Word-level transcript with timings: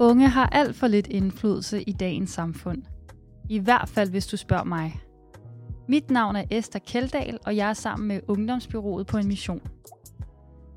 Unge 0.00 0.28
har 0.28 0.46
alt 0.46 0.76
for 0.76 0.86
lidt 0.86 1.06
indflydelse 1.06 1.82
i 1.82 1.92
dagens 1.92 2.30
samfund. 2.30 2.82
I 3.48 3.58
hvert 3.58 3.88
fald, 3.88 4.10
hvis 4.10 4.26
du 4.26 4.36
spørger 4.36 4.64
mig. 4.64 5.00
Mit 5.88 6.10
navn 6.10 6.36
er 6.36 6.44
Esther 6.50 6.80
Keldahl, 6.80 7.38
og 7.46 7.56
jeg 7.56 7.68
er 7.68 7.74
sammen 7.74 8.08
med 8.08 8.20
Ungdomsbyrået 8.28 9.06
på 9.06 9.16
en 9.16 9.28
mission. 9.28 9.60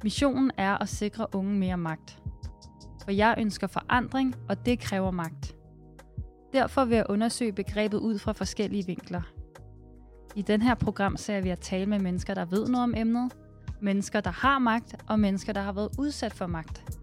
Missionen 0.03 0.51
er 0.57 0.77
at 0.77 0.89
sikre 0.89 1.27
unge 1.33 1.53
mere 1.53 1.77
magt. 1.77 2.19
For 3.03 3.11
jeg 3.11 3.35
ønsker 3.37 3.67
forandring, 3.67 4.35
og 4.49 4.65
det 4.65 4.79
kræver 4.79 5.11
magt. 5.11 5.55
Derfor 6.53 6.85
vil 6.85 6.95
jeg 6.95 7.05
undersøge 7.09 7.53
begrebet 7.53 7.97
ud 7.97 8.19
fra 8.19 8.31
forskellige 8.31 8.85
vinkler. 8.85 9.21
I 10.35 10.41
den 10.41 10.61
her 10.61 10.75
program 10.75 11.17
ser 11.17 11.41
vi 11.41 11.49
at 11.49 11.59
tale 11.59 11.85
med 11.85 11.99
mennesker, 11.99 12.33
der 12.33 12.45
ved 12.45 12.67
noget 12.67 12.83
om 12.83 12.93
emnet, 12.97 13.35
mennesker, 13.81 14.21
der 14.21 14.31
har 14.31 14.59
magt, 14.59 14.95
og 15.07 15.19
mennesker, 15.19 15.53
der 15.53 15.61
har 15.61 15.71
været 15.71 15.89
udsat 15.99 16.33
for 16.33 16.47
magt. 16.47 17.00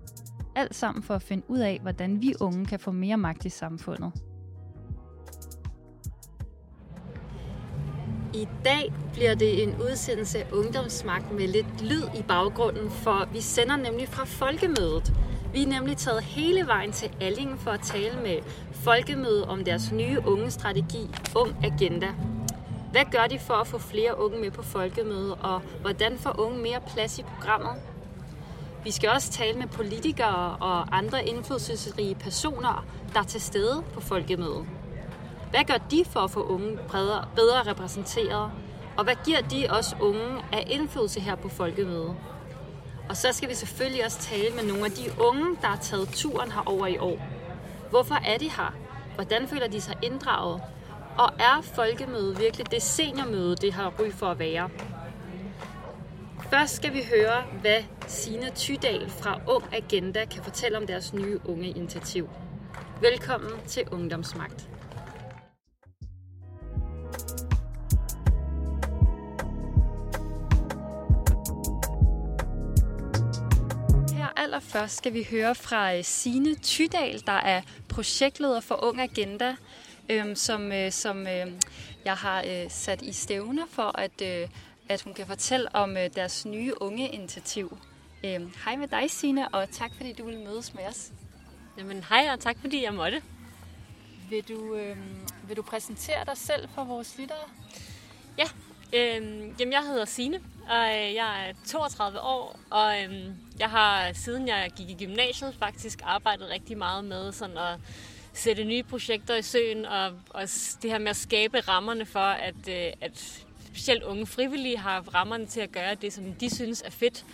Alt 0.58 0.74
sammen 0.74 1.02
for 1.02 1.14
at 1.14 1.22
finde 1.22 1.50
ud 1.50 1.58
af, 1.58 1.78
hvordan 1.82 2.22
vi 2.22 2.34
unge 2.40 2.66
kan 2.66 2.80
få 2.80 2.90
mere 2.90 3.16
magt 3.16 3.44
i 3.44 3.48
samfundet. 3.48 4.12
I 8.34 8.48
dag 8.64 8.92
bliver 9.12 9.34
det 9.34 9.62
en 9.62 9.74
udsendelse 9.82 10.38
af 10.38 10.46
Ungdomsmagt 10.52 11.32
med 11.32 11.48
lidt 11.48 11.82
lyd 11.82 12.02
i 12.18 12.22
baggrunden, 12.22 12.90
for 12.90 13.28
vi 13.32 13.40
sender 13.40 13.76
nemlig 13.76 14.08
fra 14.08 14.24
Folkemødet. 14.24 15.12
Vi 15.52 15.62
er 15.62 15.66
nemlig 15.66 15.96
taget 15.96 16.22
hele 16.22 16.66
vejen 16.66 16.92
til 16.92 17.10
Allingen 17.20 17.58
for 17.58 17.70
at 17.70 17.80
tale 17.80 18.20
med 18.22 18.38
Folkemødet 18.72 19.44
om 19.44 19.64
deres 19.64 19.92
nye 19.92 20.18
unge 20.26 20.50
strategi, 20.50 21.10
Ung 21.36 21.64
Agenda. 21.64 22.08
Hvad 22.90 23.04
gør 23.12 23.26
de 23.26 23.38
for 23.38 23.54
at 23.54 23.66
få 23.66 23.78
flere 23.78 24.20
unge 24.20 24.40
med 24.40 24.50
på 24.50 24.62
Folkemødet, 24.62 25.34
og 25.40 25.60
hvordan 25.80 26.18
får 26.18 26.40
unge 26.40 26.58
mere 26.58 26.80
plads 26.86 27.18
i 27.18 27.22
programmet? 27.22 27.72
Vi 28.84 28.90
skal 28.90 29.10
også 29.10 29.30
tale 29.30 29.58
med 29.58 29.66
politikere 29.66 30.56
og 30.60 30.96
andre 30.96 31.26
indflydelsesrige 31.26 32.14
personer, 32.14 32.84
der 33.14 33.20
er 33.20 33.24
til 33.24 33.40
stede 33.40 33.82
på 33.94 34.00
Folkemødet. 34.00 34.66
Hvad 35.50 35.64
gør 35.64 35.76
de 35.90 36.04
for 36.04 36.20
at 36.20 36.30
få 36.30 36.42
unge 36.42 36.78
bedre, 36.90 37.24
bedre 37.36 37.62
repræsenteret? 37.70 38.50
Og 38.96 39.04
hvad 39.04 39.14
giver 39.24 39.40
de 39.40 39.66
os 39.70 39.96
unge 40.00 40.42
af 40.52 40.66
indflydelse 40.70 41.20
her 41.20 41.34
på 41.34 41.48
Folkemødet? 41.48 42.16
Og 43.08 43.16
så 43.16 43.32
skal 43.32 43.48
vi 43.48 43.54
selvfølgelig 43.54 44.04
også 44.04 44.18
tale 44.18 44.54
med 44.54 44.64
nogle 44.64 44.84
af 44.84 44.90
de 44.90 45.10
unge, 45.20 45.56
der 45.60 45.66
har 45.66 45.76
taget 45.76 46.08
turen 46.08 46.52
herover 46.52 46.86
i 46.86 46.98
år. 46.98 47.18
Hvorfor 47.90 48.14
er 48.14 48.38
de 48.38 48.50
her? 48.50 48.74
Hvordan 49.14 49.48
føler 49.48 49.68
de 49.68 49.80
sig 49.80 49.94
inddraget? 50.02 50.62
Og 51.18 51.32
er 51.38 51.62
folkemødet 51.62 52.40
virkelig 52.40 52.70
det 52.70 52.82
seniormøde, 52.82 53.56
det 53.56 53.72
har 53.72 53.92
ry 54.00 54.10
for 54.10 54.26
at 54.26 54.38
være? 54.38 54.70
Først 56.50 56.74
skal 56.74 56.94
vi 56.94 57.02
høre, 57.14 57.42
hvad 57.60 57.82
sine 58.08 58.50
Tydal 58.50 59.10
fra 59.10 59.40
Ung 59.48 59.64
Agenda 59.72 60.24
kan 60.24 60.44
fortælle 60.44 60.78
om 60.78 60.86
deres 60.86 61.14
nye 61.14 61.40
unge 61.44 61.68
initiativ. 61.68 62.28
Velkommen 63.00 63.50
til 63.66 63.88
Ungdomsmagt. 63.92 64.68
Her 74.12 74.28
allerførst 74.36 74.96
skal 74.96 75.14
vi 75.14 75.26
høre 75.30 75.54
fra 75.54 75.96
øh, 75.96 76.04
Sine 76.04 76.54
Tydal, 76.54 77.22
der 77.26 77.32
er 77.32 77.62
projektleder 77.88 78.60
for 78.60 78.84
Ung 78.84 79.00
Agenda, 79.00 79.56
øhm, 80.10 80.34
som, 80.34 80.72
øh, 80.72 80.92
som 80.92 81.26
øh, 81.26 81.46
jeg 82.04 82.14
har 82.14 82.44
øh, 82.46 82.70
sat 82.70 83.02
i 83.02 83.12
stævne 83.12 83.62
for, 83.70 83.98
at, 83.98 84.22
øh, 84.22 84.48
at 84.88 85.02
hun 85.02 85.14
kan 85.14 85.26
fortælle 85.26 85.74
om 85.74 85.96
øh, 85.96 86.10
deres 86.14 86.46
nye 86.46 86.82
unge 86.82 87.08
initiativ. 87.08 87.78
Øhm, 88.24 88.52
hej 88.64 88.76
med 88.76 88.88
dig, 88.88 89.10
Sine, 89.10 89.48
og 89.48 89.70
tak 89.70 89.90
fordi 89.96 90.12
du 90.12 90.24
vil 90.24 90.38
mødes 90.38 90.74
med 90.74 90.84
os. 90.86 91.12
Jamen 91.78 92.04
hej, 92.08 92.28
og 92.32 92.40
tak 92.40 92.56
fordi 92.60 92.84
jeg 92.84 92.94
måtte. 92.94 93.22
Vil 94.30 94.48
du, 94.48 94.74
øh, 94.74 94.96
vil 95.48 95.56
du 95.56 95.62
præsentere 95.62 96.24
dig 96.26 96.36
selv 96.36 96.68
for 96.74 96.84
vores 96.84 97.18
lyttere? 97.18 97.48
Ja, 98.38 98.44
øh, 98.92 99.42
jamen 99.60 99.72
jeg 99.72 99.82
hedder 99.82 100.04
Sine, 100.04 100.40
og 100.68 100.88
øh, 100.88 101.14
jeg 101.14 101.48
er 101.48 101.52
32 101.66 102.20
år, 102.20 102.58
og 102.70 103.02
øh, 103.02 103.26
jeg 103.58 103.70
har 103.70 104.12
siden 104.12 104.48
jeg 104.48 104.70
gik 104.76 104.90
i 104.90 105.04
gymnasiet 105.04 105.54
faktisk 105.58 106.00
arbejdet 106.04 106.50
rigtig 106.50 106.78
meget 106.78 107.04
med 107.04 107.32
sådan 107.32 107.58
at 107.58 107.78
sætte 108.32 108.64
nye 108.64 108.82
projekter 108.82 109.34
i 109.34 109.42
søen, 109.42 109.86
og, 109.86 110.12
og 110.30 110.42
det 110.82 110.90
her 110.90 110.98
med 110.98 111.10
at 111.10 111.16
skabe 111.16 111.60
rammerne 111.60 112.06
for, 112.06 112.20
at, 112.20 112.68
øh, 112.68 112.92
at 113.00 113.44
specielt 113.78 114.02
unge 114.02 114.26
frivillige 114.26 114.78
har 114.78 115.00
rammerne 115.14 115.46
til 115.46 115.60
at 115.60 115.72
gøre 115.72 115.94
det, 115.94 116.12
som 116.12 116.24
de 116.32 116.54
synes 116.54 116.82
er 116.82 116.90
fedt, 116.90 117.24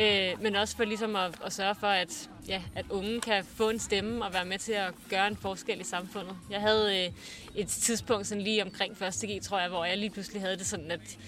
øh, 0.00 0.42
men 0.42 0.56
også 0.56 0.76
for 0.76 0.84
ligesom 0.84 1.16
at, 1.16 1.34
at 1.44 1.52
sørge 1.52 1.74
for, 1.74 1.86
at, 1.86 2.30
ja, 2.48 2.62
at 2.74 2.84
unge 2.90 3.20
kan 3.20 3.44
få 3.44 3.70
en 3.70 3.78
stemme 3.78 4.24
og 4.24 4.32
være 4.32 4.44
med 4.44 4.58
til 4.58 4.72
at 4.72 4.94
gøre 5.10 5.28
en 5.28 5.36
forskel 5.36 5.80
i 5.80 5.84
samfundet. 5.84 6.36
Jeg 6.50 6.60
havde 6.60 7.04
øh, 7.04 7.12
et 7.54 7.68
tidspunkt 7.68 8.26
sådan 8.26 8.44
lige 8.44 8.62
omkring 8.64 8.92
1.G, 9.02 9.42
tror 9.42 9.60
jeg, 9.60 9.68
hvor 9.68 9.84
jeg 9.84 9.98
lige 9.98 10.10
pludselig 10.10 10.42
havde 10.42 10.56
det 10.56 10.66
sådan, 10.66 10.90
at 10.90 11.18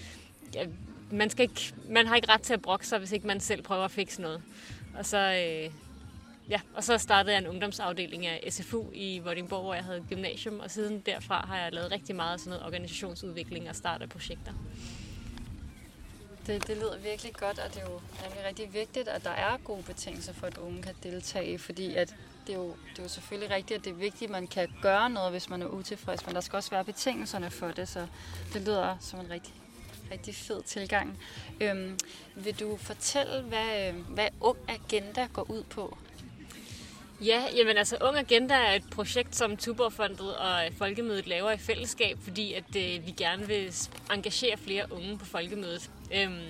ja, 0.54 0.66
man, 1.10 1.30
skal 1.30 1.42
ikke, 1.42 1.72
man 1.88 2.06
har 2.06 2.16
ikke 2.16 2.28
ret 2.28 2.42
til 2.42 2.54
at 2.54 2.62
brokke 2.62 2.86
sig, 2.86 2.98
hvis 2.98 3.12
ikke 3.12 3.26
man 3.26 3.40
selv 3.40 3.62
prøver 3.62 3.84
at 3.84 3.90
fikse 3.90 4.22
noget. 4.22 4.42
Og 4.98 5.06
så, 5.06 5.18
øh, 5.18 5.70
ja, 6.50 6.60
og 6.74 6.84
så 6.84 6.98
startede 6.98 7.34
jeg 7.34 7.42
en 7.42 7.48
ungdomsafdeling 7.48 8.26
af 8.26 8.52
SFU 8.52 8.84
i 8.92 9.18
Vordingborg, 9.18 9.62
hvor 9.62 9.74
jeg 9.74 9.84
havde 9.84 10.04
gymnasium, 10.08 10.60
og 10.60 10.70
siden 10.70 11.00
derfra 11.00 11.46
har 11.46 11.58
jeg 11.58 11.72
lavet 11.72 11.92
rigtig 11.92 12.16
meget 12.16 12.40
sådan 12.40 12.50
noget 12.50 12.66
organisationsudvikling 12.66 13.68
og 13.68 13.76
start 13.76 14.02
af 14.02 14.08
projekter. 14.08 14.52
Det, 16.46 16.66
det 16.66 16.76
lyder 16.76 16.98
virkelig 16.98 17.32
godt, 17.34 17.58
og 17.58 17.74
det 17.74 17.82
er 17.82 17.90
jo 17.90 18.00
nemlig 18.24 18.44
rigtig 18.48 18.74
vigtigt, 18.74 19.08
at 19.08 19.24
der 19.24 19.30
er 19.30 19.56
gode 19.64 19.82
betingelser 19.82 20.32
for, 20.32 20.46
at 20.46 20.58
unge 20.58 20.82
kan 20.82 20.94
deltage, 21.02 21.58
fordi 21.58 21.94
at 21.94 22.14
det, 22.46 22.52
er 22.52 22.58
jo, 22.58 22.68
det 22.68 22.98
er 22.98 23.02
jo 23.02 23.08
selvfølgelig 23.08 23.50
rigtigt, 23.50 23.78
at 23.78 23.84
det 23.84 23.90
er 23.90 23.94
vigtigt, 23.94 24.22
at 24.22 24.30
man 24.30 24.46
kan 24.46 24.68
gøre 24.82 25.10
noget, 25.10 25.30
hvis 25.30 25.50
man 25.50 25.62
er 25.62 25.66
utilfreds, 25.66 26.26
men 26.26 26.34
der 26.34 26.40
skal 26.40 26.56
også 26.56 26.70
være 26.70 26.84
betingelserne 26.84 27.50
for 27.50 27.66
det, 27.66 27.88
så 27.88 28.06
det 28.52 28.62
lyder 28.62 28.96
som 29.00 29.20
en 29.20 29.30
rigtig, 29.30 29.54
rigtig 30.10 30.34
fed 30.34 30.62
tilgang. 30.62 31.18
Øhm, 31.60 31.98
vil 32.34 32.60
du 32.60 32.76
fortælle, 32.76 33.42
hvad, 33.42 33.88
øh, 33.88 34.00
hvad 34.08 34.28
Ung 34.40 34.58
Agenda 34.68 35.28
går 35.32 35.50
ud 35.50 35.62
på? 35.62 35.98
Ja, 37.24 37.42
jamen 37.56 37.76
altså 37.76 37.96
Ung 38.00 38.16
Agenda 38.16 38.54
er 38.54 38.74
et 38.74 38.84
projekt, 38.90 39.36
som 39.36 39.56
Tuborgfondet 39.56 40.36
og 40.36 40.66
øh, 40.66 40.72
Folkemødet 40.78 41.26
laver 41.26 41.50
i 41.50 41.58
fællesskab, 41.58 42.18
fordi 42.22 42.52
at 42.52 42.76
øh, 42.76 43.06
vi 43.06 43.10
gerne 43.16 43.46
vil 43.46 43.74
engagere 44.12 44.56
flere 44.56 44.92
unge 44.92 45.18
på 45.18 45.24
Folkemødet. 45.24 45.90
Øhm, 46.14 46.40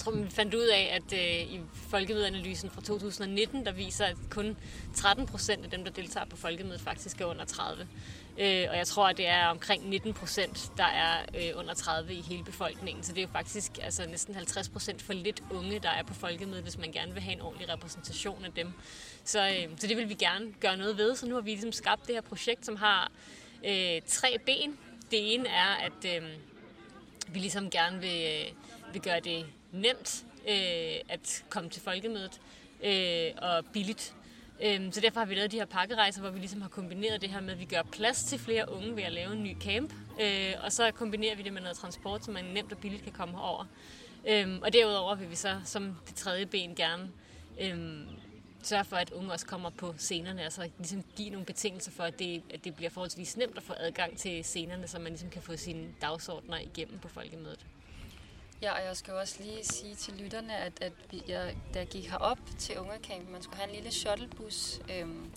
tror, 0.00 0.12
vi 0.12 0.30
fandt 0.30 0.54
ud 0.54 0.66
af, 0.66 1.00
at 1.00 1.12
øh, 1.12 1.54
i 1.54 1.60
Folkemødeanalysen 1.72 2.70
fra 2.70 2.80
2019, 2.80 3.66
der 3.66 3.72
viser, 3.72 4.04
at 4.04 4.16
kun 4.30 4.56
13 4.94 5.26
procent 5.26 5.64
af 5.64 5.70
dem, 5.70 5.84
der 5.84 5.90
deltager 5.90 6.26
på 6.26 6.36
Folkemødet, 6.36 6.80
faktisk 6.80 7.20
er 7.20 7.24
under 7.24 7.44
30. 7.44 7.88
Øh, 8.38 8.66
og 8.70 8.76
jeg 8.76 8.86
tror, 8.86 9.08
at 9.08 9.16
det 9.16 9.28
er 9.28 9.46
omkring 9.46 9.88
19 9.88 10.14
procent, 10.14 10.72
der 10.76 10.84
er 10.84 11.22
øh, 11.34 11.58
under 11.58 11.74
30 11.74 12.14
i 12.14 12.20
hele 12.20 12.44
befolkningen. 12.44 13.02
Så 13.02 13.12
det 13.12 13.18
er 13.18 13.22
jo 13.22 13.32
faktisk 13.32 13.78
altså, 13.82 14.06
næsten 14.06 14.34
50 14.34 14.68
procent 14.68 15.02
for 15.02 15.12
lidt 15.12 15.42
unge, 15.50 15.78
der 15.78 15.90
er 15.90 16.02
på 16.02 16.14
Folkemødet, 16.14 16.62
hvis 16.62 16.78
man 16.78 16.92
gerne 16.92 17.12
vil 17.12 17.22
have 17.22 17.32
en 17.32 17.40
ordentlig 17.40 17.68
repræsentation 17.68 18.44
af 18.44 18.52
dem. 18.52 18.72
Så, 19.24 19.48
øh, 19.48 19.78
så 19.78 19.86
det 19.86 19.96
vil 19.96 20.08
vi 20.08 20.14
gerne 20.14 20.52
gøre 20.60 20.76
noget 20.76 20.98
ved. 20.98 21.16
Så 21.16 21.26
nu 21.26 21.34
har 21.34 21.42
vi 21.42 21.50
ligesom 21.50 21.72
skabt 21.72 22.06
det 22.06 22.14
her 22.14 22.22
projekt, 22.22 22.66
som 22.66 22.76
har 22.76 23.12
øh, 23.64 24.00
tre 24.06 24.38
ben. 24.46 24.78
Det 25.10 25.34
ene 25.34 25.48
er, 25.48 25.74
at 25.84 26.16
øh, 26.16 26.28
vi 27.28 27.38
ligesom 27.38 27.70
gerne 27.70 28.00
vil, 28.00 28.22
øh, 28.26 28.92
vil 28.92 29.02
gøre 29.02 29.20
det 29.20 29.46
nemt 29.72 30.24
øh, 30.48 31.00
at 31.08 31.44
komme 31.48 31.70
til 31.70 31.82
folkemødet 31.82 32.40
øh, 32.84 33.30
og 33.42 33.64
billigt. 33.72 34.14
Øh, 34.64 34.92
så 34.92 35.00
derfor 35.00 35.20
har 35.20 35.26
vi 35.26 35.34
lavet 35.34 35.52
de 35.52 35.56
her 35.56 35.64
pakkerejser, 35.64 36.20
hvor 36.20 36.30
vi 36.30 36.38
ligesom 36.38 36.60
har 36.60 36.68
kombineret 36.68 37.20
det 37.20 37.30
her 37.30 37.40
med, 37.40 37.52
at 37.52 37.60
vi 37.60 37.64
gør 37.64 37.82
plads 37.82 38.24
til 38.24 38.38
flere 38.38 38.72
unge 38.72 38.96
ved 38.96 39.02
at 39.02 39.12
lave 39.12 39.32
en 39.32 39.42
ny 39.42 39.56
camp. 39.60 39.92
Øh, 40.20 40.54
og 40.64 40.72
så 40.72 40.90
kombinerer 40.90 41.36
vi 41.36 41.42
det 41.42 41.52
med 41.52 41.62
noget 41.62 41.76
transport, 41.76 42.24
så 42.24 42.30
man 42.30 42.44
nemt 42.44 42.72
og 42.72 42.78
billigt 42.78 43.02
kan 43.02 43.12
komme 43.12 43.34
herover. 43.34 43.64
Øh, 44.28 44.58
og 44.62 44.72
derudover 44.72 45.14
vil 45.14 45.30
vi 45.30 45.36
så 45.36 45.60
som 45.64 45.96
det 46.08 46.14
tredje 46.14 46.46
ben 46.46 46.74
gerne 46.74 47.10
øh, 47.60 48.00
sørge 48.62 48.84
for, 48.84 48.96
at 48.96 49.10
unge 49.10 49.32
også 49.32 49.46
kommer 49.46 49.70
på 49.70 49.94
scenerne, 49.98 50.42
altså 50.42 50.68
ligesom 50.78 51.04
give 51.16 51.30
nogle 51.30 51.46
betingelser 51.46 51.90
for, 51.90 52.02
at 52.02 52.18
det, 52.18 52.42
at 52.54 52.64
det 52.64 52.74
bliver 52.76 52.90
forholdsvis 52.90 53.36
nemt 53.36 53.56
at 53.56 53.62
få 53.62 53.72
adgang 53.76 54.18
til 54.18 54.44
scenerne, 54.44 54.88
så 54.88 54.98
man 54.98 55.12
ligesom 55.12 55.30
kan 55.30 55.42
få 55.42 55.56
sine 55.56 55.86
dagsordner 56.00 56.58
igennem 56.58 56.98
på 56.98 57.08
folkemødet. 57.08 57.66
Ja, 58.62 58.72
og 58.72 58.84
jeg 58.84 58.96
skal 58.96 59.14
også 59.14 59.36
lige 59.42 59.64
sige 59.64 59.94
til 59.94 60.14
lytterne, 60.14 60.56
at, 60.56 60.72
at 60.80 60.92
vi, 61.10 61.22
jeg, 61.28 61.56
da 61.74 61.78
jeg 61.78 61.88
gik 61.88 62.10
herop 62.10 62.38
til 62.58 62.78
Ungercamp, 62.78 63.30
man 63.30 63.42
skulle 63.42 63.56
have 63.56 63.68
en 63.68 63.74
lille 63.74 63.90
shuttlebus, 63.90 64.80
øhm, 64.90 65.30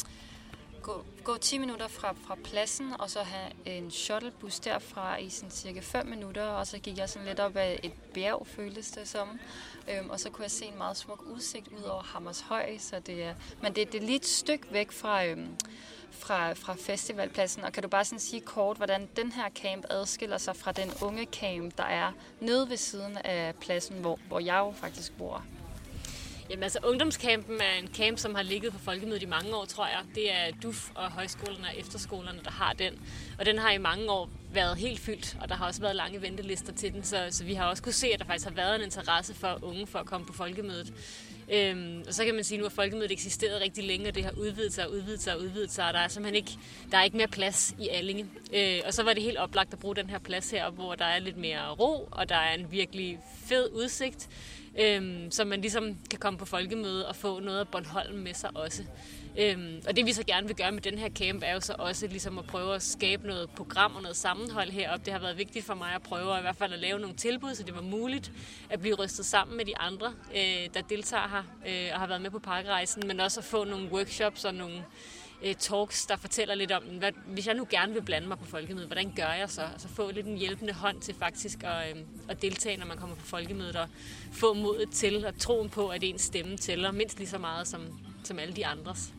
gå, 0.81 1.05
gå 1.23 1.37
10 1.37 1.57
minutter 1.57 1.87
fra, 1.87 2.15
fra 2.27 2.37
pladsen, 2.43 2.93
og 2.99 3.09
så 3.09 3.23
have 3.23 3.51
en 3.65 3.91
shuttlebus 3.91 4.59
derfra 4.59 5.17
i 5.17 5.29
sådan 5.29 5.51
cirka 5.51 5.79
5 5.79 6.05
minutter, 6.05 6.45
og 6.45 6.67
så 6.67 6.79
gik 6.79 6.97
jeg 6.97 7.09
sådan 7.09 7.27
lidt 7.27 7.39
op 7.39 7.57
ad 7.57 7.75
et 7.83 7.93
bjerg, 8.13 8.47
føltes 8.47 8.91
det 8.91 9.07
som, 9.07 9.39
øhm, 9.89 10.09
og 10.09 10.19
så 10.19 10.29
kunne 10.29 10.43
jeg 10.43 10.51
se 10.51 10.65
en 10.65 10.77
meget 10.77 10.97
smuk 10.97 11.21
udsigt 11.21 11.67
ud 11.67 11.83
over 11.83 12.03
Hammershøj, 12.03 12.77
så 12.77 12.99
det 12.99 13.23
er, 13.23 13.35
men 13.61 13.75
det, 13.75 13.91
det 13.91 14.01
er 14.01 14.05
lige 14.05 14.15
et 14.15 14.25
stykke 14.25 14.67
væk 14.71 14.91
fra, 14.91 15.25
øhm, 15.25 15.57
fra, 16.19 16.53
fra 16.53 16.75
festivalpladsen, 16.79 17.63
og 17.63 17.73
kan 17.73 17.83
du 17.83 17.89
bare 17.89 18.05
sådan 18.05 18.19
sige 18.19 18.41
kort, 18.41 18.77
hvordan 18.77 19.09
den 19.15 19.31
her 19.31 19.49
camp 19.49 19.85
adskiller 19.89 20.37
sig 20.37 20.55
fra 20.55 20.71
den 20.71 20.91
unge 21.01 21.25
camp, 21.25 21.77
der 21.77 21.83
er 21.83 22.11
nede 22.39 22.69
ved 22.69 22.77
siden 22.77 23.17
af 23.17 23.55
pladsen, 23.55 23.95
hvor, 23.95 24.19
hvor 24.27 24.39
jeg 24.39 24.57
jo 24.57 24.71
faktisk 24.71 25.17
bor? 25.17 25.43
Jamen 26.49 26.63
altså, 26.63 26.79
ungdomscampen 26.83 27.61
er 27.61 27.79
en 27.79 27.87
camp, 27.87 28.19
som 28.19 28.35
har 28.35 28.41
ligget 28.41 28.73
på 28.73 28.79
Folkemødet 28.79 29.23
i 29.23 29.25
mange 29.25 29.55
år, 29.55 29.65
tror 29.65 29.87
jeg. 29.87 29.99
Det 30.15 30.33
er 30.33 30.51
DUF 30.63 30.89
og 30.95 31.11
højskolerne 31.11 31.67
og 31.67 31.79
efterskolerne, 31.79 32.39
der 32.43 32.51
har 32.51 32.73
den. 32.73 32.93
Og 33.39 33.45
den 33.45 33.57
har 33.57 33.71
i 33.71 33.77
mange 33.77 34.11
år 34.11 34.29
været 34.53 34.77
helt 34.77 34.99
fyldt, 34.99 35.37
og 35.41 35.49
der 35.49 35.55
har 35.55 35.65
også 35.67 35.81
været 35.81 35.95
lange 35.95 36.21
ventelister 36.21 36.73
til 36.73 36.93
den, 36.93 37.03
så, 37.03 37.27
så 37.31 37.43
vi 37.43 37.53
har 37.53 37.65
også 37.65 37.83
kunne 37.83 37.93
se, 37.93 38.07
at 38.07 38.19
der 38.19 38.25
faktisk 38.25 38.47
har 38.47 38.55
været 38.55 38.75
en 38.75 38.81
interesse 38.81 39.33
for 39.33 39.59
unge 39.61 39.87
for 39.87 39.99
at 39.99 40.05
komme 40.05 40.27
på 40.27 40.33
Folkemødet. 40.33 40.93
Øhm, 41.51 42.03
og 42.07 42.13
så 42.13 42.25
kan 42.25 42.35
man 42.35 42.43
sige, 42.43 42.57
at 42.57 42.59
nu 42.59 42.65
har 42.65 42.69
Folkemødet 42.69 43.11
eksisteret 43.11 43.61
rigtig 43.61 43.83
længe, 43.83 44.07
og 44.07 44.15
det 44.15 44.23
har 44.23 44.31
udvidet 44.31 44.73
sig 44.73 44.85
og 44.85 44.91
udvidet 44.91 45.21
sig 45.21 45.35
og 45.35 45.41
udvidet 45.41 45.71
sig, 45.71 45.87
og 45.87 45.93
der 45.93 45.99
er 45.99 46.07
simpelthen 46.07 46.35
ikke, 46.35 46.57
der 46.91 46.97
er 46.97 47.03
ikke 47.03 47.17
mere 47.17 47.27
plads 47.27 47.75
i 47.79 47.87
Allinge. 47.87 48.25
Øh, 48.53 48.79
og 48.85 48.93
så 48.93 49.03
var 49.03 49.13
det 49.13 49.23
helt 49.23 49.37
oplagt 49.37 49.73
at 49.73 49.79
bruge 49.79 49.95
den 49.95 50.09
her 50.09 50.19
plads 50.19 50.51
her, 50.51 50.69
hvor 50.69 50.95
der 50.95 51.05
er 51.05 51.19
lidt 51.19 51.37
mere 51.37 51.69
ro, 51.69 52.07
og 52.11 52.29
der 52.29 52.35
er 52.35 52.53
en 52.53 52.71
virkelig 52.71 53.19
fed 53.45 53.69
udsigt, 53.73 54.29
øhm, 54.79 55.31
så 55.31 55.45
man 55.45 55.61
ligesom 55.61 55.97
kan 56.09 56.19
komme 56.19 56.39
på 56.39 56.45
folkemøde 56.45 57.07
og 57.07 57.15
få 57.15 57.39
noget 57.39 57.59
af 57.59 57.67
Bornholm 57.67 58.17
med 58.17 58.33
sig 58.33 58.49
også. 58.53 58.83
Øhm, 59.39 59.81
og 59.87 59.95
det 59.95 60.05
vi 60.05 60.13
så 60.13 60.23
gerne 60.27 60.47
vil 60.47 60.55
gøre 60.55 60.71
med 60.71 60.81
den 60.81 60.97
her 60.97 61.09
camp, 61.09 61.43
er 61.45 61.53
jo 61.53 61.59
så 61.59 61.75
også 61.79 62.07
ligesom 62.07 62.37
at 62.37 62.45
prøve 62.45 62.75
at 62.75 62.83
skabe 62.83 63.27
noget 63.27 63.49
program 63.49 63.95
og 63.95 64.01
noget 64.01 64.17
sammenhold 64.17 64.69
heroppe. 64.69 65.05
Det 65.05 65.13
har 65.13 65.19
været 65.19 65.37
vigtigt 65.37 65.65
for 65.65 65.73
mig 65.73 65.95
at 65.95 66.01
prøve 66.01 66.33
at, 66.33 66.39
i 66.39 66.41
hvert 66.41 66.55
fald 66.55 66.73
at 66.73 66.79
lave 66.79 66.99
nogle 66.99 67.15
tilbud, 67.15 67.55
så 67.55 67.63
det 67.63 67.75
var 67.75 67.81
muligt 67.81 68.31
at 68.69 68.79
blive 68.79 68.95
rystet 68.95 69.25
sammen 69.25 69.57
med 69.57 69.65
de 69.65 69.77
andre, 69.77 70.13
øh, 70.35 70.69
der 70.73 70.81
deltager 70.89 71.27
her 71.27 71.43
øh, 71.67 71.93
og 71.93 71.99
har 71.99 72.07
været 72.07 72.21
med 72.21 72.31
på 72.31 72.39
parkrejsen, 72.39 73.03
men 73.07 73.19
også 73.19 73.39
at 73.39 73.43
få 73.43 73.63
nogle 73.63 73.89
workshops 73.91 74.45
og 74.45 74.53
nogle 74.53 74.83
øh, 75.43 75.55
talks, 75.55 76.05
der 76.05 76.15
fortæller 76.15 76.55
lidt 76.55 76.71
om, 76.71 76.83
hvad, 76.83 77.11
hvis 77.25 77.47
jeg 77.47 77.55
nu 77.55 77.67
gerne 77.69 77.93
vil 77.93 78.01
blande 78.01 78.27
mig 78.27 78.37
på 78.37 78.45
folkemødet, 78.45 78.87
hvordan 78.87 79.13
gør 79.15 79.33
jeg 79.33 79.49
så? 79.49 79.61
Altså 79.61 79.87
få 79.87 80.11
lidt 80.11 80.25
en 80.25 80.37
hjælpende 80.37 80.73
hånd 80.73 81.01
til 81.01 81.15
faktisk 81.15 81.63
at, 81.63 81.97
øh, 81.97 82.03
at 82.27 82.41
deltage, 82.41 82.77
når 82.77 82.85
man 82.85 82.97
kommer 82.97 83.15
på 83.15 83.25
folkemødet, 83.25 83.75
og 83.75 83.87
få 84.31 84.53
modet 84.53 84.89
til 84.89 85.25
og 85.25 85.39
troen 85.39 85.69
på, 85.69 85.87
at 85.87 86.03
ens 86.03 86.21
stemme 86.21 86.57
tæller 86.57 86.91
mindst 86.91 87.17
lige 87.17 87.29
så 87.29 87.37
meget 87.37 87.67
som, 87.67 87.99
som 88.23 88.39
alle 88.39 88.55
de 88.55 88.65
andres. 88.65 89.13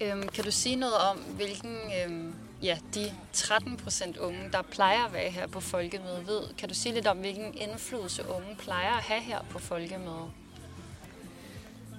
Øhm, 0.00 0.28
kan 0.28 0.44
du 0.44 0.50
sige 0.50 0.76
noget 0.76 0.94
om, 0.94 1.16
hvilken, 1.16 1.76
øhm, 2.02 2.34
ja, 2.62 2.78
de 2.94 3.12
13 3.32 3.76
procent 3.76 4.16
unge, 4.16 4.38
der 4.52 4.62
plejer 4.62 5.04
at 5.04 5.12
være 5.12 5.30
her 5.30 5.46
på 5.46 5.60
folkemødet, 5.60 6.26
ved? 6.26 6.40
Kan 6.58 6.68
du 6.68 6.74
sige 6.74 6.94
lidt 6.94 7.06
om, 7.06 7.16
hvilken 7.18 7.54
indflydelse 7.54 8.22
unge 8.28 8.56
plejer 8.58 8.96
at 8.96 9.02
have 9.02 9.20
her 9.20 9.38
på 9.50 9.58
folkemødet? 9.58 10.30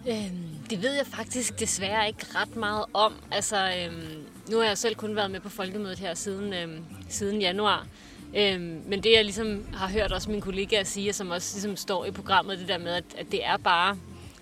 Øhm, 0.08 0.68
det 0.70 0.82
ved 0.82 0.94
jeg 0.94 1.08
faktisk 1.08 1.60
desværre 1.60 2.08
ikke 2.08 2.26
ret 2.36 2.56
meget 2.56 2.86
om. 2.94 3.14
Altså, 3.32 3.74
øhm, 3.78 4.26
nu 4.50 4.58
har 4.58 4.66
jeg 4.66 4.78
selv 4.78 4.96
kun 4.96 5.16
været 5.16 5.32
med 5.32 5.40
på 5.40 5.50
folkemødet 5.50 6.00
her 6.00 6.14
siden, 6.14 6.54
øhm, 6.54 6.84
siden 7.10 7.42
januar. 7.42 7.88
Øhm, 8.36 8.84
men 8.86 9.04
det 9.04 9.12
jeg 9.12 9.24
ligesom 9.24 9.74
har 9.74 9.88
hørt 9.88 10.12
også 10.12 10.30
mine 10.30 10.42
kollegaer 10.42 10.84
sige, 10.84 11.14
som 11.14 11.30
også 11.30 11.56
ligesom 11.56 11.76
står 11.76 12.06
i 12.06 12.12
programmet, 12.12 12.60
det 12.60 12.68
der 12.68 12.78
med, 12.78 12.92
at, 12.92 13.04
at 13.18 13.32
det 13.32 13.46
er 13.46 13.58
bare 13.58 13.98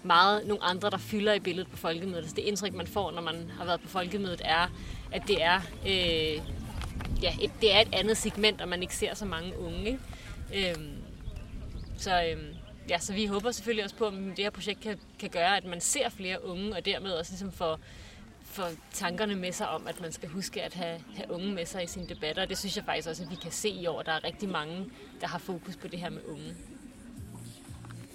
meget 0.07 0.47
nogle 0.47 0.63
andre, 0.63 0.89
der 0.89 0.97
fylder 0.97 1.33
i 1.33 1.39
billedet 1.39 1.71
på 1.71 1.77
folkemødet. 1.77 2.17
Altså 2.17 2.35
det 2.35 2.41
indtryk, 2.41 2.73
man 2.73 2.87
får, 2.87 3.11
når 3.11 3.21
man 3.21 3.51
har 3.57 3.65
været 3.65 3.81
på 3.81 3.87
folkemødet, 3.87 4.41
er, 4.45 4.71
at 5.11 5.23
det 5.27 5.43
er, 5.43 5.61
øh, 5.85 6.41
ja, 7.23 7.35
et, 7.41 7.51
det 7.61 7.75
er 7.75 7.79
et 7.81 7.89
andet 7.93 8.17
segment, 8.17 8.61
og 8.61 8.67
man 8.67 8.81
ikke 8.81 8.95
ser 8.95 9.15
så 9.15 9.25
mange 9.25 9.59
unge. 9.59 9.85
Ikke? 9.85 10.69
Øhm, 10.71 10.95
så, 11.97 12.23
øh, 12.23 12.43
ja, 12.89 12.99
så 12.99 13.13
vi 13.13 13.25
håber 13.25 13.51
selvfølgelig 13.51 13.83
også 13.83 13.95
på, 13.95 14.05
at 14.05 14.13
det 14.13 14.39
her 14.39 14.49
projekt 14.49 14.79
kan, 14.79 14.99
kan 15.19 15.29
gøre, 15.29 15.57
at 15.57 15.65
man 15.65 15.81
ser 15.81 16.09
flere 16.09 16.45
unge, 16.45 16.75
og 16.75 16.85
dermed 16.85 17.11
også 17.11 17.31
ligesom 17.31 17.51
får, 17.51 17.79
får 18.43 18.69
tankerne 18.93 19.35
med 19.35 19.51
sig 19.51 19.69
om, 19.69 19.87
at 19.87 20.01
man 20.01 20.11
skal 20.11 20.29
huske 20.29 20.63
at 20.63 20.73
have, 20.73 21.01
have 21.15 21.31
unge 21.31 21.53
med 21.53 21.65
sig 21.65 21.83
i 21.83 21.87
sine 21.87 22.07
debatter. 22.07 22.41
Og 22.41 22.49
det 22.49 22.57
synes 22.57 22.75
jeg 22.75 22.85
faktisk 22.85 23.09
også, 23.09 23.23
at 23.23 23.29
vi 23.29 23.35
kan 23.35 23.51
se 23.51 23.69
i 23.69 23.87
år. 23.87 24.01
Der 24.01 24.11
er 24.11 24.23
rigtig 24.23 24.49
mange, 24.49 24.85
der 25.21 25.27
har 25.27 25.39
fokus 25.39 25.75
på 25.75 25.87
det 25.87 25.99
her 25.99 26.09
med 26.09 26.21
unge. 26.27 26.55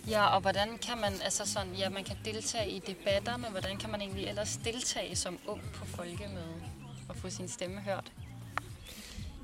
Ja, 0.08 0.26
og 0.26 0.40
hvordan 0.40 0.78
kan 0.78 0.98
man, 0.98 1.12
altså 1.24 1.46
sådan, 1.46 1.74
ja, 1.74 1.88
man 1.88 2.04
kan 2.04 2.16
deltage 2.24 2.70
i 2.70 2.78
debatter, 2.78 3.36
men 3.36 3.50
hvordan 3.50 3.76
kan 3.76 3.90
man 3.90 4.00
egentlig 4.00 4.26
ellers 4.26 4.60
deltage 4.64 5.16
som 5.16 5.38
ung 5.46 5.62
på 5.74 5.86
folkemøde 5.86 6.62
og 7.08 7.16
få 7.16 7.30
sin 7.30 7.48
stemme 7.48 7.80
hørt? 7.80 8.12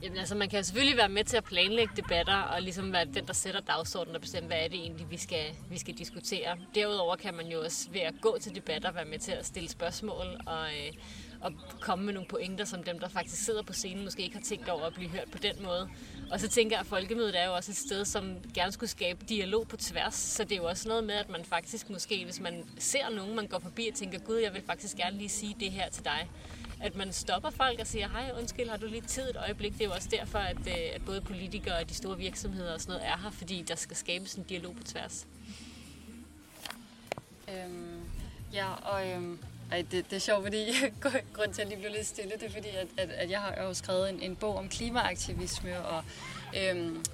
Jamen 0.03 0.19
altså, 0.19 0.35
man 0.35 0.49
kan 0.49 0.65
selvfølgelig 0.65 0.97
være 0.97 1.09
med 1.09 1.25
til 1.25 1.37
at 1.37 1.45
planlægge 1.45 1.93
debatter, 1.97 2.37
og 2.37 2.63
ligesom 2.63 2.93
være 2.93 3.05
den, 3.05 3.27
der 3.27 3.33
sætter 3.33 3.61
dagsordenen 3.61 4.15
og 4.15 4.21
bestemmer, 4.21 4.49
hvad 4.49 4.59
er 4.59 4.69
det 4.69 4.79
egentlig, 4.79 5.11
vi 5.11 5.17
skal, 5.17 5.45
vi 5.71 5.79
skal 5.79 5.95
diskutere. 5.95 6.57
Derudover 6.75 7.17
kan 7.17 7.35
man 7.35 7.47
jo 7.47 7.65
også 7.65 7.91
ved 7.91 8.01
at 8.01 8.15
gå 8.21 8.39
til 8.41 8.55
debatter 8.55 8.93
være 8.93 9.05
med 9.05 9.19
til 9.19 9.33
at 9.33 9.47
stille 9.47 9.69
spørgsmål 9.69 10.27
og, 10.47 10.67
øh, 10.67 10.93
og 11.41 11.53
komme 11.81 12.05
med 12.05 12.15
nogle 12.15 12.29
pointer, 12.29 12.65
som 12.65 12.83
dem, 12.83 12.99
der 12.99 13.09
faktisk 13.09 13.45
sidder 13.45 13.63
på 13.63 13.73
scenen, 13.73 14.05
måske 14.05 14.23
ikke 14.23 14.37
har 14.37 14.45
tænkt 14.45 14.69
over 14.69 14.83
at 14.83 14.95
blive 14.95 15.11
hørt 15.11 15.31
på 15.33 15.39
den 15.39 15.63
måde. 15.63 15.91
Og 16.31 16.41
så 16.41 16.49
tænker 16.49 16.77
jeg, 16.77 16.81
at 16.81 16.87
folkemødet 16.87 17.41
er 17.41 17.47
jo 17.47 17.55
også 17.55 17.71
et 17.71 17.77
sted, 17.77 18.05
som 18.05 18.37
gerne 18.55 18.73
skulle 18.73 18.91
skabe 18.91 19.25
dialog 19.29 19.69
på 19.69 19.77
tværs. 19.77 20.15
Så 20.15 20.45
det 20.45 20.53
er 20.53 20.57
jo 20.57 20.65
også 20.65 20.89
noget 20.89 21.05
med, 21.05 21.15
at 21.15 21.29
man 21.29 21.45
faktisk 21.45 21.91
måske, 21.91 22.25
hvis 22.25 22.41
man 22.41 22.65
ser 22.79 23.11
nogen, 23.11 23.37
man 23.37 23.47
går 23.47 23.59
forbi 23.59 23.89
og 23.89 23.95
tænker, 23.95 24.19
gud, 24.19 24.37
jeg 24.37 24.55
vil 24.55 24.63
faktisk 24.67 24.97
gerne 24.97 25.19
lige 25.19 25.29
sige 25.29 25.57
det 25.61 25.73
her 25.73 25.89
til 25.91 26.05
dig. 26.05 26.31
At 26.81 26.97
man 26.97 27.13
stopper 27.13 27.51
folk 27.51 27.81
og 27.81 27.87
siger, 27.87 28.09
hej, 28.09 28.33
undskyld, 28.39 28.69
har 28.69 28.77
du 28.77 28.87
lige 28.87 29.01
tid 29.01 29.31
et 29.31 29.37
øjeblik? 29.37 29.73
Det 29.73 29.81
er 29.81 29.85
jo 29.85 29.93
også 29.93 30.09
derfor, 30.11 30.39
at, 30.39 30.59
øh, 30.67 30.95
at 30.95 31.05
både 31.07 31.21
politikere 31.21 31.79
og 31.79 31.89
de 31.89 31.95
store 31.95 32.19
virksomheder 32.19 32.75
og 32.75 32.81
sådan 32.81 32.93
noget 32.93 33.07
er 33.07 33.19
her, 33.23 33.31
fordi 33.31 33.65
der 33.69 33.75
skal 33.75 33.97
skabes 33.97 34.35
en 34.35 34.43
dialog 34.43 34.77
på 34.77 34.83
tværs. 34.83 35.27
Øhm, 37.49 38.01
ja, 38.53 38.73
og 38.73 39.09
øhm, 39.09 39.39
ej, 39.73 39.85
det, 39.91 40.11
det 40.11 40.17
er 40.17 40.21
sjovt, 40.21 40.43
fordi 40.43 40.67
grund 41.35 41.55
til, 41.55 41.63
at 41.63 41.69
jeg 41.69 41.69
lige 41.69 41.79
blev 41.79 41.93
lidt 41.93 42.07
stille, 42.07 42.33
det 42.33 42.43
er 42.43 42.51
fordi, 42.51 42.69
at, 42.69 42.87
at, 42.97 43.11
at 43.11 43.31
jeg 43.31 43.41
har 43.41 43.63
jo 43.63 43.75
skrevet 43.75 44.11
en, 44.11 44.23
en 44.23 44.37
bog 44.37 44.57
om 44.57 44.69
klimaaktivisme, 44.69 45.79
og 45.79 46.05
øhm, 46.57 47.05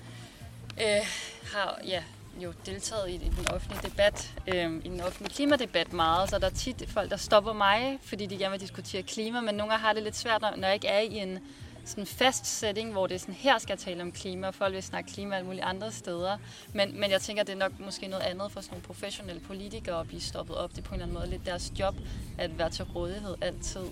øh, 0.80 1.06
har 1.52 1.80
ja, 1.86 2.02
jo 2.42 2.52
deltaget 2.66 3.08
i, 3.08 3.14
i 3.14 3.32
den 3.36 3.48
offentlige 3.48 3.90
debat, 3.90 4.32
øhm, 4.54 4.82
i 4.84 4.88
den 4.88 5.00
offentlige 5.00 5.34
klimadebat 5.34 5.92
meget, 5.92 6.30
så 6.30 6.38
der 6.38 6.46
er 6.46 6.50
tit 6.50 6.84
folk, 6.88 7.10
der 7.10 7.16
stopper 7.16 7.52
mig, 7.52 7.98
fordi 8.02 8.26
de 8.26 8.38
gerne 8.38 8.50
vil 8.50 8.60
diskutere 8.60 9.02
klima, 9.02 9.40
men 9.40 9.54
nogle 9.54 9.70
gange 9.72 9.86
har 9.86 9.92
det 9.92 10.02
lidt 10.02 10.16
svært, 10.16 10.40
når, 10.40 10.56
når 10.56 10.68
jeg 10.68 10.74
ikke 10.74 10.88
er 10.88 11.00
i 11.00 11.16
en 11.18 11.38
sådan 11.84 12.06
fast 12.06 12.46
setting, 12.46 12.92
hvor 12.92 13.06
det 13.06 13.14
er 13.14 13.18
sådan, 13.18 13.34
her 13.34 13.58
skal 13.58 13.72
jeg 13.72 13.78
tale 13.78 14.02
om 14.02 14.12
klima, 14.12 14.46
og 14.46 14.54
folk 14.54 14.74
vil 14.74 14.82
snakke 14.82 15.12
klima 15.12 15.34
alle 15.36 15.46
mulige 15.46 15.64
andre 15.64 15.92
steder. 15.92 16.38
Men, 16.72 17.00
men 17.00 17.10
jeg 17.10 17.20
tænker, 17.20 17.42
det 17.42 17.52
er 17.52 17.56
nok 17.56 17.72
måske 17.78 18.08
noget 18.08 18.22
andet 18.22 18.52
for 18.52 18.60
sådan 18.60 18.72
nogle 18.72 18.82
professionelle 18.86 19.40
politikere 19.40 20.00
at 20.00 20.06
blive 20.06 20.20
stoppet 20.20 20.56
op. 20.56 20.70
Det 20.70 20.78
er 20.78 20.82
på 20.82 20.94
en 20.94 20.94
eller 20.94 21.06
anden 21.06 21.18
måde 21.18 21.30
lidt 21.30 21.46
deres 21.46 21.72
job 21.78 21.94
at 22.38 22.58
være 22.58 22.70
til 22.70 22.84
rådighed 22.84 23.34
altid. 23.40 23.84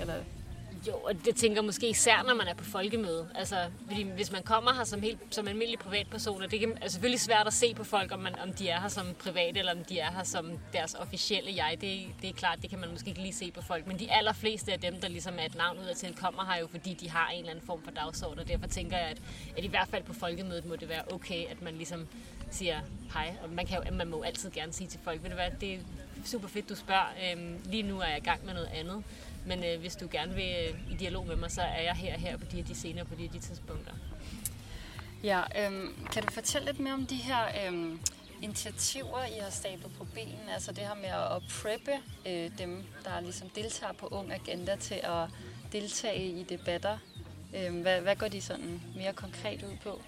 Eller 0.00 0.14
jo, 0.88 0.96
og 0.96 1.24
det 1.24 1.36
tænker 1.36 1.62
måske 1.62 1.88
især, 1.88 2.22
når 2.26 2.34
man 2.34 2.48
er 2.48 2.54
på 2.54 2.64
folkemøde. 2.64 3.28
Altså, 3.34 3.56
fordi 3.86 4.02
hvis 4.02 4.32
man 4.32 4.42
kommer 4.42 4.74
her 4.74 4.84
som, 4.84 5.02
helt, 5.02 5.18
som 5.30 5.48
almindelig 5.48 5.78
privatperson, 5.78 6.42
og 6.42 6.50
det 6.50 6.62
er 6.62 6.68
altså 6.68 6.94
selvfølgelig 6.94 7.20
svært 7.20 7.46
at 7.46 7.52
se 7.52 7.74
på 7.74 7.84
folk, 7.84 8.12
om, 8.12 8.18
man, 8.18 8.38
om 8.38 8.52
de 8.52 8.68
er 8.68 8.80
her 8.80 8.88
som 8.88 9.06
private, 9.18 9.58
eller 9.58 9.72
om 9.72 9.84
de 9.84 9.98
er 9.98 10.10
her 10.10 10.22
som 10.24 10.50
deres 10.72 10.94
officielle 10.94 11.50
jeg. 11.56 11.78
Det, 11.80 12.06
det 12.22 12.30
er 12.30 12.34
klart, 12.34 12.58
det 12.62 12.70
kan 12.70 12.78
man 12.78 12.90
måske 12.90 13.08
ikke 13.08 13.20
lige 13.20 13.32
se 13.32 13.50
på 13.50 13.62
folk. 13.62 13.86
Men 13.86 13.98
de 13.98 14.12
allerfleste 14.12 14.72
af 14.72 14.80
dem, 14.80 15.00
der 15.00 15.08
ligesom 15.08 15.34
er 15.38 15.44
et 15.44 15.54
navn 15.54 15.78
ud 15.78 15.84
af 15.84 15.96
til, 15.96 16.16
kommer 16.16 16.44
her 16.44 16.60
jo, 16.60 16.66
fordi 16.66 16.94
de 16.94 17.10
har 17.10 17.28
en 17.30 17.38
eller 17.38 17.50
anden 17.50 17.66
form 17.66 17.82
for 17.82 17.90
dagsorden. 17.90 18.38
Og 18.38 18.48
derfor 18.48 18.66
tænker 18.66 18.96
jeg, 18.96 19.06
at, 19.06 19.18
at 19.58 19.64
i 19.64 19.68
hvert 19.68 19.88
fald 19.88 20.02
på 20.02 20.12
folkemødet 20.12 20.66
må 20.66 20.76
det 20.76 20.88
være 20.88 21.02
okay, 21.12 21.46
at 21.50 21.62
man 21.62 21.74
ligesom 21.74 22.08
siger 22.50 22.80
hej. 23.14 23.34
Og 23.42 23.50
man, 23.50 23.66
kan 23.66 23.78
jo, 23.84 23.94
man 23.94 24.08
må 24.08 24.16
jo 24.16 24.22
altid 24.22 24.50
gerne 24.50 24.72
sige 24.72 24.88
til 24.88 25.00
folk, 25.04 25.22
ved 25.22 25.30
du 25.30 25.36
hvad, 25.36 25.50
det 25.60 25.74
er 25.74 25.78
super 26.24 26.48
fedt, 26.48 26.68
du 26.68 26.74
spørger. 26.74 27.06
Øhm, 27.32 27.60
lige 27.64 27.82
nu 27.82 28.00
er 28.00 28.06
jeg 28.06 28.18
i 28.18 28.24
gang 28.24 28.46
med 28.46 28.54
noget 28.54 28.70
andet. 28.74 29.04
Men 29.46 29.64
øh, 29.64 29.80
hvis 29.80 29.96
du 29.96 30.08
gerne 30.10 30.34
vil 30.34 30.54
øh, 30.68 30.92
i 30.92 30.96
dialog 30.96 31.26
med 31.26 31.36
mig, 31.36 31.50
så 31.50 31.62
er 31.62 31.82
jeg 31.82 31.94
her 31.94 32.18
her 32.18 32.36
på 32.36 32.44
de 32.44 32.56
her 32.56 32.64
de 32.64 32.74
scener 32.74 33.04
på 33.04 33.14
de 33.14 33.22
her 33.22 33.30
de 33.30 33.38
tidspunkter. 33.38 33.92
Ja, 35.24 35.42
øhm, 35.64 36.06
kan 36.12 36.22
du 36.22 36.32
fortælle 36.32 36.66
lidt 36.66 36.80
mere 36.80 36.94
om 36.94 37.06
de 37.06 37.16
her 37.16 37.66
øhm, 37.66 38.00
initiativer, 38.42 39.24
I 39.24 39.38
har 39.42 39.50
stablet 39.50 39.92
på 39.98 40.04
benen? 40.04 40.48
Altså 40.54 40.72
det 40.72 40.78
her 40.78 40.94
med 40.94 41.36
at 41.36 41.42
preppe 41.62 41.92
øh, 42.26 42.58
dem, 42.58 42.84
der 43.04 43.20
ligesom 43.20 43.48
deltager 43.48 43.92
på 43.92 44.06
Ung 44.06 44.32
Agenda 44.32 44.76
til 44.76 44.94
at 44.94 45.28
deltage 45.72 46.24
i 46.24 46.42
debatter. 46.42 46.98
Øhm, 47.54 47.80
hvad, 47.80 48.00
hvad 48.00 48.16
går 48.16 48.28
de 48.28 48.40
sådan 48.40 48.82
mere 48.96 49.12
konkret 49.12 49.62
ud 49.62 49.76
på? 49.82 50.02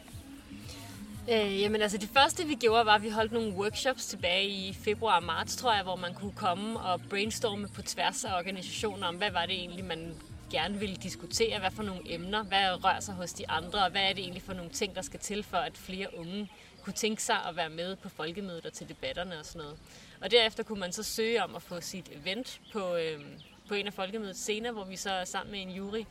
Øh, 1.30 1.60
jamen 1.60 1.82
altså 1.82 1.98
det 1.98 2.08
første 2.08 2.46
vi 2.46 2.54
gjorde 2.54 2.86
var, 2.86 2.94
at 2.94 3.02
vi 3.02 3.08
holdt 3.08 3.32
nogle 3.32 3.54
workshops 3.54 4.06
tilbage 4.06 4.48
i 4.48 4.72
februar 4.72 5.16
og 5.16 5.24
marts, 5.24 5.56
tror 5.56 5.74
jeg, 5.74 5.82
hvor 5.82 5.96
man 5.96 6.14
kunne 6.14 6.32
komme 6.32 6.80
og 6.80 7.00
brainstorme 7.10 7.68
på 7.68 7.82
tværs 7.82 8.24
af 8.24 8.38
organisationer 8.38 9.06
om, 9.06 9.16
hvad 9.16 9.30
var 9.30 9.46
det 9.46 9.54
egentlig, 9.54 9.84
man 9.84 10.14
gerne 10.50 10.78
ville 10.78 10.96
diskutere, 10.96 11.58
hvad 11.58 11.70
for 11.70 11.82
nogle 11.82 12.14
emner, 12.14 12.42
hvad 12.42 12.84
rører 12.84 13.00
sig 13.00 13.14
hos 13.14 13.32
de 13.32 13.50
andre, 13.50 13.84
og 13.84 13.90
hvad 13.90 14.02
er 14.02 14.12
det 14.12 14.18
egentlig 14.18 14.42
for 14.42 14.52
nogle 14.52 14.70
ting, 14.70 14.94
der 14.94 15.02
skal 15.02 15.20
til 15.20 15.42
for, 15.42 15.56
at 15.56 15.76
flere 15.76 16.18
unge 16.18 16.50
kunne 16.82 16.92
tænke 16.92 17.22
sig 17.22 17.36
at 17.48 17.56
være 17.56 17.70
med 17.70 17.96
på 17.96 18.08
folkemødet 18.08 18.66
og 18.66 18.72
til 18.72 18.88
debatterne 18.88 19.38
og 19.38 19.46
sådan 19.46 19.58
noget. 19.62 19.78
Og 20.20 20.30
derefter 20.30 20.62
kunne 20.62 20.80
man 20.80 20.92
så 20.92 21.02
søge 21.02 21.44
om 21.44 21.56
at 21.56 21.62
få 21.62 21.80
sit 21.80 22.10
event 22.22 22.60
på, 22.72 22.96
øh, 22.96 23.20
på 23.68 23.74
en 23.74 23.86
af 23.86 23.92
folkemødets 23.92 24.40
scener, 24.40 24.72
hvor 24.72 24.84
vi 24.84 24.96
så 24.96 25.20
sammen 25.24 25.52
med 25.52 25.62
en 25.62 25.70
jury 25.70 26.04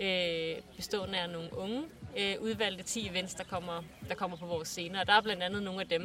øh, 0.00 0.62
bestående 0.76 1.18
af 1.18 1.30
nogle 1.30 1.58
unge 1.58 1.82
øh, 2.18 2.36
udvalgte 2.40 2.82
10 2.82 3.08
events, 3.08 3.34
der 3.34 3.44
kommer, 3.44 3.82
der 4.08 4.14
kommer 4.14 4.36
på 4.36 4.46
vores 4.46 4.68
scener. 4.68 5.00
Og 5.00 5.06
der 5.06 5.12
er 5.12 5.20
blandt 5.20 5.42
andet 5.42 5.62
nogle 5.62 5.80
af 5.80 5.88
dem, 5.88 6.02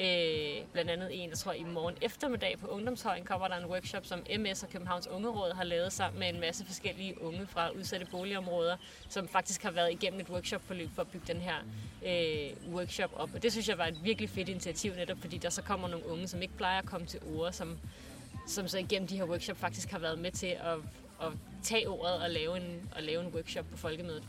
øh, 0.00 0.64
blandt 0.72 0.90
andet 0.90 1.22
en, 1.22 1.30
der 1.30 1.36
tror 1.36 1.52
i 1.52 1.62
morgen 1.62 1.94
eftermiddag 2.02 2.58
på 2.58 2.66
Ungdomshøjen 2.66 3.24
kommer 3.24 3.48
der 3.48 3.56
en 3.56 3.66
workshop, 3.66 4.06
som 4.06 4.20
MS 4.38 4.62
og 4.62 4.68
Københavns 4.68 5.06
Ungeråd 5.06 5.54
har 5.54 5.64
lavet 5.64 5.92
sammen 5.92 6.20
med 6.20 6.28
en 6.28 6.40
masse 6.40 6.64
forskellige 6.64 7.22
unge 7.22 7.46
fra 7.46 7.70
udsatte 7.70 8.06
boligområder, 8.06 8.76
som 9.08 9.28
faktisk 9.28 9.62
har 9.62 9.70
været 9.70 9.92
igennem 9.92 10.20
et 10.20 10.30
workshopforløb 10.30 10.90
for 10.94 11.02
at 11.02 11.08
bygge 11.08 11.26
den 11.34 11.40
her 11.40 11.56
øh, 12.06 12.74
workshop 12.74 13.10
op. 13.16 13.30
Og 13.34 13.42
det 13.42 13.52
synes 13.52 13.68
jeg 13.68 13.78
var 13.78 13.86
et 13.86 14.04
virkelig 14.04 14.30
fedt 14.30 14.48
initiativ, 14.48 14.94
netop 14.94 15.18
fordi 15.20 15.38
der 15.38 15.50
så 15.50 15.62
kommer 15.62 15.88
nogle 15.88 16.06
unge, 16.06 16.28
som 16.28 16.42
ikke 16.42 16.56
plejer 16.56 16.78
at 16.78 16.86
komme 16.86 17.06
til 17.06 17.20
ord, 17.36 17.52
som, 17.52 17.78
som 18.46 18.68
så 18.68 18.78
igennem 18.78 19.08
de 19.08 19.16
her 19.16 19.24
workshop 19.24 19.56
faktisk 19.56 19.90
har 19.90 19.98
været 19.98 20.18
med 20.18 20.30
til 20.30 20.46
at, 20.46 20.78
at 21.20 21.32
tage 21.62 21.88
ordet 21.88 22.14
og 22.22 22.30
lave 22.30 22.56
en, 22.56 22.90
og 22.96 23.02
lave 23.02 23.24
en 23.24 23.34
workshop 23.34 23.64
på 23.70 23.76
folkemødet. 23.76 24.22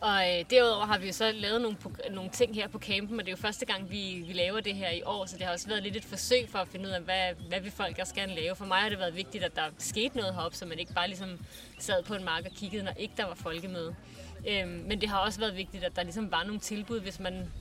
Og 0.00 0.38
øh, 0.38 0.44
derudover 0.50 0.86
har 0.86 0.98
vi 0.98 1.06
jo 1.06 1.12
så 1.12 1.32
lavet 1.32 1.60
nogle, 1.60 1.76
nogle 2.10 2.30
ting 2.30 2.54
her 2.54 2.68
på 2.68 2.78
campen, 2.78 3.20
og 3.20 3.26
det 3.26 3.32
er 3.32 3.36
jo 3.36 3.42
første 3.42 3.66
gang, 3.66 3.90
vi, 3.90 4.24
vi 4.26 4.32
laver 4.32 4.60
det 4.60 4.74
her 4.74 4.90
i 4.90 5.02
år, 5.02 5.26
så 5.26 5.36
det 5.36 5.46
har 5.46 5.52
også 5.52 5.68
været 5.68 5.82
lidt 5.82 5.96
et 5.96 6.04
forsøg 6.04 6.48
for 6.48 6.58
at 6.58 6.68
finde 6.68 6.86
ud 6.86 6.90
af, 6.90 7.00
hvad, 7.00 7.34
hvad 7.48 7.60
vil 7.60 7.72
folk 7.72 7.98
også 8.00 8.14
gerne 8.14 8.34
lave. 8.34 8.56
For 8.56 8.64
mig 8.64 8.78
har 8.78 8.88
det 8.88 8.98
været 8.98 9.16
vigtigt, 9.16 9.44
at 9.44 9.56
der 9.56 9.62
skete 9.78 10.16
noget 10.16 10.34
heroppe, 10.34 10.56
så 10.56 10.66
man 10.66 10.78
ikke 10.78 10.92
bare 10.92 11.06
ligesom 11.08 11.38
sad 11.78 12.02
på 12.02 12.14
en 12.14 12.24
mark 12.24 12.44
og 12.44 12.50
kiggede, 12.50 12.82
når 12.82 12.92
ikke 12.96 13.14
der 13.16 13.26
var 13.26 13.34
folkemøde. 13.34 13.94
Øhm, 14.48 14.68
men 14.68 15.00
det 15.00 15.08
har 15.08 15.18
også 15.18 15.40
været 15.40 15.56
vigtigt, 15.56 15.84
at 15.84 15.96
der 15.96 16.02
ligesom 16.02 16.30
var 16.30 16.44
nogle 16.44 16.60
tilbud, 16.60 17.00
hvis 17.00 17.20
man 17.20 17.52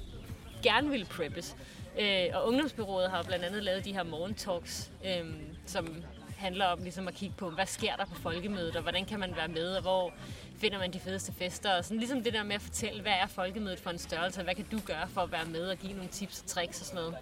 gerne 0.63 0.89
ville 0.89 1.05
preppes. 1.05 1.55
Øh, 1.99 2.25
og 2.33 2.47
Ungdomsbyrået 2.47 3.09
har 3.09 3.23
blandt 3.23 3.45
andet 3.45 3.63
lavet 3.63 3.85
de 3.85 3.93
her 3.93 4.03
morgentalks, 4.03 4.91
øh, 5.05 5.33
som 5.65 6.03
handler 6.39 6.65
om 6.65 6.79
ligesom 6.81 7.07
at 7.07 7.13
kigge 7.13 7.35
på, 7.37 7.49
hvad 7.49 7.65
sker 7.65 7.95
der 7.95 8.05
på 8.05 8.15
folkemødet, 8.15 8.75
og 8.75 8.81
hvordan 8.81 9.05
kan 9.05 9.19
man 9.19 9.35
være 9.35 9.47
med, 9.47 9.75
og 9.75 9.81
hvor 9.81 10.13
finder 10.57 10.77
man 10.77 10.93
de 10.93 10.99
fedeste 10.99 11.33
fester, 11.33 11.77
og 11.77 11.83
sådan 11.83 11.97
ligesom 11.97 12.23
det 12.23 12.33
der 12.33 12.43
med 12.43 12.55
at 12.55 12.61
fortælle, 12.61 13.01
hvad 13.01 13.11
er 13.11 13.27
folkemødet 13.27 13.79
for 13.79 13.89
en 13.89 13.97
størrelse, 13.97 14.39
og 14.39 14.43
hvad 14.43 14.55
kan 14.55 14.65
du 14.71 14.79
gøre 14.85 15.07
for 15.07 15.21
at 15.21 15.31
være 15.31 15.45
med 15.45 15.69
og 15.69 15.77
give 15.77 15.93
nogle 15.93 16.09
tips 16.09 16.41
og 16.41 16.47
tricks 16.47 16.79
og 16.81 16.85
sådan 16.85 17.01
noget. 17.01 17.15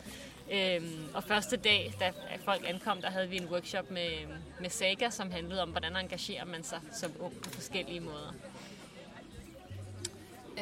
Øhm, 0.52 1.10
og 1.14 1.24
første 1.24 1.58
dag, 1.58 1.94
da 2.00 2.12
folk 2.46 2.62
ankom, 2.68 3.02
der 3.02 3.10
havde 3.10 3.30
vi 3.30 3.38
en 3.38 3.46
workshop 3.46 3.92
med, 3.92 4.10
med 4.62 4.70
Saga, 4.70 5.10
som 5.10 5.32
handlede 5.32 5.62
om, 5.62 5.70
hvordan 5.70 5.96
engagerer 5.96 6.46
man 6.46 6.64
sig 6.64 6.80
som 6.94 7.12
ung 7.20 7.42
på 7.42 7.50
forskellige 7.50 8.00
måder. 8.00 8.34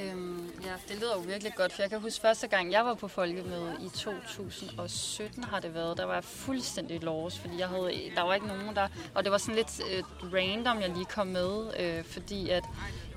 Øhm, 0.01 0.51
ja, 0.63 0.73
det 0.89 1.01
lyder 1.01 1.15
jo 1.15 1.21
virkelig 1.21 1.53
godt, 1.55 1.73
for 1.73 1.81
jeg 1.81 1.89
kan 1.89 1.99
huske 1.99 2.21
første 2.21 2.47
gang, 2.47 2.71
jeg 2.71 2.85
var 2.85 2.93
på 2.93 3.07
folkemøde 3.07 3.77
i 3.85 3.89
2017 3.89 5.43
har 5.43 5.59
det 5.59 5.73
været, 5.73 5.97
der 5.97 6.05
var 6.05 6.13
jeg 6.13 6.23
fuldstændig 6.23 7.03
lost, 7.03 7.39
fordi 7.39 7.59
jeg 7.59 7.67
havde, 7.67 7.91
der 8.15 8.21
var 8.21 8.33
ikke 8.33 8.47
nogen 8.47 8.75
der, 8.75 8.87
og 9.15 9.23
det 9.23 9.31
var 9.31 9.37
sådan 9.37 9.55
lidt 9.55 9.81
øh, 9.91 10.33
random, 10.33 10.81
jeg 10.81 10.89
lige 10.89 11.05
kom 11.05 11.27
med, 11.27 11.79
øh, 11.79 12.03
fordi 12.03 12.49
at 12.49 12.63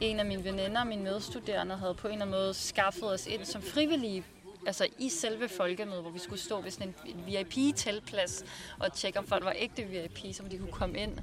en 0.00 0.20
af 0.20 0.26
mine 0.26 0.44
veninder, 0.44 0.84
mine 0.84 1.02
medstuderende, 1.02 1.76
havde 1.76 1.94
på 1.94 2.08
en 2.08 2.12
eller 2.12 2.26
anden 2.26 2.40
måde 2.40 2.54
skaffet 2.54 3.12
os 3.12 3.26
ind 3.26 3.44
som 3.44 3.62
frivillige 3.62 4.24
altså 4.66 4.86
i 4.98 5.08
selve 5.08 5.48
folkemødet, 5.48 6.02
hvor 6.02 6.10
vi 6.10 6.18
skulle 6.18 6.40
stå 6.40 6.60
ved 6.60 6.70
sådan 6.70 6.94
en 7.06 7.24
VIP-teltplads 7.26 8.44
og 8.78 8.92
tjekke, 8.92 9.18
om 9.18 9.26
folk 9.26 9.44
var 9.44 9.54
ægte 9.56 9.82
VIP, 9.82 10.34
som 10.34 10.48
de 10.48 10.58
kunne 10.58 10.72
komme 10.72 10.98
ind. 10.98 11.18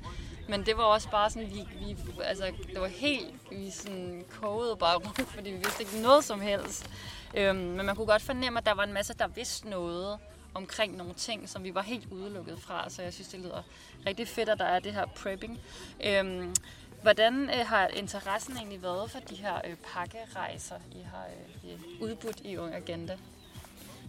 Men 0.49 0.65
det 0.65 0.77
var 0.77 0.83
også 0.83 1.09
bare 1.09 1.29
sådan, 1.29 1.49
vi, 1.49 1.67
vi 1.79 1.97
altså, 2.23 2.51
det 2.73 2.81
var 2.81 2.87
helt, 2.87 3.33
vi 3.51 3.69
sådan 3.69 4.25
kogede 4.29 4.75
bare 4.75 4.95
rundt, 4.97 5.29
fordi 5.35 5.49
vi 5.49 5.55
vidste 5.55 5.83
ikke 5.83 6.01
noget 6.01 6.23
som 6.23 6.41
helst. 6.41 6.89
Øhm, 7.33 7.57
men 7.57 7.85
man 7.85 7.95
kunne 7.95 8.07
godt 8.07 8.21
fornemme, 8.21 8.59
at 8.59 8.65
der 8.65 8.73
var 8.73 8.83
en 8.83 8.93
masse, 8.93 9.13
der 9.13 9.27
vidste 9.27 9.69
noget 9.69 10.19
omkring 10.53 10.97
nogle 10.97 11.13
ting, 11.13 11.49
som 11.49 11.63
vi 11.63 11.75
var 11.75 11.81
helt 11.81 12.11
udelukket 12.11 12.59
fra. 12.59 12.89
Så 12.89 13.01
jeg 13.01 13.13
synes, 13.13 13.27
det 13.27 13.39
lyder 13.39 13.61
rigtig 14.05 14.27
fedt, 14.27 14.49
at 14.49 14.59
der 14.59 14.65
er 14.65 14.79
det 14.79 14.93
her 14.93 15.05
prepping. 15.05 15.59
Øhm, 16.03 16.55
hvordan 17.01 17.49
øh, 17.49 17.67
har 17.67 17.87
interessen 17.87 18.57
egentlig 18.57 18.83
været 18.83 19.11
for 19.11 19.19
de 19.19 19.35
her 19.35 19.61
øh, 19.65 19.75
pakkerejser, 19.75 20.75
I 20.91 21.01
har 21.01 21.25
øh, 21.65 22.01
udbudt 22.01 22.39
i 22.43 22.57
Ung 22.57 22.75
Agenda? 22.75 23.17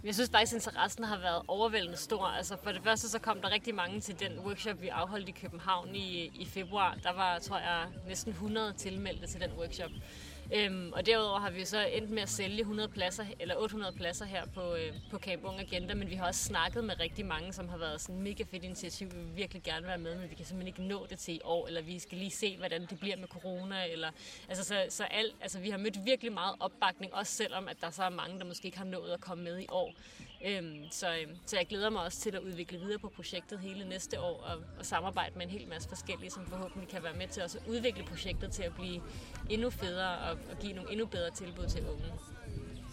Jeg 0.06 0.14
synes 0.14 0.30
faktisk, 0.30 0.54
interessen 0.54 1.04
har 1.04 1.18
været 1.18 1.42
overvældende 1.48 1.96
stor. 1.96 2.26
Altså 2.26 2.56
for 2.62 2.72
det 2.72 2.82
første 2.84 3.08
så 3.08 3.18
kom 3.18 3.40
der 3.40 3.50
rigtig 3.50 3.74
mange 3.74 4.00
til 4.00 4.20
den 4.20 4.38
workshop, 4.38 4.82
vi 4.82 4.88
afholdt 4.88 5.28
i 5.28 5.32
København 5.32 5.94
i, 5.94 6.30
i 6.34 6.44
februar. 6.44 6.96
Der 7.02 7.12
var, 7.12 7.38
tror 7.38 7.58
jeg, 7.58 7.86
næsten 8.08 8.32
100 8.32 8.72
tilmeldte 8.72 9.26
til 9.26 9.40
den 9.40 9.50
workshop. 9.58 9.90
Øhm, 10.54 10.92
og 10.92 11.06
derudover 11.06 11.40
har 11.40 11.50
vi 11.50 11.64
så 11.64 11.86
endt 11.86 12.10
med 12.10 12.22
at 12.22 12.28
sælge 12.28 12.60
100 12.60 12.88
pladser, 12.88 13.24
eller 13.40 13.56
800 13.56 13.96
pladser 13.96 14.24
her 14.24 14.46
på, 14.54 14.74
øh, 14.74 14.92
på 15.10 15.18
Camp 15.18 15.44
Ung 15.44 15.60
Agenda, 15.60 15.94
men 15.94 16.10
vi 16.10 16.14
har 16.14 16.26
også 16.26 16.44
snakket 16.44 16.84
med 16.84 17.00
rigtig 17.00 17.26
mange, 17.26 17.52
som 17.52 17.68
har 17.68 17.78
været 17.78 18.00
sådan 18.00 18.22
mega 18.22 18.44
fedt 18.50 18.64
initiativ. 18.64 19.12
Vi 19.12 19.18
vil 19.18 19.36
virkelig 19.36 19.62
gerne 19.62 19.86
være 19.86 19.98
med, 19.98 20.14
men 20.18 20.30
vi 20.30 20.34
kan 20.34 20.46
simpelthen 20.46 20.66
ikke 20.66 20.82
nå 20.82 21.06
det 21.10 21.18
til 21.18 21.34
i 21.34 21.40
år, 21.44 21.66
eller 21.66 21.82
vi 21.82 21.98
skal 21.98 22.18
lige 22.18 22.30
se, 22.30 22.56
hvordan 22.56 22.86
det 22.90 23.00
bliver 23.00 23.16
med 23.16 23.28
corona. 23.28 23.92
Eller, 23.92 24.10
altså, 24.48 24.64
så, 24.64 24.86
så 24.88 25.04
alt, 25.04 25.34
altså, 25.40 25.60
vi 25.60 25.70
har 25.70 25.78
mødt 25.78 26.04
virkelig 26.04 26.32
meget 26.32 26.54
opbakning, 26.60 27.14
også 27.14 27.32
selvom 27.32 27.68
at 27.68 27.76
der 27.80 27.90
så 27.90 28.02
er 28.02 28.10
mange, 28.10 28.38
der 28.38 28.44
måske 28.44 28.66
ikke 28.66 28.78
har 28.78 28.84
nået 28.84 29.10
at 29.10 29.20
komme 29.20 29.44
med 29.44 29.58
i 29.60 29.66
år. 29.68 29.94
Øhm, 30.44 30.84
så, 30.90 31.16
øhm, 31.16 31.36
så 31.46 31.56
jeg 31.56 31.66
glæder 31.66 31.90
mig 31.90 32.02
også 32.02 32.20
til 32.20 32.36
at 32.36 32.42
udvikle 32.42 32.78
videre 32.78 32.98
på 32.98 33.08
projektet 33.08 33.58
hele 33.58 33.88
næste 33.88 34.20
år 34.20 34.42
og, 34.42 34.62
og 34.78 34.86
samarbejde 34.86 35.38
med 35.38 35.46
en 35.46 35.50
hel 35.50 35.68
masse 35.68 35.88
forskellige, 35.88 36.30
som 36.30 36.46
forhåbentlig 36.46 36.88
kan 36.88 37.02
være 37.02 37.14
med 37.14 37.28
til 37.28 37.42
også 37.42 37.58
at 37.58 37.66
udvikle 37.66 38.04
projektet 38.04 38.52
til 38.52 38.62
at 38.62 38.74
blive 38.74 39.02
endnu 39.50 39.70
federe 39.70 40.18
og, 40.18 40.38
og 40.50 40.58
give 40.60 40.72
nogle 40.72 40.92
endnu 40.92 41.06
bedre 41.06 41.30
tilbud 41.30 41.66
til 41.66 41.88
unge. 41.88 42.12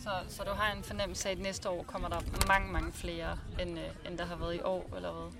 Så, 0.03 0.09
så 0.29 0.43
du 0.43 0.51
har 0.51 0.73
en 0.73 0.83
fornemmelse 0.83 1.29
af, 1.29 1.31
at 1.31 1.39
næste 1.39 1.69
år 1.69 1.83
kommer 1.83 2.09
der 2.09 2.21
mange, 2.47 2.71
mange 2.71 2.93
flere, 2.93 3.39
end, 3.59 3.79
øh, 3.79 3.85
end 4.07 4.17
der 4.17 4.25
har 4.25 4.35
været 4.35 4.55
i 4.55 4.59
år, 4.61 4.95
eller 4.95 5.11
hvad? 5.11 5.31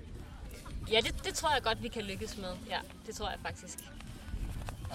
Ja, 0.90 1.00
det, 1.00 1.24
det 1.24 1.34
tror 1.34 1.52
jeg 1.54 1.62
godt, 1.62 1.82
vi 1.82 1.88
kan 1.88 2.02
lykkes 2.02 2.36
med. 2.36 2.56
Ja, 2.68 2.80
det 3.06 3.14
tror 3.14 3.30
jeg 3.30 3.38
faktisk. 3.42 3.78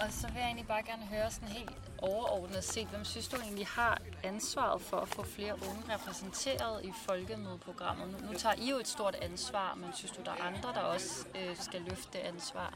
Og 0.00 0.12
så 0.12 0.26
vil 0.26 0.36
jeg 0.36 0.46
egentlig 0.46 0.66
bare 0.66 0.82
gerne 0.82 1.02
høre 1.02 1.30
sådan 1.30 1.48
helt 1.48 1.70
overordnet 1.98 2.64
set, 2.64 2.86
hvem 2.86 3.04
synes 3.04 3.28
du 3.28 3.36
egentlig 3.36 3.66
har 3.66 3.98
ansvaret 4.22 4.82
for 4.82 4.96
at 4.96 5.08
få 5.08 5.22
flere 5.22 5.52
unge 5.52 5.94
repræsenteret 5.94 6.84
i 6.84 6.92
folkemødeprogrammet? 7.06 8.08
Nu, 8.12 8.26
nu 8.26 8.38
tager 8.38 8.54
I 8.58 8.70
jo 8.70 8.76
et 8.76 8.88
stort 8.88 9.14
ansvar, 9.14 9.74
men 9.74 9.90
synes 9.94 10.12
du, 10.12 10.22
der 10.24 10.30
er 10.30 10.42
andre, 10.42 10.72
der 10.74 10.80
også 10.80 11.26
øh, 11.34 11.56
skal 11.56 11.80
løfte 11.80 12.08
det 12.12 12.18
ansvar? 12.18 12.74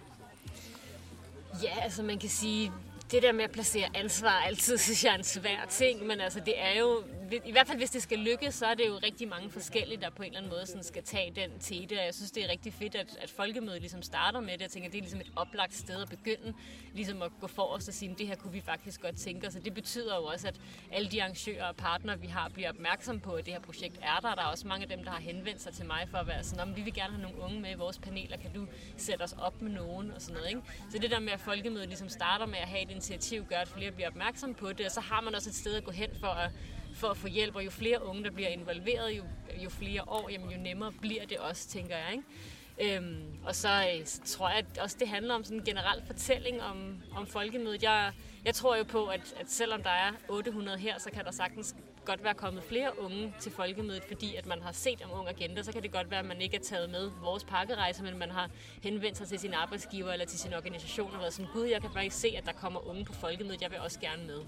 Ja, 1.63 1.81
altså 1.83 2.03
man 2.03 2.19
kan 2.19 2.31
sige, 2.31 2.73
det 3.15 3.23
der 3.23 3.33
med 3.33 3.45
at 3.45 3.51
placere 3.51 3.89
ansvar 3.95 4.43
altid, 4.47 4.79
synes 4.79 5.05
jeg 5.05 5.13
er 5.13 5.19
en 5.19 5.25
svær 5.25 5.67
ting, 5.69 6.07
men 6.07 6.21
altså 6.21 6.41
det 6.41 6.55
er 6.57 6.79
jo, 6.81 7.03
i 7.45 7.53
hvert 7.53 7.67
fald 7.67 7.79
hvis 7.79 7.91
det 7.91 8.03
skal 8.03 8.19
lykkes, 8.19 8.55
så 8.55 8.67
er 8.67 8.75
det 8.75 8.87
jo 8.87 8.99
rigtig 9.03 9.29
mange 9.29 9.51
forskellige, 9.51 10.01
der 10.01 10.11
på 10.11 10.23
en 10.23 10.27
eller 10.27 10.39
anden 10.39 10.53
måde 10.53 10.67
sådan 10.67 10.83
skal 10.83 11.03
tage 11.03 11.33
den 11.37 11.51
tete, 11.61 11.99
og 11.99 12.05
jeg 12.05 12.15
synes, 12.15 12.31
det 12.31 12.45
er 12.45 12.49
rigtig 12.49 12.73
fedt, 12.73 12.95
at, 12.95 13.17
at 13.23 13.31
folkemødet 13.31 13.81
ligesom 13.81 14.03
starter 14.03 14.41
med 14.41 14.53
det. 14.53 14.61
Jeg 14.61 14.71
tænker, 14.71 14.91
det 14.91 14.99
er 14.99 15.03
ligesom 15.03 15.21
et 15.21 15.33
oplagt 15.37 15.75
sted 15.75 16.03
at 16.03 16.09
begynde, 16.09 16.55
ligesom 16.95 17.23
at 17.23 17.31
gå 17.41 17.47
forrest 17.47 17.89
og 17.89 17.95
sige, 17.95 18.11
at 18.11 18.19
det 18.19 18.27
her 18.27 18.35
kunne 18.35 18.53
vi 18.53 18.61
faktisk 18.61 19.01
godt 19.01 19.17
tænke 19.17 19.47
os, 19.47 19.57
og 19.57 19.65
det 19.65 19.75
betyder 19.75 20.17
jo 20.17 20.25
også, 20.25 20.49
at 20.49 20.61
alle 20.93 21.11
de 21.11 21.23
arrangører 21.23 21.65
og 21.65 21.77
partnere, 21.77 22.21
vi 22.21 22.27
har, 22.27 22.49
bliver 22.49 22.69
opmærksom 22.69 23.21
på, 23.21 23.33
at 23.33 23.45
det 23.47 23.53
her 23.53 23.61
projekt 23.61 23.99
er 24.03 24.21
der. 24.21 24.35
Der 24.35 24.43
er 24.43 24.47
også 24.47 24.67
mange 24.69 24.83
af 24.83 24.89
dem, 24.97 25.05
der 25.05 25.11
har 25.11 25.21
henvendt 25.21 25.63
sig 25.63 25.73
til 25.73 25.87
mig 25.87 26.09
for 26.11 26.19
at 26.19 26.27
være 26.27 26.45
sådan, 26.45 26.69
om 26.69 26.77
vi 26.77 26.83
vil 26.83 26.95
gerne 26.95 27.13
have 27.13 27.23
nogle 27.23 27.41
unge 27.41 27.61
med 27.61 27.71
i 27.71 27.75
vores 27.75 27.99
paneler, 27.99 28.37
kan 28.37 28.53
du 28.55 28.67
sætte 28.97 29.23
os 29.23 29.35
op 29.39 29.63
med 29.63 29.71
nogen 29.71 30.11
og 30.11 30.21
sådan 30.23 30.35
noget. 30.35 30.49
Ikke? 30.49 30.61
Så 30.91 30.99
det 30.99 31.11
der 31.11 31.21
med, 31.21 31.33
at 31.33 31.41
folkemødet 31.41 31.89
ligesom 31.89 32.09
starter 32.09 32.47
med 32.47 32.59
at 32.59 32.69
have 32.69 32.83
et 32.83 32.91
initiativ, 33.11 33.45
gør, 33.47 33.57
at 33.57 33.69
flere 33.69 33.91
bliver 33.93 34.09
opmærksom 34.09 34.55
på 34.55 34.73
det, 34.73 34.87
og 34.87 34.93
så 34.93 35.01
har 35.01 35.21
man 35.21 35.35
også 35.35 35.51
et 35.51 35.55
sted 35.55 35.75
at 35.75 35.85
gå 35.85 35.91
hen 35.91 36.11
for 36.21 36.27
at 36.27 36.51
for 36.95 37.09
at 37.09 37.17
få 37.17 37.29
hjælp, 37.29 37.57
og 37.57 37.65
jo 37.65 37.71
flere 37.71 38.07
unge, 38.07 38.25
der 38.25 38.31
bliver 38.31 38.49
involveret, 38.49 39.17
jo, 39.17 39.23
jo 39.65 39.71
flere 39.71 40.03
år, 40.07 40.31
jamen, 40.31 40.51
jo 40.51 40.59
nemmere 40.59 40.93
bliver 40.93 41.27
det 41.27 41.39
også, 41.39 41.69
tænker 41.69 41.97
jeg. 41.97 42.13
Ikke? 42.13 42.97
Øhm, 42.97 43.25
og 43.45 43.55
så 43.55 43.69
øh, 43.69 44.07
så 44.07 44.21
tror 44.25 44.49
jeg 44.49 44.59
at 44.59 44.79
også, 44.79 44.97
det 45.01 45.09
handler 45.09 45.35
om 45.35 45.45
sådan 45.45 45.59
en 45.59 45.65
generel 45.65 46.03
fortælling 46.07 46.63
om, 46.63 47.03
om 47.17 47.27
folkemødet. 47.27 47.83
Jeg, 47.83 48.13
jeg 48.45 48.55
tror 48.55 48.77
jo 48.77 48.85
på, 48.85 49.07
at, 49.07 49.35
at 49.41 49.51
selvom 49.51 49.83
der 49.83 49.91
er 49.91 50.13
800 50.29 50.79
her, 50.79 50.99
så 50.99 51.11
kan 51.11 51.25
der 51.25 51.31
sagtens 51.31 51.75
godt 52.05 52.25
være 52.25 52.35
kommet 52.35 52.65
flere 52.65 52.99
unge 52.99 53.35
til 53.41 53.53
folkemødet, 53.53 54.03
fordi 54.09 54.35
at 54.35 54.47
man 54.47 54.63
har 54.63 54.73
set 54.73 55.03
om 55.03 55.19
Ung 55.19 55.29
Agenda, 55.29 55.63
så 55.63 55.73
kan 55.73 55.83
det 55.83 55.93
godt 55.93 56.11
være, 56.11 56.21
at 56.21 56.27
man 56.27 56.41
ikke 56.41 56.57
er 56.57 56.61
taget 56.61 56.91
med 56.91 57.11
vores 57.23 57.45
pakkerejse, 57.45 58.03
men 58.03 58.19
man 58.19 58.31
har 58.31 58.51
henvendt 58.83 59.19
sig 59.19 59.29
til 59.29 59.39
sin 59.39 59.55
arbejdsgiver 59.55 60.13
eller 60.13 60.27
til 60.27 60.39
sin 60.39 60.55
organisation 60.55 61.15
og 61.15 61.21
været 61.21 61.33
sådan, 61.33 61.51
gud, 61.53 61.67
jeg 61.67 61.81
kan 61.81 61.91
faktisk 61.93 62.21
se, 62.21 62.35
at 62.37 62.47
der 62.47 62.53
kommer 62.53 62.89
unge 62.89 63.05
på 63.05 63.13
folkemødet, 63.13 63.63
jeg 63.63 63.71
vil 63.71 63.79
også 63.81 64.01
gerne 64.01 64.27
med. 64.27 64.41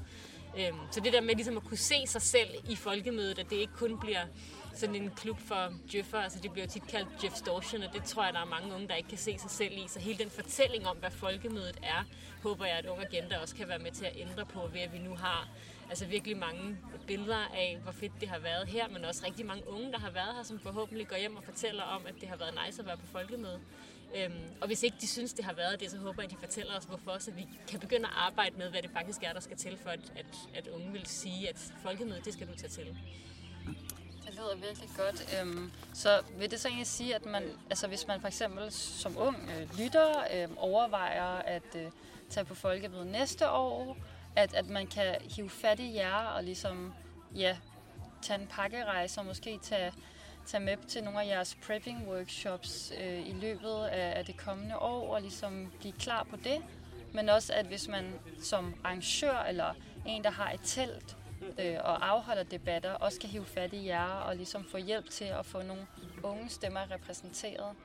Øhm, 0.58 0.78
så 0.90 1.00
det 1.00 1.12
der 1.12 1.20
med 1.20 1.34
ligesom 1.34 1.56
at 1.56 1.64
kunne 1.64 1.76
se 1.76 2.06
sig 2.06 2.22
selv 2.22 2.50
i 2.68 2.76
folkemødet, 2.76 3.38
at 3.38 3.50
det 3.50 3.56
ikke 3.56 3.72
kun 3.72 4.00
bliver 4.00 4.24
sådan 4.74 4.94
en 4.94 5.10
klub 5.10 5.38
for 5.40 5.68
Jeff'er, 5.94 6.16
altså 6.16 6.38
det 6.42 6.52
bliver 6.52 6.66
tit 6.66 6.86
kaldt 6.86 7.24
Jeffstortion, 7.24 7.82
og 7.82 7.92
det 7.94 8.04
tror 8.04 8.24
jeg, 8.24 8.34
der 8.34 8.40
er 8.40 8.44
mange 8.44 8.74
unge, 8.74 8.88
der 8.88 8.94
ikke 8.94 9.08
kan 9.08 9.18
se 9.18 9.38
sig 9.38 9.50
selv 9.50 9.72
i. 9.72 9.84
Så 9.88 10.00
hele 10.00 10.18
den 10.18 10.30
fortælling 10.30 10.86
om, 10.86 10.96
hvad 10.96 11.10
folkemødet 11.10 11.76
er, 11.82 12.04
håber 12.42 12.66
jeg, 12.66 12.76
at 12.78 12.86
Ung 12.86 13.00
Agenda 13.00 13.38
også 13.38 13.56
kan 13.56 13.68
være 13.68 13.78
med 13.78 13.90
til 13.90 14.04
at 14.04 14.12
ændre 14.16 14.46
på, 14.46 14.60
ved 14.72 14.80
at 14.80 14.92
vi 14.92 14.98
nu 14.98 15.16
har 15.16 15.48
altså 15.88 16.06
virkelig 16.06 16.36
mange 16.36 16.78
billeder 17.06 17.50
af, 17.54 17.78
hvor 17.82 17.92
fedt 17.92 18.12
det 18.20 18.28
har 18.28 18.38
været 18.38 18.68
her, 18.68 18.88
men 18.88 19.04
også 19.04 19.26
rigtig 19.26 19.46
mange 19.46 19.68
unge, 19.68 19.92
der 19.92 19.98
har 19.98 20.10
været 20.10 20.34
her, 20.36 20.42
som 20.42 20.58
forhåbentlig 20.58 21.08
går 21.08 21.16
hjem 21.16 21.36
og 21.36 21.44
fortæller 21.44 21.82
om, 21.82 22.06
at 22.06 22.14
det 22.20 22.28
har 22.28 22.36
været 22.36 22.58
nice 22.66 22.80
at 22.82 22.86
være 22.86 22.96
på 22.96 23.06
folkemøde. 23.06 23.60
Øhm, 24.16 24.34
og 24.60 24.66
hvis 24.66 24.82
ikke 24.82 24.96
de 25.00 25.06
synes, 25.06 25.32
det 25.32 25.44
har 25.44 25.52
været 25.52 25.80
det, 25.80 25.90
så 25.90 25.98
håber 25.98 26.22
jeg, 26.22 26.24
at 26.24 26.30
de 26.30 26.46
fortæller 26.46 26.76
os, 26.76 26.84
hvorfor, 26.84 27.18
så 27.18 27.30
vi 27.30 27.48
kan 27.68 27.80
begynde 27.80 28.06
at 28.06 28.12
arbejde 28.16 28.56
med, 28.58 28.70
hvad 28.70 28.82
det 28.82 28.90
faktisk 28.90 29.22
er, 29.22 29.32
der 29.32 29.40
skal 29.40 29.56
til, 29.56 29.78
for 29.82 29.90
at, 29.90 30.00
at, 30.16 30.26
at 30.54 30.68
unge 30.68 30.92
vil 30.92 31.06
sige, 31.06 31.48
at 31.48 31.72
folkemødet, 31.82 32.24
det 32.24 32.32
skal 32.32 32.46
du 32.46 32.54
tage 32.56 32.70
til. 32.70 32.96
Det 34.26 34.34
lyder 34.34 34.56
virkelig 34.66 34.90
godt. 34.96 35.40
Øhm, 35.40 35.72
så 35.94 36.22
vil 36.38 36.50
det 36.50 36.60
så 36.60 36.68
egentlig 36.68 36.86
sige, 36.86 37.14
at 37.14 37.26
man, 37.26 37.42
altså 37.70 37.86
hvis 37.86 38.06
man 38.06 38.20
for 38.20 38.28
eksempel 38.28 38.72
som 38.72 39.18
ung 39.18 39.36
øh, 39.36 39.78
lytter 39.78 40.08
øh, 40.34 40.48
overvejer 40.56 41.24
at 41.24 41.76
øh, 41.76 41.90
tage 42.30 42.44
på 42.44 42.54
folkemødet 42.54 43.06
næste 43.06 43.50
år, 43.50 43.96
at, 44.36 44.54
at 44.54 44.68
man 44.68 44.86
kan 44.86 45.14
hive 45.36 45.50
fat 45.50 45.80
i 45.80 45.94
jer 45.94 46.16
og 46.16 46.44
ligesom, 46.44 46.94
ja, 47.34 47.56
tage 48.22 48.40
en 48.40 48.46
pakkerejse 48.46 49.20
og 49.20 49.26
måske 49.26 49.58
tage, 49.62 49.92
tage 50.46 50.64
med 50.64 50.76
til 50.88 51.04
nogle 51.04 51.22
af 51.22 51.26
jeres 51.26 51.58
prepping 51.66 52.08
workshops 52.08 52.92
øh, 53.00 53.28
i 53.28 53.32
løbet 53.32 53.84
af, 53.84 54.18
af 54.18 54.24
det 54.24 54.36
kommende 54.36 54.78
år 54.78 55.14
og 55.14 55.20
ligesom 55.20 55.72
blive 55.80 55.92
klar 55.92 56.26
på 56.30 56.36
det. 56.36 56.64
Men 57.14 57.28
også, 57.28 57.52
at 57.52 57.66
hvis 57.66 57.88
man 57.88 58.14
som 58.40 58.74
arrangør 58.84 59.38
eller 59.48 59.74
en, 60.06 60.24
der 60.24 60.30
har 60.30 60.50
et 60.50 60.60
telt 60.64 61.16
øh, 61.58 61.76
og 61.84 62.08
afholder 62.08 62.42
debatter, 62.42 62.92
også 62.92 63.20
kan 63.20 63.30
hive 63.30 63.44
fat 63.44 63.72
i 63.72 63.86
jer 63.86 64.04
og 64.04 64.36
ligesom 64.36 64.64
få 64.64 64.76
hjælp 64.78 65.10
til 65.10 65.24
at 65.24 65.46
få 65.46 65.62
nogle 65.62 65.86
unge 66.22 66.48
stemmer 66.48 66.90
repræsenteret. 66.90 67.76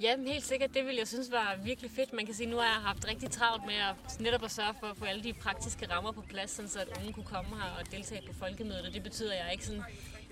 Ja, 0.00 0.16
helt 0.26 0.44
sikkert. 0.44 0.74
Det 0.74 0.84
ville 0.84 0.98
jeg 0.98 1.08
synes 1.08 1.30
var 1.30 1.58
virkelig 1.64 1.90
fedt. 1.90 2.12
Man 2.12 2.26
kan 2.26 2.34
sige, 2.34 2.46
at 2.46 2.50
nu 2.50 2.56
har 2.56 2.64
jeg 2.64 2.74
haft 2.74 3.08
rigtig 3.08 3.30
travlt 3.30 3.66
med 3.66 3.74
at 3.74 4.20
netop 4.20 4.44
at 4.44 4.50
sørge 4.50 4.74
for 4.80 4.86
at 4.86 4.96
få 4.96 5.04
alle 5.04 5.22
de 5.24 5.32
praktiske 5.32 5.92
rammer 5.92 6.12
på 6.12 6.20
plads, 6.20 6.50
så 6.70 6.78
at 6.80 6.88
unge 6.98 7.12
kunne 7.12 7.24
komme 7.24 7.50
her 7.56 7.70
og 7.80 7.92
deltage 7.92 8.26
på 8.26 8.32
folkemødet. 8.38 8.86
Og 8.86 8.94
det 8.94 9.02
betyder, 9.02 9.32
at 9.32 9.44
jeg 9.44 9.52
ikke 9.52 9.66
sådan 9.66 9.82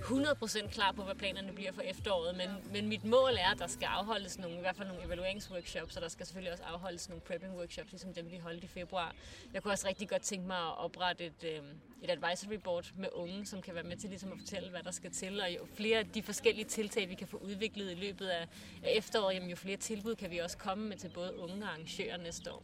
100% 0.05 0.69
klar 0.69 0.93
på, 0.93 1.03
hvad 1.03 1.15
planerne 1.15 1.53
bliver 1.53 1.73
for 1.73 1.83
efteråret, 1.83 2.37
men, 2.37 2.49
men 2.73 2.89
mit 2.89 3.05
mål 3.05 3.31
er, 3.39 3.51
at 3.53 3.59
der 3.59 3.67
skal 3.67 3.87
afholdes 3.87 4.39
nogle, 4.39 4.57
i 4.57 4.61
hvert 4.61 4.77
fald 4.77 4.89
nogle 4.89 5.05
evalueringsworkshops, 5.05 5.97
og 5.97 6.03
der 6.03 6.09
skal 6.09 6.27
selvfølgelig 6.27 6.53
også 6.53 6.65
afholdes 6.65 7.09
nogle 7.09 7.21
prepping 7.21 7.57
workshops, 7.57 7.91
ligesom 7.91 8.15
dem 8.15 8.31
vi 8.31 8.37
holdt 8.37 8.65
i 8.65 8.67
februar. 8.67 9.15
Jeg 9.53 9.63
kunne 9.63 9.73
også 9.73 9.89
rigtig 9.89 10.09
godt 10.09 10.23
tænke 10.23 10.47
mig 10.47 10.57
at 10.57 10.79
oprette 10.79 11.25
et, 11.25 11.45
øh, 11.45 11.63
et 12.03 12.11
advisory 12.11 12.55
board 12.55 12.93
med 12.97 13.09
unge, 13.13 13.47
som 13.47 13.63
kan 13.63 13.75
være 13.75 13.85
med 13.85 13.97
til 13.97 14.11
ligesom 14.11 14.33
at 14.33 14.39
fortælle, 14.39 14.71
hvad 14.71 14.83
der 14.83 14.91
skal 14.91 15.11
til, 15.11 15.41
og 15.41 15.55
jo 15.55 15.67
flere 15.75 15.99
af 15.99 16.07
de 16.07 16.23
forskellige 16.23 16.65
tiltag, 16.65 17.09
vi 17.09 17.15
kan 17.15 17.29
få 17.29 17.37
udviklet 17.37 17.91
i 17.91 17.95
løbet 17.95 18.27
af, 18.27 18.49
af 18.83 18.93
efteråret, 18.97 19.35
jamen 19.35 19.51
jo 19.51 19.57
flere 19.57 19.77
tilbud 19.77 20.15
kan 20.15 20.31
vi 20.31 20.39
også 20.39 20.59
komme 20.59 20.89
med 20.89 20.97
til 20.97 21.09
både 21.09 21.39
unge 21.39 21.65
og 21.65 21.69
arrangører 21.69 22.17
næste 22.17 22.53
år. 22.53 22.63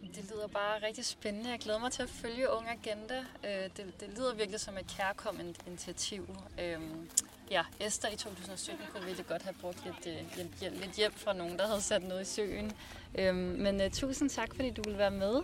Det 0.00 0.30
lyder 0.30 0.46
bare 0.46 0.86
rigtig 0.86 1.04
spændende. 1.04 1.50
Jeg 1.50 1.58
glæder 1.58 1.78
mig 1.78 1.92
til 1.92 2.02
at 2.02 2.10
følge 2.10 2.50
Ung 2.50 2.68
Agenda. 2.68 3.18
Øh, 3.18 3.70
det, 3.76 4.00
det 4.00 4.08
lyder 4.16 4.34
virkelig 4.34 4.60
som 4.60 4.78
et 4.78 4.86
kærkommet 4.96 5.56
initiativ. 5.66 6.36
Øhm, 6.60 7.10
ja, 7.50 7.62
Esther 7.80 8.10
i 8.10 8.16
2017 8.16 8.86
kunne 8.92 9.04
virkelig 9.04 9.26
godt 9.26 9.42
have 9.42 9.54
brugt 9.60 9.84
lidt 9.84 10.06
øh, 10.06 10.34
hjælp, 10.36 10.60
hjælp, 10.60 10.80
lidt 10.80 10.92
hjælp 10.92 11.14
fra 11.14 11.32
nogen, 11.32 11.58
der 11.58 11.66
havde 11.66 11.80
sat 11.80 12.02
noget 12.02 12.22
i 12.22 12.24
søen. 12.24 12.72
Øhm, 13.14 13.36
men 13.36 13.80
øh, 13.80 13.90
tusind 13.90 14.30
tak, 14.30 14.54
fordi 14.54 14.70
du 14.70 14.82
ville 14.82 14.98
være 14.98 15.10
med. 15.10 15.42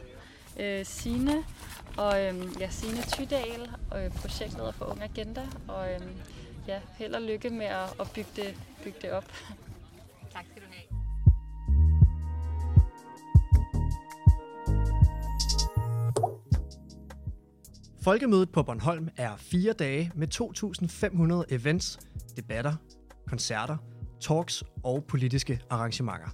Sine 0.57 0.85
Signe 0.85 1.45
og 1.97 2.23
øhm, 2.23 2.57
ja, 2.61 2.71
Signe 2.71 3.03
Tydal, 3.03 3.71
projektleder 4.17 4.73
for 4.73 4.85
Ung 4.85 5.03
Agenda. 5.03 5.47
Og 5.69 5.89
ja, 6.69 6.81
held 6.99 7.15
og 7.15 7.23
lykke 7.23 7.51
med 7.51 7.67
at, 7.67 8.01
at 8.01 8.11
bygge, 8.15 8.31
det, 8.37 8.57
bygge 8.85 8.99
det 9.03 9.13
op. 9.13 9.25
Folkemødet 18.05 18.51
på 18.51 18.63
Bornholm 18.63 19.09
er 19.17 19.37
fire 19.37 19.73
dage 19.73 20.13
med 20.15 20.29
2.500 21.49 21.55
events, 21.55 21.99
debatter, 22.37 22.75
koncerter, 23.29 23.77
talks 24.21 24.65
og 24.83 25.05
politiske 25.05 25.61
arrangementer. 25.71 26.29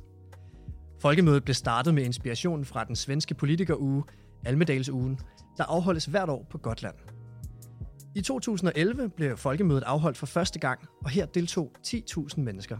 Folkemødet 1.00 1.44
blev 1.44 1.54
startet 1.54 1.94
med 1.94 2.04
inspiration 2.04 2.64
fra 2.64 2.84
den 2.84 2.96
svenske 2.96 3.34
politikeruge, 3.34 4.04
Almedalsugen, 4.44 5.18
der 5.56 5.64
afholdes 5.64 6.04
hvert 6.04 6.28
år 6.28 6.46
på 6.50 6.58
Gotland. 6.58 6.94
I 8.14 8.20
2011 8.20 9.08
blev 9.08 9.36
Folkemødet 9.36 9.82
afholdt 9.82 10.18
for 10.18 10.26
første 10.26 10.58
gang, 10.58 10.80
og 11.04 11.10
her 11.10 11.26
deltog 11.26 11.72
10.000 11.86 12.40
mennesker. 12.40 12.78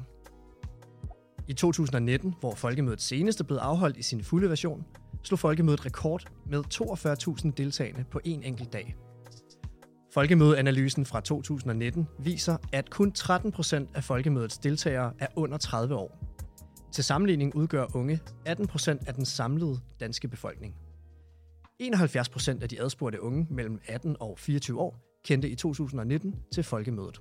I 1.49 1.53
2019, 1.53 2.35
hvor 2.41 2.55
Folkemødet 2.55 3.01
senest 3.01 3.47
blev 3.47 3.59
afholdt 3.59 3.97
i 3.97 4.03
sin 4.03 4.25
fulde 4.25 4.49
version, 4.49 4.85
slog 5.23 5.39
Folkemødet 5.39 5.87
rekord 5.87 6.33
med 6.47 6.63
42.000 6.75 7.51
deltagende 7.57 8.05
på 8.11 8.21
en 8.25 8.43
enkelt 8.43 8.73
dag. 8.73 8.97
Folkemødeanalysen 10.15 11.07
fra 11.07 11.21
2019 11.21 12.09
viser, 12.19 12.57
at 12.73 12.91
kun 12.91 13.13
13 13.13 13.53
procent 13.53 13.91
af 13.95 14.05
Folkemødets 14.05 14.59
deltagere 14.59 15.13
er 15.19 15.27
under 15.37 15.59
30 15.59 15.95
år. 15.95 16.19
Til 16.93 17.05
sammenligning 17.05 17.55
udgør 17.55 17.97
unge 17.97 18.21
18 18.47 18.67
procent 18.67 19.09
af 19.09 19.15
den 19.15 19.25
samlede 19.25 19.81
danske 20.01 20.29
befolkning. 20.29 20.75
71 21.79 22.29
procent 22.29 22.63
af 22.63 22.69
de 22.69 22.81
adspurgte 22.81 23.23
unge 23.23 23.47
mellem 23.51 23.81
18 23.87 24.17
og 24.21 24.39
24 24.39 24.81
år 24.81 24.99
kendte 25.25 25.49
i 25.49 25.55
2019 25.55 26.35
til 26.55 26.65
Folkemødet. 26.65 27.21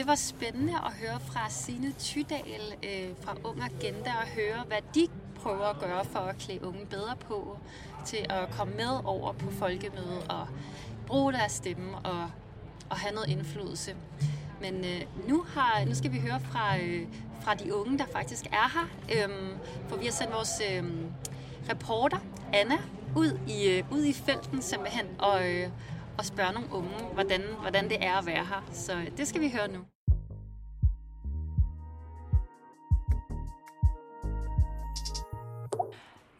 Det 0.00 0.08
var 0.08 0.14
spændende 0.14 0.72
at 0.72 0.92
høre 0.92 1.20
fra 1.20 1.50
Sine 1.50 1.92
Tydal 1.92 2.74
øh, 2.82 3.10
fra 3.20 3.34
Ung 3.44 3.62
Agenda 3.62 4.10
og 4.10 4.26
høre, 4.26 4.64
hvad 4.66 4.78
de 4.94 5.08
prøver 5.36 5.64
at 5.64 5.78
gøre 5.80 6.04
for 6.04 6.18
at 6.18 6.38
klæde 6.38 6.64
unge 6.64 6.86
bedre 6.86 7.16
på 7.16 7.58
til 8.06 8.26
at 8.28 8.50
komme 8.50 8.74
med 8.74 9.00
over 9.04 9.32
på 9.32 9.50
folkemødet 9.50 10.26
og 10.28 10.46
bruge 11.06 11.32
deres 11.32 11.52
stemme 11.52 11.98
og, 11.98 12.30
og 12.90 12.96
have 12.96 13.14
noget 13.14 13.28
indflydelse. 13.28 13.96
Men 14.60 14.84
øh, 14.84 15.28
nu, 15.28 15.44
har, 15.54 15.84
nu 15.84 15.94
skal 15.94 16.12
vi 16.12 16.18
høre 16.18 16.40
fra, 16.40 16.78
øh, 16.78 17.06
fra 17.40 17.54
de 17.54 17.74
unge, 17.74 17.98
der 17.98 18.06
faktisk 18.12 18.46
er 18.46 18.70
her. 18.74 18.88
øh, 19.28 19.34
for 19.88 19.96
vi 19.96 20.04
har 20.04 20.12
sendt 20.12 20.32
vores 20.32 20.62
øh, 20.70 20.84
reporter, 21.70 22.18
Anna, 22.52 22.78
ud 23.16 23.38
i, 23.48 23.68
øh, 23.68 23.92
ud 23.92 24.04
i 24.04 24.12
felten 24.12 24.62
simpelthen 24.62 25.06
og, 25.18 25.50
øh, 25.50 25.68
og 26.20 26.26
spørge 26.26 26.52
nogle 26.52 26.72
unge, 26.72 27.04
hvordan, 27.12 27.42
hvordan 27.60 27.88
det 27.88 28.04
er 28.04 28.14
at 28.14 28.26
være 28.26 28.44
her. 28.44 28.62
Så 28.72 29.10
det 29.16 29.28
skal 29.28 29.40
vi 29.40 29.50
høre 29.50 29.68
nu. 29.68 29.84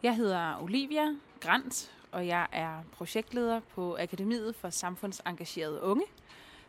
Jeg 0.03 0.15
hedder 0.15 0.61
Olivia 0.61 1.05
Grant, 1.39 1.91
og 2.11 2.27
jeg 2.27 2.47
er 2.51 2.83
projektleder 2.91 3.59
på 3.75 3.97
Akademiet 3.99 4.55
for 4.55 4.69
Samfundsengagerede 4.69 5.81
Unge, 5.81 6.05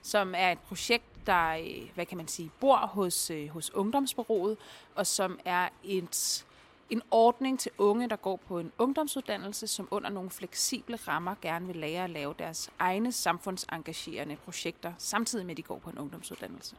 som 0.02 0.34
er 0.36 0.52
et 0.52 0.58
projekt, 0.58 1.26
der 1.26 1.48
øh, 1.50 1.90
hvad 1.94 2.06
kan 2.06 2.16
man 2.16 2.28
sige, 2.28 2.50
bor 2.60 2.76
hos, 2.76 3.30
øh, 3.30 3.48
hos 3.48 3.70
Ungdomsbureauet, 3.70 4.56
og 4.94 5.06
som 5.06 5.38
er 5.44 5.68
et, 5.84 6.44
en 6.92 7.02
ordning 7.10 7.60
til 7.60 7.72
unge, 7.78 8.08
der 8.08 8.16
går 8.16 8.36
på 8.48 8.58
en 8.58 8.72
ungdomsuddannelse, 8.78 9.66
som 9.66 9.88
under 9.90 10.10
nogle 10.10 10.30
fleksible 10.30 10.96
rammer 10.96 11.34
gerne 11.42 11.66
vil 11.66 11.76
lære 11.76 12.04
at 12.04 12.10
lave 12.10 12.34
deres 12.38 12.70
egne 12.78 13.12
samfundsengagerende 13.12 14.36
projekter, 14.36 14.92
samtidig 14.98 15.46
med, 15.46 15.50
at 15.50 15.56
de 15.56 15.62
går 15.62 15.78
på 15.78 15.90
en 15.90 15.98
ungdomsuddannelse. 15.98 16.76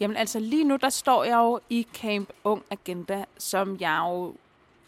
Jamen 0.00 0.16
altså 0.16 0.38
lige 0.38 0.64
nu, 0.64 0.76
der 0.76 0.88
står 0.88 1.24
jeg 1.24 1.36
jo 1.36 1.60
i 1.70 1.86
Camp 1.94 2.28
Ung 2.44 2.62
Agenda, 2.70 3.24
som 3.38 3.76
jeg 3.80 4.00
jo 4.08 4.34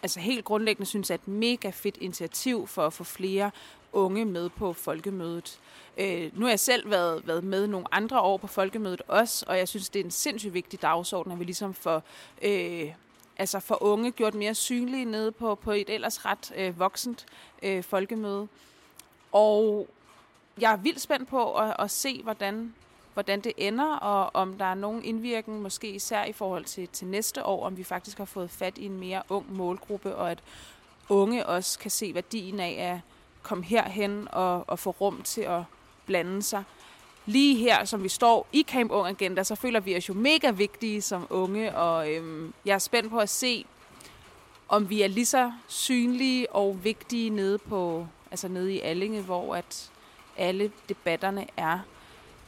altså 0.02 0.20
helt 0.20 0.44
grundlæggende 0.44 0.86
synes 0.86 1.10
er 1.10 1.14
et 1.14 1.28
mega 1.28 1.70
fedt 1.70 1.96
initiativ 2.00 2.66
for 2.66 2.86
at 2.86 2.92
få 2.92 3.04
flere 3.04 3.50
unge 3.92 4.24
med 4.24 4.48
på 4.48 4.72
folkemødet. 4.72 5.60
Øh, 5.98 6.38
nu 6.38 6.44
har 6.44 6.50
jeg 6.50 6.60
selv 6.60 6.90
været, 6.90 7.26
været 7.26 7.44
med 7.44 7.66
nogle 7.66 7.94
andre 7.94 8.20
år 8.20 8.36
på 8.36 8.46
folkemødet 8.46 9.02
også, 9.08 9.44
og 9.48 9.58
jeg 9.58 9.68
synes, 9.68 9.88
det 9.88 10.00
er 10.00 10.04
en 10.04 10.10
sindssygt 10.10 10.54
vigtig 10.54 10.82
dagsorden, 10.82 11.32
at 11.32 11.38
vi 11.38 11.44
ligesom 11.44 11.74
får, 11.74 12.02
øh, 12.42 12.92
altså 13.38 13.60
for 13.60 13.82
unge 13.82 14.10
gjort 14.10 14.34
mere 14.34 14.54
synlige 14.54 15.04
nede 15.04 15.32
på, 15.32 15.54
på 15.54 15.72
et 15.72 15.90
ellers 15.90 16.24
ret 16.24 16.52
øh, 16.56 16.78
voksent 16.78 17.26
øh, 17.62 17.84
folkemøde. 17.84 18.48
Og 19.32 19.88
jeg 20.60 20.72
er 20.72 20.76
vildt 20.76 21.00
spændt 21.00 21.28
på 21.28 21.54
at, 21.54 21.76
at 21.78 21.90
se, 21.90 22.22
hvordan 22.22 22.74
hvordan 23.16 23.40
det 23.40 23.52
ender, 23.56 23.96
og 23.96 24.30
om 24.34 24.58
der 24.58 24.64
er 24.64 24.74
nogen 24.74 25.04
indvirkning, 25.04 25.62
måske 25.62 25.90
især 25.90 26.24
i 26.24 26.32
forhold 26.32 26.64
til, 26.64 26.88
til 26.88 27.06
næste 27.06 27.44
år, 27.44 27.66
om 27.66 27.76
vi 27.76 27.84
faktisk 27.84 28.18
har 28.18 28.24
fået 28.24 28.50
fat 28.50 28.78
i 28.78 28.86
en 28.86 29.00
mere 29.00 29.22
ung 29.28 29.56
målgruppe, 29.56 30.16
og 30.16 30.30
at 30.30 30.38
unge 31.08 31.46
også 31.46 31.78
kan 31.78 31.90
se 31.90 32.14
værdien 32.14 32.60
af 32.60 32.92
at 32.92 33.00
komme 33.42 33.64
herhen 33.64 34.28
og, 34.32 34.64
og 34.66 34.78
få 34.78 34.90
rum 34.90 35.22
til 35.22 35.40
at 35.40 35.62
blande 36.06 36.42
sig. 36.42 36.62
Lige 37.26 37.56
her, 37.56 37.84
som 37.84 38.02
vi 38.02 38.08
står 38.08 38.46
i 38.52 38.66
Camp 38.68 38.90
Ung 38.90 39.08
Agenda, 39.08 39.44
så 39.44 39.54
føler 39.54 39.80
vi 39.80 39.96
os 39.96 40.08
jo 40.08 40.14
mega 40.14 40.50
vigtige 40.50 41.02
som 41.02 41.26
unge, 41.30 41.76
og 41.76 42.12
øhm, 42.12 42.54
jeg 42.64 42.74
er 42.74 42.78
spændt 42.78 43.10
på 43.10 43.18
at 43.18 43.28
se, 43.28 43.64
om 44.68 44.90
vi 44.90 45.02
er 45.02 45.08
lige 45.08 45.26
så 45.26 45.52
synlige 45.66 46.52
og 46.52 46.84
vigtige 46.84 47.30
nede 47.30 47.58
på, 47.58 48.06
altså 48.30 48.48
nede 48.48 48.74
i 48.74 48.80
Allinge, 48.80 49.22
hvor 49.22 49.54
at 49.54 49.90
alle 50.36 50.72
debatterne 50.88 51.46
er. 51.56 51.78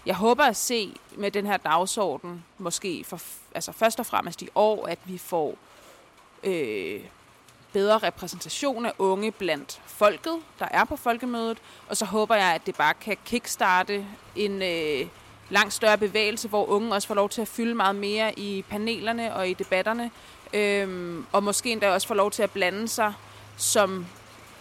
Jeg 0.06 0.14
håber 0.14 0.44
at 0.44 0.56
se 0.56 0.94
med 1.16 1.30
den 1.30 1.46
her 1.46 1.56
dagsorden, 1.56 2.44
måske 2.58 3.04
for, 3.04 3.20
altså 3.54 3.72
først 3.72 4.00
og 4.00 4.06
fremmest 4.06 4.42
i 4.42 4.48
år, 4.54 4.86
at 4.86 4.98
vi 5.04 5.18
får 5.18 5.54
øh, 6.44 7.00
bedre 7.78 7.98
repræsentation 7.98 8.86
af 8.86 8.92
unge 8.98 9.30
blandt 9.32 9.80
folket, 9.86 10.36
der 10.58 10.66
er 10.70 10.84
på 10.84 10.96
folkemødet. 10.96 11.58
Og 11.88 11.96
så 11.96 12.04
håber 12.04 12.34
jeg, 12.34 12.54
at 12.54 12.66
det 12.66 12.76
bare 12.76 12.94
kan 12.94 13.16
kickstarte 13.26 14.06
en 14.36 14.62
øh, 14.62 15.06
langt 15.50 15.72
større 15.72 15.98
bevægelse, 15.98 16.48
hvor 16.48 16.66
unge 16.66 16.94
også 16.94 17.08
får 17.08 17.14
lov 17.14 17.28
til 17.28 17.40
at 17.40 17.48
fylde 17.48 17.74
meget 17.74 17.96
mere 17.96 18.38
i 18.38 18.64
panelerne 18.70 19.34
og 19.34 19.48
i 19.48 19.54
debatterne. 19.54 20.10
Øh, 20.52 21.16
og 21.32 21.42
måske 21.42 21.72
endda 21.72 21.90
også 21.90 22.06
får 22.08 22.14
lov 22.14 22.30
til 22.30 22.42
at 22.42 22.50
blande 22.50 22.88
sig 22.88 23.12
som 23.56 24.06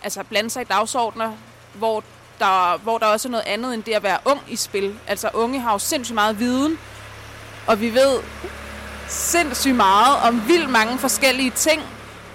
altså 0.04 0.24
blande 0.24 0.50
sig 0.50 0.62
i 0.62 0.66
dagsordner, 0.66 1.34
hvor 1.74 2.04
der, 2.40 2.78
hvor 2.78 2.98
der 2.98 3.06
også 3.06 3.28
er 3.28 3.32
noget 3.32 3.46
andet 3.48 3.74
end 3.74 3.84
det 3.84 3.94
at 3.94 4.04
være 4.04 4.20
ung 4.26 4.40
i 4.50 4.56
spil. 4.56 5.00
Altså 5.08 5.30
unge 5.34 5.60
har 5.60 5.72
jo 5.72 5.80
sindssygt 5.80 6.16
meget 6.16 6.40
viden, 6.40 6.80
og 7.68 7.82
vi 7.82 7.94
ved 7.94 8.20
sindssygt 9.08 9.76
meget 9.76 10.18
om 10.28 10.48
vildt 10.48 10.70
mange 10.70 10.98
forskellige 10.98 11.52
ting, 11.52 11.82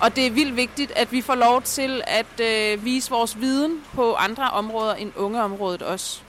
og 0.02 0.16
det 0.16 0.26
er 0.26 0.30
vildt 0.30 0.56
vigtigt, 0.56 0.92
at 0.96 1.12
vi 1.12 1.20
får 1.20 1.34
lov 1.34 1.62
til 1.62 2.02
at 2.06 2.40
øh, 2.40 2.84
vise 2.84 3.10
vores 3.10 3.40
viden 3.40 3.84
på 3.94 4.14
andre 4.14 4.50
områder 4.50 4.94
end 4.94 5.12
ungeområdet 5.16 5.82
også. 5.82 6.20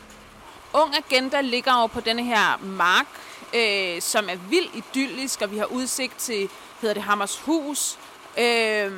Ung 0.73 0.95
Agenda 0.95 1.41
ligger 1.41 1.73
over 1.73 1.87
på 1.87 1.99
denne 1.99 2.23
her 2.23 2.59
mark, 2.63 3.05
øh, 3.55 4.01
som 4.01 4.29
er 4.29 4.35
vildt 4.49 4.71
idyllisk, 4.75 5.41
og 5.41 5.51
vi 5.51 5.57
har 5.57 5.65
udsigt 5.65 6.17
til, 6.17 6.49
hedder 6.81 6.93
det 6.93 7.03
Hammershus. 7.03 7.97
Øh, 8.37 8.91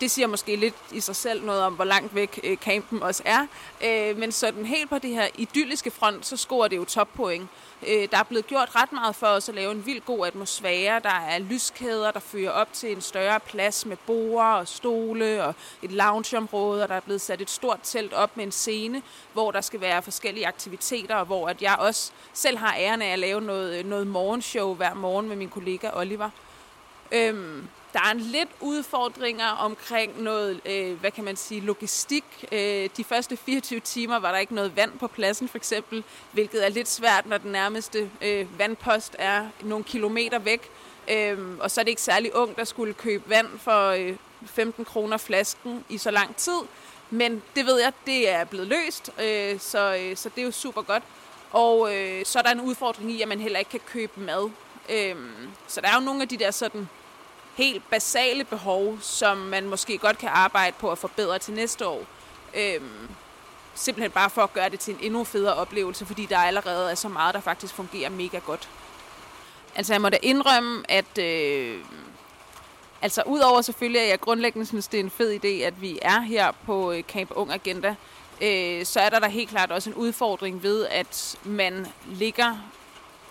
det 0.00 0.10
siger 0.10 0.26
måske 0.26 0.56
lidt 0.56 0.74
i 0.92 1.00
sig 1.00 1.16
selv 1.16 1.44
noget 1.44 1.62
om, 1.62 1.74
hvor 1.74 1.84
langt 1.84 2.14
væk 2.14 2.40
øh, 2.44 2.56
campen 2.56 3.02
også 3.02 3.22
er. 3.24 3.46
Øh, 3.84 4.18
men 4.18 4.32
sådan 4.32 4.66
helt 4.66 4.90
på 4.90 4.98
det 4.98 5.10
her 5.10 5.28
idylliske 5.38 5.90
front, 5.90 6.26
så 6.26 6.36
scorer 6.36 6.68
det 6.68 6.76
jo 6.76 6.84
toppoint. 6.84 7.48
Øh, 7.82 8.08
der 8.10 8.18
er 8.18 8.22
blevet 8.22 8.46
gjort 8.46 8.76
ret 8.76 8.92
meget 8.92 9.16
for 9.16 9.26
os 9.26 9.48
at 9.48 9.54
lave 9.54 9.72
en 9.72 9.86
vild 9.86 10.00
god 10.00 10.26
atmosfære. 10.26 11.00
Der 11.00 11.08
er 11.28 11.38
lyskæder, 11.38 12.10
der 12.10 12.20
fører 12.20 12.50
op 12.50 12.72
til 12.72 12.92
en 12.92 13.00
større 13.00 13.40
plads 13.40 13.86
med 13.86 13.96
borer 14.06 14.54
og 14.54 14.68
stole 14.68 15.44
og 15.44 15.54
et 15.82 15.92
loungeområde, 15.92 16.82
og 16.82 16.88
der 16.88 16.94
er 16.94 17.00
blevet 17.00 17.20
sat 17.20 17.40
et 17.40 17.50
stort 17.50 17.80
telt 17.82 18.12
op 18.12 18.36
med 18.36 18.44
en 18.44 18.52
scene, 18.52 19.02
hvor 19.32 19.50
der 19.50 19.60
skal 19.60 19.80
være 19.80 20.02
forskellige 20.02 20.46
aktiviteter, 20.46 21.16
og 21.16 21.26
hvor 21.26 21.48
at 21.48 21.62
jeg 21.62 21.76
også 21.78 22.12
selv 22.32 22.58
har 22.58 22.76
æren 22.78 23.02
af 23.02 23.12
at 23.12 23.18
lave 23.18 23.40
noget, 23.40 23.86
noget 23.86 24.06
morgenshow 24.06 24.74
hver 24.74 24.94
morgen 24.94 25.28
med 25.28 25.36
min 25.36 25.48
kollega 25.48 25.90
Oliver. 25.92 26.30
Øhm, 27.12 27.68
der 27.96 28.02
er 28.02 28.10
en 28.10 28.20
lidt 28.20 28.48
udfordringer 28.60 29.46
omkring 29.46 30.22
noget, 30.22 30.60
øh, 30.66 31.00
hvad 31.00 31.10
kan 31.10 31.24
man 31.24 31.36
sige, 31.36 31.60
logistik. 31.60 32.24
Øh, 32.52 32.88
de 32.96 33.04
første 33.04 33.36
24 33.36 33.80
timer 33.80 34.18
var 34.18 34.32
der 34.32 34.38
ikke 34.38 34.54
noget 34.54 34.76
vand 34.76 34.98
på 34.98 35.06
pladsen 35.06 35.48
for 35.48 35.58
eksempel, 35.58 36.04
hvilket 36.32 36.64
er 36.64 36.68
lidt 36.68 36.88
svært, 36.88 37.26
når 37.26 37.38
den 37.38 37.52
nærmeste 37.52 38.10
øh, 38.22 38.58
vandpost 38.58 39.16
er 39.18 39.48
nogle 39.62 39.84
kilometer 39.84 40.38
væk. 40.38 40.70
Øh, 41.10 41.38
og 41.60 41.70
så 41.70 41.80
er 41.80 41.82
det 41.82 41.90
ikke 41.90 42.02
særlig 42.02 42.36
ung, 42.36 42.56
der 42.56 42.64
skulle 42.64 42.94
købe 42.94 43.30
vand 43.30 43.58
for 43.58 43.88
øh, 43.88 44.16
15 44.46 44.84
kroner 44.84 45.16
flasken 45.16 45.84
i 45.88 45.98
så 45.98 46.10
lang 46.10 46.36
tid. 46.36 46.60
Men 47.10 47.42
det 47.54 47.66
ved 47.66 47.80
jeg, 47.80 47.92
det 48.06 48.30
er 48.30 48.44
blevet 48.44 48.66
løst, 48.66 49.10
øh, 49.20 49.60
så, 49.60 49.96
øh, 50.00 50.16
så 50.16 50.28
det 50.28 50.40
er 50.40 50.44
jo 50.44 50.50
super 50.50 50.82
godt. 50.82 51.02
Og 51.52 51.96
øh, 51.96 52.24
så 52.24 52.38
er 52.38 52.42
der 52.42 52.50
en 52.50 52.60
udfordring 52.60 53.10
i, 53.10 53.22
at 53.22 53.28
man 53.28 53.40
heller 53.40 53.58
ikke 53.58 53.70
kan 53.70 53.80
købe 53.86 54.20
mad. 54.20 54.50
Øh, 54.88 55.16
så 55.68 55.80
der 55.80 55.88
er 55.88 55.94
jo 55.94 56.00
nogle 56.00 56.22
af 56.22 56.28
de 56.28 56.36
der 56.36 56.50
sådan 56.50 56.88
helt 57.56 57.90
basale 57.90 58.44
behov, 58.44 58.98
som 59.00 59.36
man 59.36 59.66
måske 59.66 59.98
godt 59.98 60.18
kan 60.18 60.28
arbejde 60.28 60.76
på 60.78 60.90
at 60.90 60.98
forbedre 60.98 61.38
til 61.38 61.54
næste 61.54 61.86
år. 61.86 62.04
Øhm, 62.54 63.08
simpelthen 63.74 64.10
bare 64.10 64.30
for 64.30 64.42
at 64.42 64.52
gøre 64.52 64.68
det 64.68 64.80
til 64.80 64.94
en 64.94 65.00
endnu 65.02 65.24
federe 65.24 65.54
oplevelse, 65.54 66.06
fordi 66.06 66.26
der 66.26 66.38
allerede 66.38 66.90
er 66.90 66.94
så 66.94 67.08
meget, 67.08 67.34
der 67.34 67.40
faktisk 67.40 67.74
fungerer 67.74 68.10
mega 68.10 68.38
godt. 68.38 68.68
Altså 69.74 69.94
jeg 69.94 70.00
må 70.00 70.08
da 70.08 70.18
indrømme, 70.22 70.82
at 70.88 71.18
øh, 71.18 71.78
altså 73.02 73.22
udover 73.26 73.60
selvfølgelig, 73.60 74.00
at 74.00 74.08
jeg 74.08 74.20
grundlæggende 74.20 74.66
synes, 74.66 74.88
det 74.88 75.00
er 75.00 75.04
en 75.04 75.10
fed 75.10 75.44
idé, 75.44 75.64
at 75.64 75.82
vi 75.82 75.98
er 76.02 76.20
her 76.20 76.52
på 76.66 76.92
øh, 76.92 77.02
Camp 77.02 77.30
Ung 77.34 77.52
Agenda, 77.52 77.94
øh, 78.40 78.84
så 78.84 79.00
er 79.00 79.08
der 79.08 79.18
da 79.18 79.26
helt 79.26 79.50
klart 79.50 79.70
også 79.70 79.90
en 79.90 79.96
udfordring 79.96 80.62
ved, 80.62 80.86
at 80.86 81.38
man 81.44 81.86
ligger, 82.06 82.56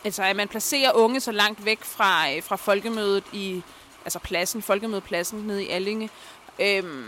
altså 0.03 0.23
at 0.23 0.35
man 0.35 0.47
placerer 0.47 0.91
unge 0.91 1.19
så 1.19 1.31
langt 1.31 1.65
væk 1.65 1.83
fra, 1.83 2.31
øh, 2.31 2.43
fra 2.43 2.55
folkemødet 2.55 3.23
i 3.33 3.63
altså 4.05 4.19
pladsen, 4.19 4.61
folkemødepladsen 4.61 5.39
nede 5.39 5.63
i 5.63 5.69
Allinge. 5.69 6.09
Øhm, 6.59 7.05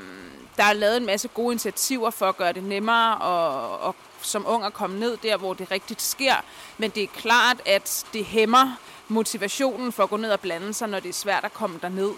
der 0.57 0.63
er 0.63 0.73
lavet 0.73 0.97
en 0.97 1.05
masse 1.05 1.27
gode 1.27 1.53
initiativer 1.53 2.09
for 2.09 2.25
at 2.25 2.37
gøre 2.37 2.53
det 2.53 2.63
nemmere 2.63 3.17
og, 3.17 3.79
og 3.79 3.95
som 4.21 4.45
ung 4.47 4.65
at 4.65 4.73
komme 4.73 4.99
ned 4.99 5.17
der, 5.17 5.37
hvor 5.37 5.53
det 5.53 5.71
rigtigt 5.71 6.01
sker. 6.01 6.35
Men 6.77 6.89
det 6.89 7.03
er 7.03 7.07
klart, 7.07 7.61
at 7.65 8.05
det 8.13 8.25
hæmmer 8.25 8.77
motivationen 9.07 9.91
for 9.91 10.03
at 10.03 10.09
gå 10.09 10.17
ned 10.17 10.31
og 10.31 10.39
blande 10.39 10.73
sig, 10.73 10.89
når 10.89 10.99
det 10.99 11.09
er 11.09 11.13
svært 11.13 11.43
at 11.45 11.53
komme 11.53 11.79
derned. 11.81 12.11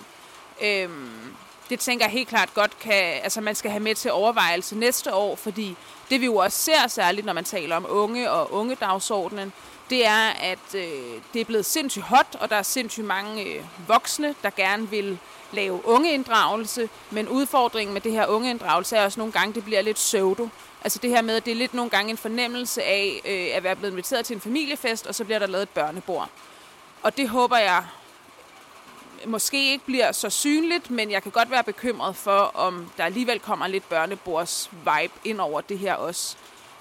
Øhm, 0.63 1.35
det 1.69 1.79
tænker 1.79 2.05
jeg 2.05 2.11
helt 2.11 2.29
klart 2.29 2.53
godt 2.53 2.79
kan, 2.79 3.19
altså 3.23 3.41
man 3.41 3.55
skal 3.55 3.71
have 3.71 3.83
med 3.83 3.95
til 3.95 4.11
overvejelse 4.11 4.75
næste 4.75 5.13
år, 5.13 5.35
fordi 5.35 5.75
det 6.09 6.21
vi 6.21 6.25
jo 6.25 6.35
også 6.35 6.57
ser 6.57 6.87
særligt, 6.87 7.25
når 7.25 7.33
man 7.33 7.43
taler 7.43 7.75
om 7.75 7.85
unge 7.89 8.31
og 8.31 8.53
ungedagsordenen, 8.53 9.53
det 9.89 10.05
er, 10.05 10.29
at 10.29 10.75
øh, 10.75 11.21
det 11.33 11.41
er 11.41 11.45
blevet 11.45 11.65
sindssygt 11.65 12.05
hot, 12.05 12.37
og 12.39 12.49
der 12.49 12.55
er 12.55 12.63
sindssygt 12.63 13.05
mange 13.05 13.43
øh, 13.43 13.63
voksne, 13.87 14.35
der 14.43 14.49
gerne 14.49 14.89
vil 14.89 15.17
lave 15.51 15.85
ungeinddragelse, 15.85 16.89
men 17.11 17.27
udfordringen 17.27 17.93
med 17.93 18.01
det 18.01 18.11
her 18.11 18.27
ungeinddragelse 18.27 18.95
er 18.95 19.05
også 19.05 19.19
nogle 19.19 19.33
gange, 19.33 19.53
det 19.53 19.63
bliver 19.63 19.81
lidt 19.81 19.97
pseudo. 19.97 20.49
Altså 20.83 20.99
det 20.99 21.09
her 21.09 21.21
med, 21.21 21.35
at 21.35 21.45
det 21.45 21.51
er 21.51 21.55
lidt 21.55 21.73
nogle 21.73 21.89
gange 21.89 22.11
en 22.11 22.17
fornemmelse 22.17 22.83
af 22.83 23.21
øh, 23.25 23.57
at 23.57 23.63
være 23.63 23.75
blevet 23.75 23.91
inviteret 23.91 24.25
til 24.25 24.33
en 24.33 24.41
familiefest, 24.41 25.07
og 25.07 25.15
så 25.15 25.23
bliver 25.25 25.39
der 25.39 25.47
lavet 25.47 25.63
et 25.63 25.69
børnebord. 25.69 26.29
Og 27.03 27.17
det 27.17 27.29
håber 27.29 27.57
jeg 27.57 27.85
måske 29.25 29.71
ikke 29.71 29.85
bliver 29.85 30.11
så 30.11 30.29
synligt, 30.29 30.91
men 30.91 31.11
jeg 31.11 31.23
kan 31.23 31.31
godt 31.31 31.51
være 31.51 31.63
bekymret 31.63 32.15
for, 32.15 32.51
om 32.53 32.91
der 32.97 33.03
alligevel 33.03 33.39
kommer 33.39 33.67
lidt 33.67 33.89
børnebords 33.89 34.69
vibe 34.71 35.13
ind 35.23 35.39
over 35.39 35.61
det 35.61 35.79
her 35.79 35.95
også. 35.95 36.35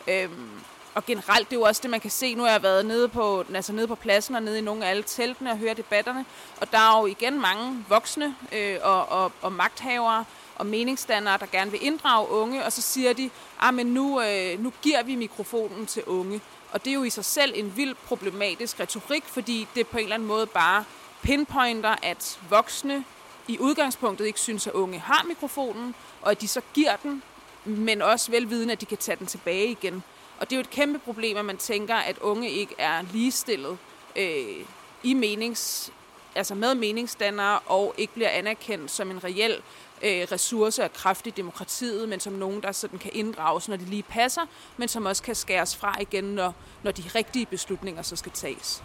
Øhm, 0.08 0.50
og 0.94 1.06
generelt, 1.06 1.50
det 1.50 1.56
er 1.56 1.60
jo 1.60 1.66
også 1.66 1.82
det, 1.82 1.90
man 1.90 2.00
kan 2.00 2.10
se. 2.10 2.34
Nu 2.34 2.42
har 2.42 2.50
jeg 2.50 2.62
været 2.62 2.86
nede 2.86 3.08
på, 3.08 3.44
altså 3.54 3.72
nede 3.72 3.88
på 3.88 3.94
pladsen 3.94 4.34
og 4.34 4.42
nede 4.42 4.58
i 4.58 4.60
nogle 4.60 4.84
af 4.86 4.90
alle 4.90 5.02
teltene 5.02 5.50
og 5.50 5.58
høre 5.58 5.74
debatterne. 5.74 6.24
Og 6.60 6.72
der 6.72 6.78
er 6.78 7.00
jo 7.00 7.06
igen 7.06 7.40
mange 7.40 7.84
voksne 7.88 8.36
øh, 8.52 8.76
og, 8.82 9.08
og, 9.08 9.32
og 9.42 9.52
magthavere 9.52 10.24
og 10.56 10.66
meningsdannere, 10.66 11.38
der 11.38 11.46
gerne 11.46 11.70
vil 11.70 11.86
inddrage 11.86 12.28
unge. 12.28 12.64
Og 12.64 12.72
så 12.72 12.82
siger 12.82 13.12
de, 13.12 13.30
ah, 13.60 13.74
men 13.74 13.86
nu, 13.86 14.22
øh, 14.22 14.60
nu 14.60 14.72
giver 14.82 15.02
vi 15.02 15.14
mikrofonen 15.14 15.86
til 15.86 16.04
unge. 16.04 16.40
Og 16.72 16.84
det 16.84 16.90
er 16.90 16.94
jo 16.94 17.02
i 17.02 17.10
sig 17.10 17.24
selv 17.24 17.52
en 17.56 17.76
vild 17.76 17.94
problematisk 18.06 18.80
retorik, 18.80 19.24
fordi 19.24 19.66
det 19.74 19.86
på 19.86 19.98
en 19.98 20.02
eller 20.02 20.14
anden 20.14 20.28
måde 20.28 20.46
bare 20.46 20.84
pinpointer, 21.22 21.96
at 22.02 22.38
voksne 22.48 23.04
i 23.48 23.58
udgangspunktet 23.58 24.26
ikke 24.26 24.40
synes, 24.40 24.66
at 24.66 24.72
unge 24.72 24.98
har 24.98 25.24
mikrofonen, 25.28 25.94
og 26.22 26.30
at 26.30 26.40
de 26.40 26.48
så 26.48 26.60
giver 26.74 26.96
den, 26.96 27.22
men 27.64 28.02
også 28.02 28.30
velvidende, 28.30 28.72
at 28.72 28.80
de 28.80 28.86
kan 28.86 28.98
tage 28.98 29.16
den 29.16 29.26
tilbage 29.26 29.70
igen. 29.70 30.02
Og 30.40 30.50
det 30.50 30.52
er 30.52 30.56
jo 30.56 30.60
et 30.60 30.70
kæmpe 30.70 30.98
problem, 30.98 31.36
at 31.36 31.44
man 31.44 31.56
tænker, 31.56 31.94
at 31.94 32.18
unge 32.18 32.50
ikke 32.50 32.74
er 32.78 33.02
ligestillet 33.12 33.78
øh, 34.16 34.64
i 35.02 35.14
menings, 35.14 35.92
altså 36.34 36.54
med 36.54 36.74
meningsdannere 36.74 37.58
og 37.58 37.94
ikke 37.98 38.14
bliver 38.14 38.28
anerkendt 38.28 38.90
som 38.90 39.10
en 39.10 39.24
reel 39.24 39.62
øh, 40.02 40.26
ressource 40.32 40.84
og 40.84 40.92
kraft 40.92 41.26
i 41.26 41.30
demokratiet, 41.30 42.08
men 42.08 42.20
som 42.20 42.32
nogen, 42.32 42.62
der 42.62 42.72
sådan 42.72 42.98
kan 42.98 43.10
inddrages, 43.14 43.68
når 43.68 43.76
de 43.76 43.84
lige 43.84 44.02
passer, 44.02 44.42
men 44.76 44.88
som 44.88 45.06
også 45.06 45.22
kan 45.22 45.34
skæres 45.34 45.76
fra 45.76 46.00
igen, 46.00 46.24
når, 46.24 46.54
når 46.82 46.90
de 46.90 47.02
rigtige 47.14 47.46
beslutninger 47.46 48.02
så 48.02 48.16
skal 48.16 48.32
tages. 48.32 48.82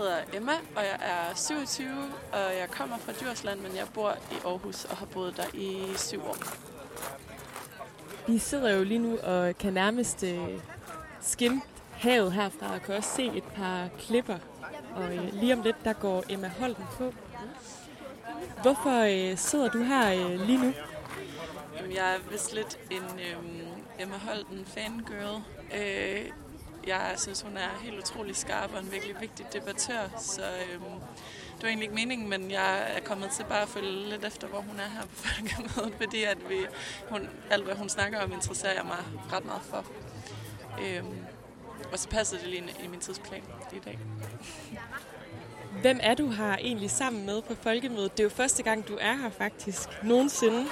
Hedder 0.00 0.18
Emma, 0.34 0.52
og 0.52 0.82
jeg 0.82 0.98
er 1.00 1.34
27, 1.34 1.88
og 2.32 2.38
jeg 2.38 2.68
kommer 2.70 2.98
fra 2.98 3.12
Djursland, 3.12 3.60
men 3.60 3.76
jeg 3.76 3.86
bor 3.94 4.16
i 4.30 4.34
Aarhus 4.44 4.84
og 4.84 4.96
har 4.96 5.06
boet 5.06 5.36
der 5.36 5.44
i 5.54 5.86
syv 5.96 6.22
år. 6.22 6.36
Vi 8.26 8.38
sidder 8.38 8.76
jo 8.76 8.84
lige 8.84 8.98
nu 8.98 9.18
og 9.18 9.58
kan 9.58 9.72
nærmest 9.72 10.22
øh, 10.22 10.48
skimme 11.20 11.62
havet 11.92 12.32
herfra 12.32 12.74
og 12.74 12.82
kan 12.82 12.94
også 12.94 13.10
se 13.16 13.30
et 13.34 13.44
par 13.44 13.88
klipper. 13.98 14.38
Og 14.94 15.14
øh, 15.14 15.34
lige 15.34 15.52
om 15.52 15.62
lidt, 15.62 15.76
der 15.84 15.92
går 15.92 16.24
Emma 16.28 16.48
Holden 16.58 16.84
på. 16.98 17.12
Hvorfor 18.62 19.30
øh, 19.30 19.38
sidder 19.38 19.68
du 19.68 19.82
her 19.82 20.12
øh, 20.12 20.40
lige 20.46 20.58
nu? 20.58 20.72
Jamen, 21.76 21.92
jeg 21.92 22.14
er 22.14 22.18
vist 22.30 22.54
lidt 22.54 22.78
en 22.90 23.20
øh, 23.20 24.02
Emma 24.02 24.16
Holden 24.16 24.64
fangirl. 24.66 25.42
Øh, 25.74 26.30
jeg 26.86 27.14
synes, 27.16 27.42
hun 27.42 27.56
er 27.56 27.68
helt 27.82 27.98
utrolig 27.98 28.36
skarp 28.36 28.74
og 28.74 28.80
en 28.80 28.92
virkelig 28.92 29.20
vigtig 29.20 29.46
debattør, 29.52 30.08
så 30.18 30.42
øhm, 30.42 30.82
det 31.54 31.62
var 31.62 31.68
egentlig 31.68 31.84
ikke 31.84 31.94
meningen, 31.94 32.28
men 32.28 32.50
jeg 32.50 32.96
er 32.96 33.00
kommet 33.00 33.30
til 33.30 33.44
bare 33.44 33.62
at 33.62 33.68
følge 33.68 34.08
lidt 34.08 34.24
efter, 34.24 34.46
hvor 34.46 34.60
hun 34.60 34.80
er 34.80 34.88
her 34.88 35.02
på 35.02 35.14
folkemødet, 35.26 35.94
fordi 36.00 36.24
at 36.24 36.38
vi, 36.48 36.56
hun, 37.08 37.28
alt, 37.50 37.64
hvad 37.64 37.74
hun 37.74 37.88
snakker 37.88 38.20
om, 38.20 38.32
interesserer 38.32 38.74
jeg 38.74 38.84
mig 38.84 38.98
ret 39.32 39.44
meget 39.44 39.62
for. 39.62 39.84
Øhm, 40.82 41.16
og 41.92 41.98
så 41.98 42.08
passede 42.08 42.40
det 42.40 42.48
lige 42.48 42.74
i 42.84 42.86
min 42.86 43.00
tidsplan 43.00 43.42
i 43.72 43.78
dag. 43.78 43.98
Hvem 45.80 46.00
er 46.02 46.14
du 46.14 46.28
her 46.30 46.56
egentlig 46.56 46.90
sammen 46.90 47.26
med 47.26 47.42
på 47.42 47.54
folkemødet? 47.62 48.12
Det 48.12 48.20
er 48.20 48.24
jo 48.24 48.30
første 48.30 48.62
gang, 48.62 48.88
du 48.88 48.98
er 49.00 49.16
her 49.16 49.30
faktisk 49.30 49.88
nogensinde. 50.02 50.66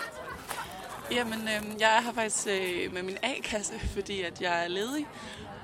Jamen, 1.10 1.40
øh, 1.40 1.80
jeg 1.80 1.96
er 1.96 2.00
her 2.00 2.12
faktisk 2.12 2.46
øh, 2.46 2.92
med 2.92 3.02
min 3.02 3.16
A-kasse, 3.22 3.78
fordi 3.78 4.22
at 4.22 4.40
jeg 4.40 4.64
er 4.64 4.68
ledig. 4.68 5.06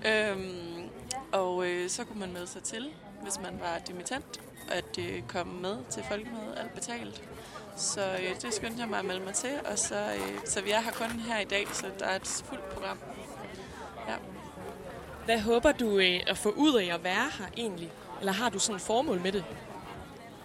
Øhm, 0.07 0.91
og 1.33 1.67
øh, 1.67 1.91
så 1.91 2.05
kunne 2.05 2.21
man 2.21 2.33
melde 2.33 2.47
sig 2.47 2.63
til, 2.63 2.91
hvis 3.23 3.41
man 3.43 3.61
var 3.61 3.79
dimittent, 3.79 4.41
at 4.71 4.99
øh, 4.99 5.23
komme 5.29 5.61
med 5.61 5.77
til 5.91 6.03
folkemødet, 6.09 6.55
alt 6.59 6.75
betalt. 6.75 7.23
Så 7.77 8.01
øh, 8.01 8.43
det 8.43 8.55
skyndte 8.55 8.81
jeg 8.81 8.89
mig 8.89 8.99
at 8.99 9.05
melde 9.05 9.25
mig 9.25 9.35
til, 9.35 9.51
og 9.71 9.79
så, 9.79 9.95
øh, 9.95 10.39
så 10.45 10.63
vi 10.63 10.71
er 10.71 10.81
her 10.81 10.93
kun 10.93 11.11
her 11.11 11.41
i 11.41 11.45
dag, 11.45 11.67
så 11.73 11.87
der 11.99 12.07
er 12.07 12.17
et 12.17 12.43
fuldt 12.45 12.69
program. 12.71 12.99
Ja. 14.09 14.15
Hvad 15.25 15.41
håber 15.41 15.73
du 15.73 15.99
øh, 15.99 16.21
at 16.27 16.39
få 16.39 16.51
ud 16.51 16.75
af 16.75 16.95
at 16.95 17.05
være 17.05 17.31
her 17.39 17.47
egentlig? 17.57 17.93
Eller 18.21 18.33
har 18.33 18.49
du 18.49 18.59
sådan 18.59 18.77
et 18.77 18.83
formål 18.83 19.21
med 19.21 19.33
det? 19.33 19.45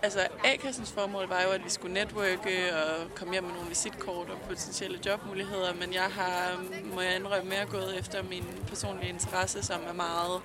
Altså, 0.02 0.28
A-kassens 0.44 0.92
formål 0.92 1.28
var 1.28 1.42
jo, 1.42 1.50
at 1.50 1.66
vi 1.66 1.70
skulle 1.70 1.94
netværke 1.94 2.76
og 2.76 3.16
komme 3.16 3.34
hjem 3.34 3.44
med 3.44 3.54
nogle 3.54 3.70
visitkort 3.70 4.30
og 4.30 4.38
potentielle 4.48 5.00
jobmuligheder, 5.06 5.74
men 5.74 5.94
jeg 5.94 6.04
har, 6.04 6.64
må 6.94 7.02
jeg 7.02 7.16
indrømme, 7.16 7.50
mere 7.50 7.66
gået 7.66 8.00
efter 8.00 8.24
min 8.24 8.46
personlige 8.68 9.10
interesse, 9.10 9.64
som 9.64 9.82
er 9.88 9.94
meget 9.94 10.42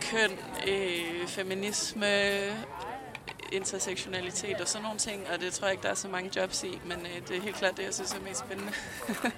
køn, 0.00 0.38
øh, 0.68 1.26
feminisme, 1.26 2.06
intersektionalitet 3.52 4.60
og 4.60 4.68
sådan 4.68 4.82
nogle 4.82 4.98
ting, 4.98 5.26
og 5.32 5.40
det 5.40 5.52
tror 5.52 5.66
jeg 5.66 5.72
ikke, 5.72 5.82
der 5.82 5.90
er 5.90 5.94
så 5.94 6.08
mange 6.08 6.30
jobs 6.36 6.64
i, 6.64 6.80
men 6.84 6.98
øh, 6.98 7.28
det 7.28 7.36
er 7.36 7.42
helt 7.42 7.56
klart 7.56 7.76
det, 7.76 7.82
jeg 7.84 7.94
synes 7.94 8.12
er 8.12 8.20
mest 8.20 8.40
spændende. 8.40 8.72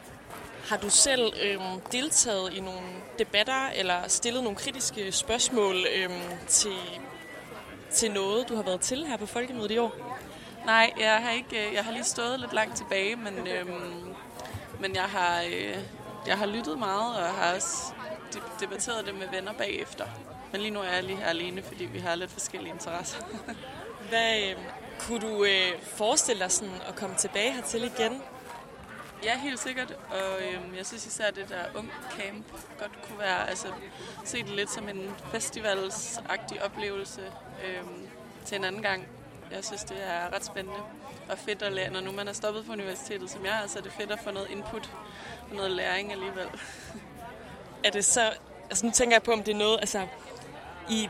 Har 0.70 0.76
du 0.76 0.90
selv 0.90 1.33
øh, 1.42 1.61
deltaget 1.92 2.52
i 2.52 2.61
nogle 2.61 2.87
debatter 3.18 3.68
eller 3.68 4.09
stillet 4.09 4.42
nogle 4.42 4.59
kritiske 4.59 5.12
spørgsmål 5.12 5.76
øh, 5.96 6.11
til, 6.48 6.76
til 7.92 8.11
noget, 8.11 8.48
du 8.48 8.57
har 8.57 8.62
været 8.62 8.81
til 8.81 9.07
her 9.07 9.16
på 9.16 9.26
Folkemødet 9.26 9.70
i 9.70 9.79
år? 9.79 10.18
Nej, 10.66 10.92
jeg 11.00 11.16
har 11.22 11.31
ikke. 11.31 11.68
øh, 11.68 11.74
Jeg 11.74 11.85
har 11.85 11.92
lige 11.92 12.05
stået 12.05 12.40
lidt 12.40 12.53
langt 12.53 12.76
tilbage, 12.76 13.16
men, 13.16 13.46
øhm, 13.46 14.14
men 14.81 14.94
jeg, 14.94 15.03
har, 15.05 15.42
øh, 15.42 15.76
jeg 16.26 16.38
har 16.38 16.46
lyttet 16.46 16.79
meget 16.79 17.16
og 17.16 17.22
har 17.35 17.55
også 17.55 17.92
de- 18.35 18.40
debatteret 18.61 19.07
det 19.07 19.14
med 19.14 19.29
venner 19.33 19.53
bagefter. 19.53 20.07
Men 20.53 20.61
lige 20.61 20.70
nu 20.70 20.81
er 20.81 20.92
jeg 20.94 21.03
lige 21.05 21.16
her 21.16 21.26
alene, 21.26 21.62
fordi 21.62 21.85
vi 21.85 21.98
har 21.98 22.14
lidt 22.14 22.31
forskellige 22.31 22.72
interesser. 22.72 23.18
Hvad 24.09 24.40
øh, 24.40 24.57
kunne 25.00 25.20
du 25.20 25.44
øh, 25.44 25.72
forestille 25.83 26.42
dig 26.42 26.53
sådan 26.53 26.74
at 26.88 26.94
komme 26.96 27.16
tilbage 27.16 27.53
hertil 27.53 27.85
igen? 27.85 28.22
Ja, 29.24 29.38
helt 29.38 29.59
sikkert. 29.59 29.90
Og 29.90 30.42
øhm, 30.42 30.76
jeg 30.76 30.87
synes 30.87 31.06
især, 31.06 31.26
at 31.26 31.37
det 31.37 31.48
der 31.48 31.78
ung 31.78 31.90
camp 32.18 32.46
godt 32.78 33.02
kunne 33.02 33.18
være, 33.18 33.48
altså 33.48 33.68
se 34.24 34.38
det 34.38 34.48
lidt 34.48 34.70
som 34.70 34.88
en 34.88 35.11
festivalsagtig 35.33 36.64
oplevelse 36.64 37.20
øhm, 37.64 38.09
til 38.44 38.56
en 38.56 38.64
anden 38.64 38.83
gang. 38.83 39.06
Jeg 39.52 39.64
synes, 39.64 39.85
det 39.85 39.96
er 40.06 40.35
ret 40.35 40.44
spændende 40.44 40.80
og 41.28 41.38
fedt 41.38 41.62
at 41.62 41.72
lære. 41.72 41.90
Når 41.90 42.00
nu 42.00 42.12
man 42.12 42.28
er 42.28 42.33
stoppet 42.33 42.66
på 42.66 42.72
universitetet, 42.72 43.30
som 43.30 43.44
jeg 43.44 43.62
er, 43.62 43.66
så 43.66 43.78
er 43.78 43.83
det 43.83 43.92
fedt 43.92 44.11
at 44.11 44.18
få 44.24 44.30
noget 44.30 44.50
input 44.50 44.90
og 45.50 45.56
noget 45.56 45.70
læring 45.70 46.12
alligevel. 46.12 46.46
Er 47.85 47.90
det 47.90 48.04
så... 48.04 48.33
Altså 48.70 48.87
nu 48.87 48.92
tænker 48.92 49.14
jeg 49.14 49.22
på, 49.22 49.33
om 49.33 49.42
det 49.42 49.54
er 49.54 49.59
noget... 49.59 49.78
Altså, 49.80 50.06
i, 50.90 51.09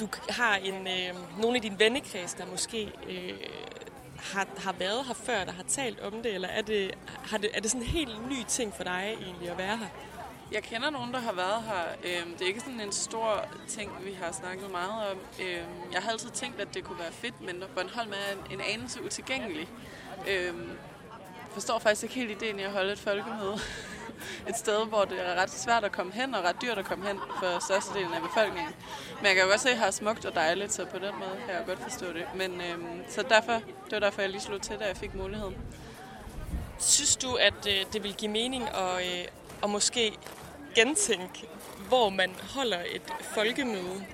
du 0.00 0.08
har 0.28 0.56
en, 0.56 0.86
øh, 0.86 1.40
nogle 1.40 1.56
af 1.56 1.62
dine 1.62 1.78
vennekreds, 1.78 2.34
der 2.34 2.46
måske 2.46 2.92
øh, 3.08 3.32
har, 4.22 4.46
har 4.58 4.72
været 4.72 5.04
her 5.06 5.14
før, 5.14 5.44
der 5.44 5.52
har 5.52 5.62
talt 5.62 6.00
om 6.00 6.12
det, 6.22 6.34
eller 6.34 6.48
er 6.48 6.62
det, 6.62 6.90
har 7.06 7.38
det, 7.38 7.50
er 7.54 7.60
det 7.60 7.70
sådan 7.70 7.82
en 7.82 7.88
helt 7.92 8.28
ny 8.28 8.42
ting 8.48 8.74
for 8.76 8.84
dig 8.84 9.16
egentlig 9.20 9.50
at 9.50 9.58
være 9.58 9.76
her? 9.76 9.86
Jeg 10.52 10.62
kender 10.62 10.90
nogen, 10.90 11.12
der 11.12 11.20
har 11.20 11.32
været 11.32 11.62
her. 11.62 11.82
Øhm, 12.04 12.32
det 12.32 12.42
er 12.42 12.46
ikke 12.46 12.60
sådan 12.60 12.80
en 12.80 12.92
stor 12.92 13.44
ting, 13.68 13.90
vi 14.04 14.12
har 14.22 14.32
snakket 14.32 14.70
meget 14.70 15.10
om. 15.10 15.18
Øhm, 15.40 15.92
jeg 15.92 16.02
har 16.02 16.10
altid 16.10 16.30
tænkt, 16.30 16.60
at 16.60 16.74
det 16.74 16.84
kunne 16.84 16.98
være 16.98 17.12
fedt, 17.12 17.40
men 17.40 17.62
Bornholm 17.74 18.10
er 18.12 18.32
en- 18.52 18.52
en 18.58 18.60
anelse 18.74 19.04
utilgængelig. 19.04 19.68
Jeg 20.26 20.52
forstår 21.52 21.78
faktisk 21.78 22.02
ikke 22.02 22.14
helt 22.14 22.30
ideen 22.30 22.58
i 22.58 22.62
at 22.62 22.70
holde 22.72 22.92
et 22.92 22.98
folkemøde. 22.98 23.58
Et 24.48 24.56
sted, 24.56 24.86
hvor 24.86 25.04
det 25.04 25.28
er 25.28 25.34
ret 25.34 25.50
svært 25.50 25.84
at 25.84 25.92
komme 25.92 26.12
hen, 26.12 26.34
og 26.34 26.44
ret 26.44 26.62
dyrt 26.62 26.78
at 26.78 26.84
komme 26.84 27.06
hen 27.06 27.18
for 27.38 27.64
størstedelen 27.64 28.14
af 28.14 28.22
befolkningen. 28.22 28.74
Men 29.16 29.26
jeg 29.26 29.34
kan 29.34 29.44
jo 29.44 29.50
godt 29.50 29.60
se, 29.60 29.70
at 29.70 29.76
det 29.76 29.86
er 29.86 29.90
smukt 29.90 30.24
og 30.24 30.34
dejligt, 30.34 30.72
så 30.72 30.84
på 30.84 30.98
den 30.98 31.14
måde 31.18 31.36
kan 31.46 31.54
jeg 31.54 31.62
godt 31.66 31.78
forstå 31.82 32.06
det. 32.12 32.24
Men 32.34 32.60
øhm, 32.60 33.02
så 33.08 33.22
derfor, 33.22 33.52
det 33.52 33.92
var 33.92 33.98
derfor, 33.98 34.22
jeg 34.22 34.30
lige 34.30 34.40
slog 34.40 34.62
til, 34.62 34.78
da 34.78 34.86
jeg 34.86 34.96
fik 34.96 35.14
muligheden. 35.14 35.56
Synes 36.78 37.16
du, 37.16 37.34
at 37.34 37.66
øh, 37.68 37.84
det 37.92 38.02
vil 38.02 38.14
give 38.14 38.30
mening 38.30 38.68
at, 38.68 39.06
øh, 39.06 39.24
at 39.62 39.70
måske 39.70 40.12
gentænke, 40.74 41.48
hvor 41.88 42.08
man 42.08 42.30
holder 42.54 42.78
et 42.94 43.02
folkemøde? 43.34 44.04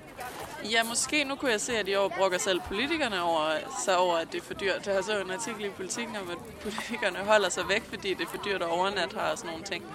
Ja, 0.63 0.83
måske. 0.83 1.23
Nu 1.23 1.35
kunne 1.35 1.51
jeg 1.51 1.61
se, 1.61 1.77
at 1.77 1.87
i 1.87 1.95
år 1.95 2.07
brokker 2.07 2.37
selv 2.37 2.61
politikerne 2.61 3.21
over, 3.21 3.51
sig 3.85 3.97
over, 3.97 4.17
at 4.17 4.31
det 4.31 4.41
er 4.41 4.45
for 4.45 4.53
dyrt. 4.53 4.87
Jeg 4.87 4.95
har 4.95 5.01
så 5.01 5.21
en 5.21 5.31
artikel 5.31 5.65
i 5.65 5.69
politikken 5.69 6.15
om, 6.15 6.29
at 6.29 6.37
politikerne 6.61 7.17
holder 7.17 7.49
sig 7.49 7.69
væk, 7.69 7.83
fordi 7.89 8.13
det 8.13 8.23
er 8.23 8.29
for 8.29 8.43
dyrt 8.45 8.61
at 8.61 8.69
overnatte 8.69 9.15
her 9.15 9.31
og 9.31 9.37
sådan 9.37 9.51
nogle 9.51 9.65
ting. 9.65 9.85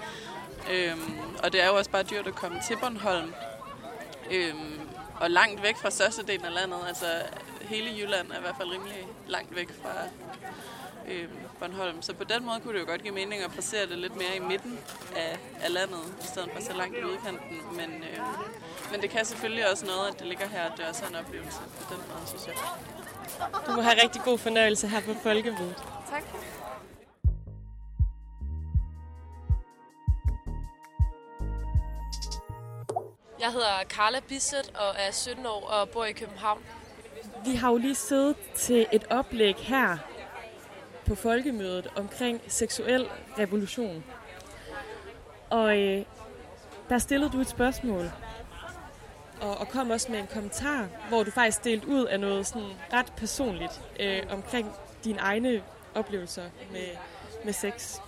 Øhm, 0.71 1.19
og 1.43 1.53
det 1.53 1.63
er 1.63 1.67
jo 1.67 1.75
også 1.77 1.91
bare 1.91 2.03
dyrt 2.03 2.27
at 2.27 2.35
komme 2.35 2.61
til 2.69 2.77
Bornholm. 2.81 3.35
Øhm, 4.31 4.81
og 5.21 5.31
langt 5.31 5.63
væk 5.63 5.77
fra 5.77 5.91
størstedelen 5.91 6.45
af 6.47 6.55
landet. 6.55 6.79
Altså 6.89 7.07
hele 7.61 7.91
Jylland 7.99 8.31
er 8.33 8.39
i 8.39 8.41
hvert 8.41 8.57
fald 8.59 8.71
rimelig 8.71 9.07
langt 9.27 9.57
væk 9.57 9.69
fra 9.83 9.91
øhm, 11.09 11.31
Bornholm. 11.63 12.03
Så 12.03 12.13
på 12.15 12.25
den 12.25 12.45
måde 12.45 12.61
kunne 12.61 12.75
det 12.75 12.81
jo 12.81 12.87
godt 12.91 13.03
give 13.03 13.15
mening 13.15 13.43
at 13.43 13.51
placere 13.51 13.87
det 13.87 13.99
lidt 13.99 14.17
mere 14.17 14.37
i 14.37 14.39
midten 14.39 14.79
af, 15.17 15.39
af 15.65 15.73
landet, 15.73 16.05
i 16.25 16.27
stedet 16.27 16.51
for 16.55 16.61
så 16.63 16.73
langt 16.73 16.97
i 16.99 17.05
udkanten. 17.05 17.59
Men, 17.77 17.91
øhm, 17.91 18.25
men 18.91 19.03
det 19.03 19.11
kan 19.11 19.25
selvfølgelig 19.25 19.71
også 19.71 19.87
noget, 19.87 20.09
at 20.11 20.19
det 20.19 20.27
ligger 20.27 20.47
her, 20.47 20.63
at 20.63 20.73
det 20.77 20.85
også 20.85 21.05
er 21.05 21.09
en 21.09 21.15
oplevelse 21.15 21.61
på 21.79 21.95
den 21.95 22.03
måde, 22.09 22.27
synes 22.27 22.47
jeg. 22.47 22.55
Du 23.67 23.73
må 23.73 23.83
have 23.83 24.03
rigtig 24.03 24.23
god 24.23 24.39
fornøjelse 24.39 24.89
her 24.89 25.01
på 25.01 25.15
folkemødet. 25.23 25.77
Tak. 26.11 26.23
Jeg 33.41 33.53
hedder 33.53 33.85
Carla 33.89 34.21
Bisset 34.29 34.73
og 34.75 34.95
er 34.99 35.11
17 35.11 35.47
år 35.47 35.67
og 35.67 35.89
bor 35.89 36.05
i 36.05 36.13
København. 36.13 36.63
Vi 37.45 37.55
har 37.55 37.71
jo 37.71 37.77
lige 37.77 37.95
siddet 37.95 38.37
til 38.55 38.87
et 38.93 39.05
oplæg 39.11 39.57
her 39.57 39.99
på 41.07 41.15
folkemødet 41.15 41.87
omkring 41.97 42.41
seksuel 42.49 43.07
revolution. 43.39 44.05
Og 45.51 45.79
øh, 45.79 46.05
der 46.89 46.99
stillede 46.99 47.31
du 47.31 47.41
et 47.41 47.49
spørgsmål, 47.49 48.11
og, 49.41 49.59
og 49.59 49.69
kom 49.69 49.91
også 49.91 50.13
med 50.13 50.19
en 50.19 50.27
kommentar, 50.27 50.89
hvor 51.09 51.23
du 51.23 51.31
faktisk 51.31 51.65
delte 51.65 51.89
ud 51.89 52.05
af 52.05 52.21
noget 52.21 52.47
sådan 52.47 52.69
ret 52.93 53.13
personligt 53.17 53.81
øh, 54.01 54.23
omkring 54.31 54.73
dine 55.05 55.19
egne 55.19 55.63
oplevelser 55.95 56.45
med, 56.73 56.87
med 57.45 57.53
sex. 57.53 57.99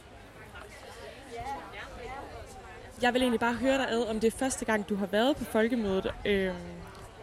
Jeg 3.03 3.15
vil 3.15 3.23
egentlig 3.23 3.41
bare 3.41 3.55
høre 3.55 3.79
dig 3.79 3.91
ad, 3.91 4.07
om 4.07 4.21
det 4.21 4.35
er 4.35 4.39
første 4.39 4.65
gang, 4.65 4.89
du 4.89 4.97
har 4.97 5.07
været 5.07 5.37
på 5.37 5.45
folkemødet, 5.45 6.15
øh, 6.25 6.55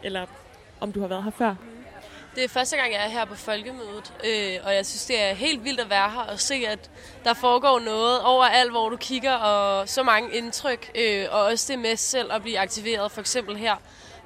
eller 0.03 0.25
om 0.79 0.91
du 0.91 1.01
har 1.01 1.07
været 1.07 1.23
her 1.23 1.31
før. 1.31 1.55
Det 2.35 2.43
er 2.43 2.47
første 2.47 2.77
gang, 2.77 2.93
jeg 2.93 3.05
er 3.05 3.09
her 3.09 3.25
på 3.25 3.35
folkemødet, 3.35 4.13
øh, 4.23 4.59
og 4.63 4.75
jeg 4.75 4.85
synes, 4.85 5.05
det 5.05 5.21
er 5.21 5.33
helt 5.33 5.63
vildt 5.63 5.79
at 5.79 5.89
være 5.89 6.09
her 6.09 6.19
og 6.19 6.39
se, 6.39 6.65
at 6.67 6.89
der 7.23 7.33
foregår 7.33 7.79
noget 7.79 8.21
overalt, 8.21 8.71
hvor 8.71 8.89
du 8.89 8.97
kigger, 8.97 9.33
og 9.33 9.89
så 9.89 10.03
mange 10.03 10.37
indtryk, 10.37 10.91
øh, 10.95 11.27
og 11.31 11.41
også 11.41 11.73
det 11.73 11.79
med 11.79 11.95
selv 11.95 12.33
at 12.33 12.41
blive 12.41 12.59
aktiveret, 12.59 13.11
for 13.11 13.21
eksempel 13.21 13.57
her, 13.57 13.75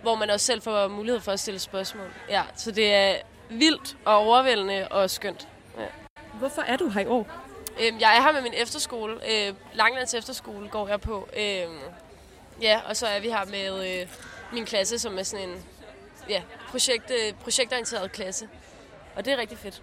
hvor 0.01 0.15
man 0.15 0.29
også 0.29 0.45
selv 0.45 0.61
får 0.61 0.87
mulighed 0.87 1.21
for 1.21 1.31
at 1.31 1.39
stille 1.39 1.59
spørgsmål. 1.59 2.13
Ja, 2.29 2.43
så 2.55 2.71
det 2.71 2.93
er 2.93 3.15
vildt 3.49 3.97
og 4.05 4.15
overvældende 4.15 4.87
og 4.87 5.09
skønt. 5.09 5.47
Ja. 5.77 5.85
Hvorfor 6.33 6.61
er 6.61 6.77
du 6.77 6.89
her 6.89 7.01
i 7.01 7.07
år? 7.07 7.27
Øhm, 7.79 7.99
jeg 7.99 8.17
er 8.17 8.21
her 8.21 8.31
med 8.31 8.41
min 8.41 8.53
efterskole. 8.57 9.13
Øh, 9.13 9.53
Langlands 9.73 10.13
efterskole 10.13 10.69
går 10.69 10.87
jeg 10.87 11.01
på. 11.01 11.27
Øhm, 11.37 11.79
ja, 12.61 12.79
og 12.89 12.97
så 12.97 13.07
er 13.07 13.19
vi 13.19 13.27
her 13.27 13.45
med 13.45 14.01
øh, 14.01 14.07
min 14.53 14.65
klasse, 14.65 14.99
som 14.99 15.19
er 15.19 15.23
sådan 15.23 15.49
en 15.49 15.63
ja, 16.29 16.41
projekt, 16.69 17.11
øh, 17.11 17.33
projektorienteret 17.33 18.11
klasse. 18.11 18.49
Og 19.15 19.25
det 19.25 19.33
er 19.33 19.37
rigtig 19.37 19.57
fedt. 19.57 19.81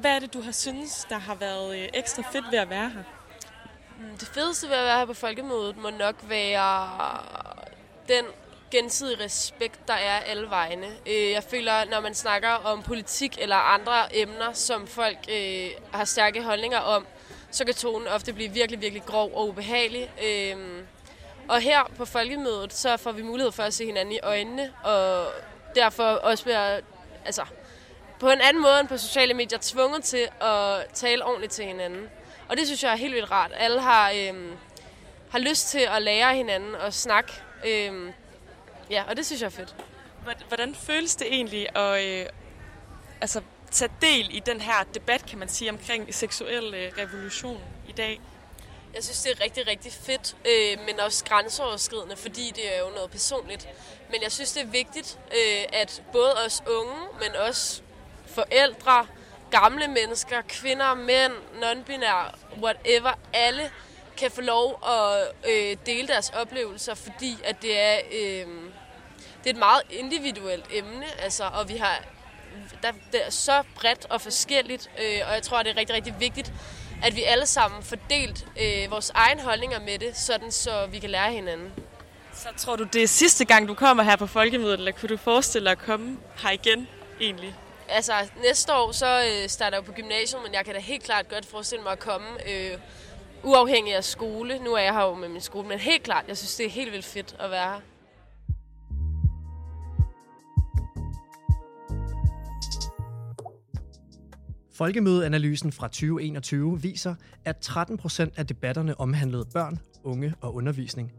Hvad 0.00 0.10
er 0.10 0.18
det, 0.18 0.34
du 0.34 0.40
har 0.40 0.52
synes, 0.52 1.06
der 1.08 1.18
har 1.18 1.34
været 1.34 1.78
øh, 1.78 1.88
ekstra 1.94 2.22
fedt 2.32 2.44
ved 2.52 2.58
at 2.58 2.70
være 2.70 2.88
her? 2.90 3.02
Mm, 3.98 4.18
Det 4.18 4.28
fedeste 4.28 4.68
ved 4.68 4.76
at 4.76 4.84
være 4.84 4.98
her 4.98 5.04
på 5.06 5.14
folkemødet 5.14 5.76
må 5.76 5.90
nok 5.90 6.14
være 6.22 6.98
den 8.08 8.24
gensidige 8.70 9.24
respekt, 9.24 9.88
der 9.88 9.94
er 9.94 10.18
alle 10.20 10.50
vegne. 10.50 10.86
Øh, 11.06 11.30
Jeg 11.30 11.42
føler, 11.42 11.84
når 11.90 12.00
man 12.00 12.14
snakker 12.14 12.48
om 12.50 12.82
politik 12.82 13.38
eller 13.40 13.56
andre 13.56 14.16
emner, 14.16 14.52
som 14.52 14.86
folk 14.86 15.18
øh, 15.32 15.70
har 15.92 16.04
stærke 16.04 16.42
holdninger 16.42 16.78
om, 16.78 17.06
så 17.50 17.64
kan 17.64 17.74
tonen 17.74 18.08
ofte 18.08 18.32
blive 18.32 18.52
virkelig, 18.52 18.80
virkelig 18.80 19.02
grov 19.06 19.30
og 19.34 19.48
ubehagelig. 19.48 20.10
Øh, 20.24 20.82
Og 21.48 21.60
her 21.60 21.90
på 21.96 22.04
folkemødet, 22.04 22.72
så 22.72 22.96
får 22.96 23.12
vi 23.12 23.22
mulighed 23.22 23.52
for 23.52 23.62
at 23.62 23.74
se 23.74 23.86
hinanden 23.86 24.14
i 24.14 24.18
øjnene, 24.22 24.72
og 24.84 25.26
derfor 25.74 26.04
også 26.04 26.44
være, 26.44 26.80
altså, 27.24 27.42
på 28.20 28.30
en 28.30 28.40
anden 28.40 28.62
måde 28.62 28.80
end 28.80 28.88
på 28.88 28.96
sociale 28.96 29.34
medier, 29.34 29.58
tvunget 29.62 30.04
til 30.04 30.28
at 30.40 30.86
tale 30.94 31.24
ordentligt 31.24 31.52
til 31.52 31.64
hinanden. 31.64 32.08
Og 32.48 32.56
det 32.56 32.66
synes 32.66 32.82
jeg 32.84 32.92
er 32.92 32.96
helt 32.96 33.14
vildt 33.14 33.30
rart. 33.30 33.50
Alle 33.54 33.80
har, 33.80 34.12
øhm, 34.16 34.52
har 35.30 35.38
lyst 35.38 35.68
til 35.68 35.78
at 35.96 36.02
lære 36.02 36.34
hinanden 36.34 36.74
og 36.74 36.92
snakke. 36.94 37.32
Øhm, 37.64 38.12
ja, 38.90 39.04
og 39.08 39.16
det 39.16 39.26
synes 39.26 39.40
jeg 39.40 39.46
er 39.46 39.50
fedt. 39.50 39.74
Hvordan- 40.22 40.42
Hvordan 40.48 40.74
føles 40.74 41.16
det 41.16 41.26
egentlig 41.34 41.76
at 41.76 42.04
øh, 42.06 42.26
altså, 43.20 43.40
tage 43.70 43.90
del 44.02 44.36
i 44.36 44.40
den 44.40 44.60
her 44.60 44.84
debat, 44.94 45.26
kan 45.26 45.38
man 45.38 45.48
sige, 45.48 45.70
omkring 45.70 46.14
seksuel 46.14 46.74
øh, 46.74 46.92
revolution 46.98 47.60
i 47.88 47.92
dag? 47.92 48.20
Jeg 48.94 49.04
synes, 49.04 49.22
det 49.22 49.32
er 49.32 49.44
rigtig, 49.44 49.66
rigtig 49.66 49.92
fedt, 49.92 50.36
øh, 50.44 50.86
men 50.86 51.00
også 51.00 51.24
grænseoverskridende, 51.24 52.16
fordi 52.16 52.52
det 52.56 52.76
er 52.76 52.80
jo 52.80 52.88
noget 52.94 53.10
personligt. 53.10 53.68
Men 54.10 54.22
jeg 54.22 54.32
synes, 54.32 54.52
det 54.52 54.62
er 54.62 54.66
vigtigt, 54.66 55.18
øh, 55.32 55.64
at 55.72 56.02
både 56.12 56.34
os 56.46 56.62
unge, 56.66 56.96
men 57.20 57.36
også 57.48 57.82
forældre, 58.26 59.06
gamle 59.50 59.88
mennesker, 59.88 60.42
kvinder, 60.48 60.94
mænd, 60.94 61.32
non-binære, 61.62 62.38
whatever, 62.62 63.12
alle 63.32 63.70
kan 64.16 64.30
få 64.30 64.40
lov 64.40 64.84
at 64.88 65.32
øh, 65.50 65.76
dele 65.86 66.08
deres 66.08 66.30
oplevelser, 66.30 66.94
fordi 66.94 67.38
at 67.44 67.62
det 67.62 67.80
er, 67.80 67.98
øh, 68.12 68.46
det 69.44 69.46
er 69.46 69.50
et 69.50 69.56
meget 69.56 69.82
individuelt 69.90 70.64
emne, 70.70 71.06
altså, 71.20 71.44
og 71.44 71.68
vi 71.68 71.76
har 71.76 72.04
der, 72.82 72.92
det 73.12 73.26
er 73.26 73.30
så 73.30 73.62
bredt 73.76 74.06
og 74.10 74.20
forskelligt, 74.20 74.90
øh, 74.98 75.20
og 75.28 75.34
jeg 75.34 75.42
tror, 75.42 75.62
det 75.62 75.70
er 75.70 75.76
rigtig, 75.76 75.96
rigtig 75.96 76.14
vigtigt, 76.20 76.52
at 77.02 77.16
vi 77.16 77.22
alle 77.22 77.46
sammen 77.46 77.82
får 77.82 77.96
delt 78.10 78.46
øh, 78.60 78.90
vores 78.90 79.10
egen 79.14 79.40
holdninger 79.40 79.80
med 79.80 79.98
det, 79.98 80.16
sådan 80.16 80.52
så 80.52 80.86
vi 80.86 80.98
kan 80.98 81.10
lære 81.10 81.32
hinanden. 81.32 81.72
Så 82.34 82.48
tror 82.56 82.76
du, 82.76 82.84
det 82.84 83.02
er 83.02 83.06
sidste 83.06 83.44
gang, 83.44 83.68
du 83.68 83.74
kommer 83.74 84.02
her 84.02 84.16
på 84.16 84.26
Folkemødet, 84.26 84.78
eller 84.78 84.92
kunne 84.92 85.08
du 85.08 85.16
forestille 85.16 85.64
dig 85.64 85.72
at 85.72 85.78
komme 85.78 86.18
her 86.42 86.50
igen 86.50 86.88
egentlig? 87.20 87.54
Altså, 87.88 88.12
næste 88.42 88.74
år 88.74 88.92
så 88.92 89.22
øh, 89.22 89.48
starter 89.48 89.76
jeg 89.76 89.84
på 89.84 89.92
gymnasiet, 89.92 90.42
men 90.42 90.54
jeg 90.54 90.64
kan 90.64 90.74
da 90.74 90.80
helt 90.80 91.02
klart 91.02 91.28
godt 91.28 91.46
forestille 91.46 91.82
mig 91.82 91.92
at 91.92 91.98
komme 91.98 92.26
øh, 92.50 92.78
uafhængig 93.42 93.94
af 93.94 94.04
skole. 94.04 94.58
Nu 94.58 94.74
er 94.74 94.78
jeg 94.78 94.94
her 94.94 95.04
jo 95.04 95.14
med 95.14 95.28
min 95.28 95.40
skole, 95.40 95.68
men 95.68 95.78
helt 95.78 96.02
klart, 96.02 96.24
jeg 96.28 96.36
synes, 96.36 96.54
det 96.54 96.66
er 96.66 96.70
helt 96.70 96.92
vildt 96.92 97.06
fedt 97.06 97.34
at 97.38 97.50
være 97.50 97.64
her. 97.64 97.80
Folkemødeanalysen 104.80 105.72
fra 105.72 105.88
2021 105.88 106.82
viser, 106.82 107.14
at 107.44 107.56
13 107.56 107.96
procent 107.96 108.38
af 108.38 108.46
debatterne 108.46 109.00
omhandlede 109.00 109.44
børn, 109.52 109.78
unge 110.04 110.34
og 110.40 110.54
undervisning. 110.54 111.12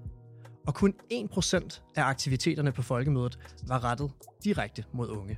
Og 0.68 0.76
kun 0.76 0.94
1 1.10 1.30
procent 1.30 1.84
af 1.96 2.04
aktiviteterne 2.04 2.72
på 2.72 2.82
folkemødet 2.82 3.40
var 3.68 3.84
rettet 3.84 4.12
direkte 4.44 4.84
mod 4.94 5.10
unge. 5.10 5.38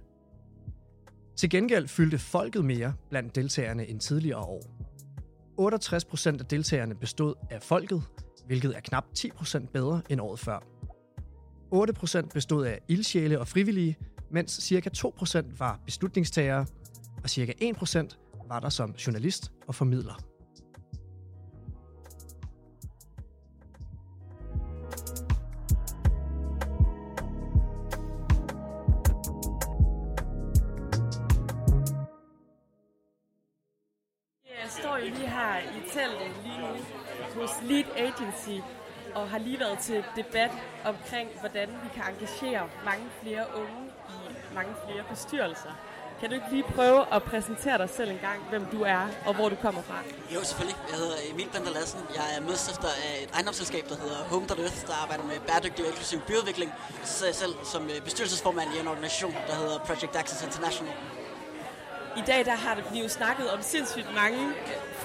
Til 1.36 1.50
gengæld 1.50 1.88
fyldte 1.88 2.18
folket 2.18 2.66
mere 2.66 2.94
blandt 3.10 3.36
deltagerne 3.36 3.88
end 3.88 4.00
tidligere 4.00 4.40
år. 4.40 4.62
68 5.58 6.06
procent 6.06 6.42
af 6.42 6.48
deltagerne 6.48 6.96
bestod 6.96 7.34
af 7.50 7.62
folket, 7.62 8.04
hvilket 8.46 8.76
er 8.76 8.80
knap 8.80 9.06
10 9.14 9.32
procent 9.32 9.74
bedre 9.74 10.02
end 10.10 10.22
året 10.22 10.40
før. 10.40 10.60
8 11.72 11.94
procent 11.94 12.34
bestod 12.34 12.66
af 12.66 12.80
ildsjæle 12.88 13.40
og 13.40 13.48
frivillige, 13.48 13.98
mens 14.32 14.52
ca. 14.52 14.90
2 14.90 15.14
procent 15.18 15.60
var 15.60 15.80
beslutningstagere, 15.86 16.66
og 17.24 17.30
cirka 17.30 17.54
1% 17.62 18.18
var 18.48 18.60
der 18.60 18.70
som 18.70 18.92
journalist 18.92 19.52
og 19.68 19.76
formidler. 19.76 20.14
Jeg 34.64 34.72
står 34.80 34.98
jo 34.98 35.04
lige 35.04 35.30
her 35.30 35.60
i 35.60 35.90
teltet 35.94 36.32
lige 36.44 36.58
nu 36.62 36.68
hos 37.42 37.52
Lead 37.64 37.86
Agency 37.96 38.64
og 39.16 39.30
har 39.30 39.38
lige 39.38 39.60
været 39.60 39.80
til 39.80 40.04
debat 40.16 40.52
omkring, 40.86 41.30
hvordan 41.40 41.70
vi 41.70 41.90
kan 41.94 42.04
engagere 42.14 42.70
mange 42.86 43.06
flere 43.22 43.46
unge 43.56 43.92
i 44.10 44.56
mange 44.56 44.74
flere 44.86 45.04
bestyrelser. 45.10 45.93
Kan 46.24 46.30
du 46.32 46.36
ikke 46.36 46.52
lige 46.52 46.64
prøve 46.64 47.14
at 47.16 47.24
præsentere 47.24 47.78
dig 47.78 47.90
selv 47.90 48.10
en 48.12 48.22
gang, 48.28 48.40
hvem 48.50 48.66
du 48.66 48.82
er 48.82 49.08
og 49.26 49.34
hvor 49.36 49.50
du 49.50 49.56
kommer 49.56 49.82
fra? 49.82 49.98
Jo, 50.36 50.44
selvfølgelig. 50.44 50.78
Jeg 50.90 50.98
hedder 50.98 51.18
Emil 51.32 51.50
Bender 51.54 51.72
Lassen. 51.72 52.00
Jeg 52.16 52.28
er 52.36 52.42
medstifter 52.42 52.88
af 52.88 53.24
et 53.24 53.30
ejendomsselskab, 53.34 53.84
der 53.90 53.98
hedder 54.04 54.20
Home 54.32 54.46
Earth, 54.50 54.88
der 54.88 54.96
arbejder 55.04 55.24
med 55.24 55.38
bæredygtig 55.48 55.82
og 55.86 55.90
inklusiv 55.92 56.20
byudvikling. 56.28 56.72
Så 57.04 57.14
sidder 57.14 57.32
jeg 57.34 57.36
selv 57.44 57.54
som 57.74 57.84
øh, 57.94 58.02
bestyrelsesformand 58.08 58.70
i 58.76 58.80
en 58.80 58.88
organisation, 58.88 59.34
der 59.50 59.56
hedder 59.62 59.78
Project 59.88 60.16
Access 60.16 60.44
International. 60.48 60.94
I 62.22 62.24
dag 62.32 62.46
der 62.46 62.58
har 62.66 62.74
vi 62.94 63.00
jo 63.06 63.10
snakket 63.20 63.46
om 63.56 63.62
sindssygt 63.62 64.10
mange 64.22 64.42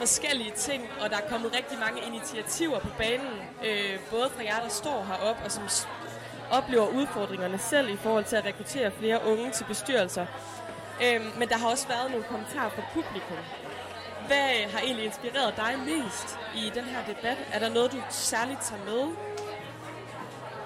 forskellige 0.00 0.52
ting, 0.66 0.80
og 1.00 1.10
der 1.10 1.16
er 1.16 1.26
kommet 1.32 1.48
rigtig 1.58 1.78
mange 1.78 1.98
initiativer 2.10 2.78
på 2.78 2.90
banen, 2.98 3.32
øh, 3.66 3.94
både 4.10 4.28
fra 4.34 4.42
jer, 4.48 4.60
der 4.66 4.72
står 4.82 4.98
heroppe, 5.10 5.40
og 5.44 5.50
som 5.52 5.64
oplever 6.50 6.86
udfordringerne 6.88 7.58
selv 7.58 7.88
i 7.90 7.96
forhold 7.96 8.24
til 8.24 8.36
at 8.36 8.44
rekruttere 8.44 8.90
flere 8.90 9.18
unge 9.26 9.50
til 9.50 9.64
bestyrelser. 9.64 10.26
Øh, 11.04 11.38
men 11.38 11.48
der 11.48 11.56
har 11.58 11.68
også 11.68 11.88
været 11.88 12.10
nogle 12.10 12.24
kommentarer 12.24 12.70
fra 12.70 12.82
publikum. 12.92 13.38
Hvad 14.26 14.48
øh, 14.58 14.72
har 14.72 14.80
egentlig 14.80 15.04
inspireret 15.04 15.56
dig 15.56 15.72
mest 15.78 16.38
i 16.54 16.70
den 16.74 16.84
her 16.84 17.04
debat? 17.14 17.38
Er 17.52 17.58
der 17.58 17.68
noget, 17.68 17.92
du 17.92 17.98
særligt 18.10 18.60
tager 18.60 18.84
med? 18.84 19.02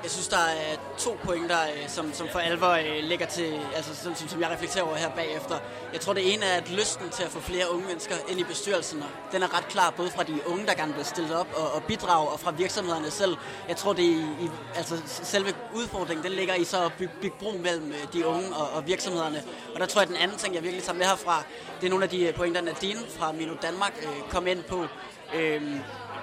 Jeg 0.02 0.10
synes, 0.10 0.28
der 0.28 0.36
er 0.36 0.76
to 0.98 1.18
pointer, 1.24 1.62
øh, 1.62 1.88
som, 1.88 2.12
som 2.12 2.28
for 2.28 2.38
alvor 2.38 2.70
øh, 2.70 3.04
ligger 3.04 3.26
til, 3.26 3.60
altså 3.76 3.94
som, 3.94 4.14
som, 4.14 4.28
som 4.28 4.40
jeg 4.40 4.50
reflekterer 4.50 4.84
over 4.84 4.96
her 4.96 5.10
bagefter. 5.10 5.58
Jeg 5.92 6.00
tror, 6.00 6.12
det 6.12 6.34
ene 6.34 6.44
er, 6.44 6.56
at 6.56 6.70
lysten 6.70 7.10
til 7.10 7.22
at 7.22 7.30
få 7.30 7.40
flere 7.40 7.72
unge 7.72 7.86
mennesker 7.86 8.14
ind 8.28 8.40
i 8.40 8.44
bestyrelsen, 8.44 9.02
den 9.32 9.42
er 9.42 9.56
ret 9.56 9.68
klar, 9.68 9.90
både 9.90 10.10
fra 10.10 10.22
de 10.22 10.40
unge, 10.46 10.66
der 10.66 10.74
gerne 10.74 10.94
vil 10.94 11.04
stille 11.04 11.36
op 11.36 11.48
og, 11.56 11.72
og 11.72 11.82
bidrage, 11.82 12.28
og 12.28 12.40
fra 12.40 12.50
virksomhederne 12.50 13.10
selv. 13.10 13.36
Jeg 13.68 13.76
tror, 13.76 13.92
det 13.92 14.02
i, 14.02 14.50
altså 14.74 14.96
selve 15.06 15.54
udfordringen, 15.74 16.24
den 16.24 16.32
ligger 16.32 16.54
i 16.54 16.64
så 16.64 16.84
at 16.84 16.92
bygge, 16.98 17.14
bygge 17.20 17.36
bro 17.40 17.52
mellem 17.58 17.92
øh, 17.92 18.12
de 18.12 18.26
unge 18.26 18.56
og, 18.56 18.70
og 18.70 18.86
virksomhederne. 18.86 19.42
Og 19.74 19.80
der 19.80 19.86
tror 19.86 20.00
jeg, 20.00 20.08
at 20.10 20.14
den 20.14 20.22
anden 20.22 20.38
ting, 20.38 20.54
jeg 20.54 20.62
virkelig 20.62 20.84
tager 20.84 20.98
med 20.98 21.06
herfra, 21.06 21.42
det 21.80 21.86
er 21.86 21.90
nogle 21.90 22.04
af 22.04 22.10
de 22.10 22.32
pointer, 22.36 22.60
Nadine 22.60 23.00
fra 23.18 23.32
Mino 23.32 23.54
Danmark 23.62 23.92
øh, 24.02 24.30
kom 24.30 24.46
ind 24.46 24.62
på. 24.62 24.86
Øh, 25.34 25.62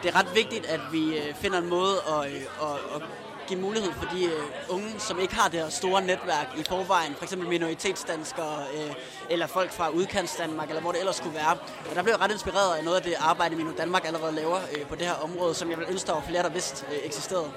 det 0.03 0.09
er 0.09 0.19
ret 0.19 0.35
vigtigt, 0.35 0.65
at 0.65 0.79
vi 0.91 1.21
finder 1.41 1.57
en 1.57 1.69
måde 1.69 1.95
at, 2.07 2.25
at, 2.25 2.95
at 2.95 3.01
give 3.49 3.59
mulighed 3.59 3.91
for 3.93 4.07
de 4.15 4.25
øh, 4.25 4.43
unge, 4.69 4.99
som 4.99 5.19
ikke 5.19 5.35
har 5.35 5.49
det 5.49 5.59
her 5.59 5.69
store 5.69 6.01
netværk 6.01 6.47
i 6.57 6.63
forvejen, 6.63 7.15
f.eks. 7.15 7.33
For 7.33 7.38
minoritetsdanskere 7.38 8.57
øh, 8.75 8.93
eller 9.29 9.47
folk 9.47 9.71
fra 9.71 9.89
udkantsdanmark, 9.89 10.69
eller 10.69 10.81
hvor 10.81 10.91
det 10.91 10.99
ellers 10.99 11.15
skulle 11.15 11.35
være. 11.35 11.51
Og 11.89 11.95
der 11.95 12.03
blev 12.03 12.13
jeg 12.13 12.21
ret 12.21 12.31
inspireret 12.31 12.77
af 12.77 12.83
noget 12.83 12.97
af 12.97 13.03
det 13.03 13.15
arbejde, 13.19 13.55
Mino 13.55 13.71
Danmark 13.77 14.05
allerede 14.05 14.31
laver 14.35 14.59
øh, 14.77 14.85
på 14.88 14.95
det 14.95 15.05
her 15.05 15.13
område, 15.13 15.53
som 15.55 15.69
jeg 15.69 15.77
vil 15.77 15.85
ønske, 15.89 16.07
der 16.07 16.13
var 16.13 16.23
flere, 16.27 16.43
der 16.43 16.49
vidste 16.49 16.85
øh, 16.91 16.97
eksisterede. 17.03 17.51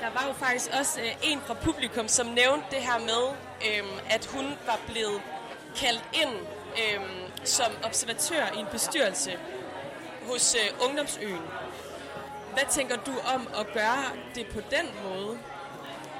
Der 0.00 0.10
var 0.14 0.24
jo 0.28 0.32
faktisk 0.32 0.70
også 0.80 1.00
øh, 1.00 1.30
en 1.30 1.40
fra 1.46 1.54
publikum, 1.54 2.08
som 2.08 2.26
nævnte 2.26 2.66
det 2.70 2.78
her 2.78 2.98
med, 2.98 3.24
øh, 3.68 3.84
at 4.10 4.26
hun 4.26 4.46
var 4.66 4.78
blevet 4.86 5.20
kaldt 5.76 6.04
ind 6.12 6.34
øh, 6.82 7.00
som 7.44 7.72
observatør 7.84 8.44
i 8.56 8.58
en 8.58 8.66
bestyrelse 8.72 9.30
hos 10.28 10.54
øh, 10.54 10.86
Ungdomsøen. 10.88 11.42
Hvad 12.58 12.66
tænker 12.70 12.96
du 12.96 13.12
om 13.34 13.48
at 13.60 13.66
gøre 13.74 14.04
det 14.34 14.46
på 14.46 14.60
den 14.60 14.86
måde? 15.04 15.38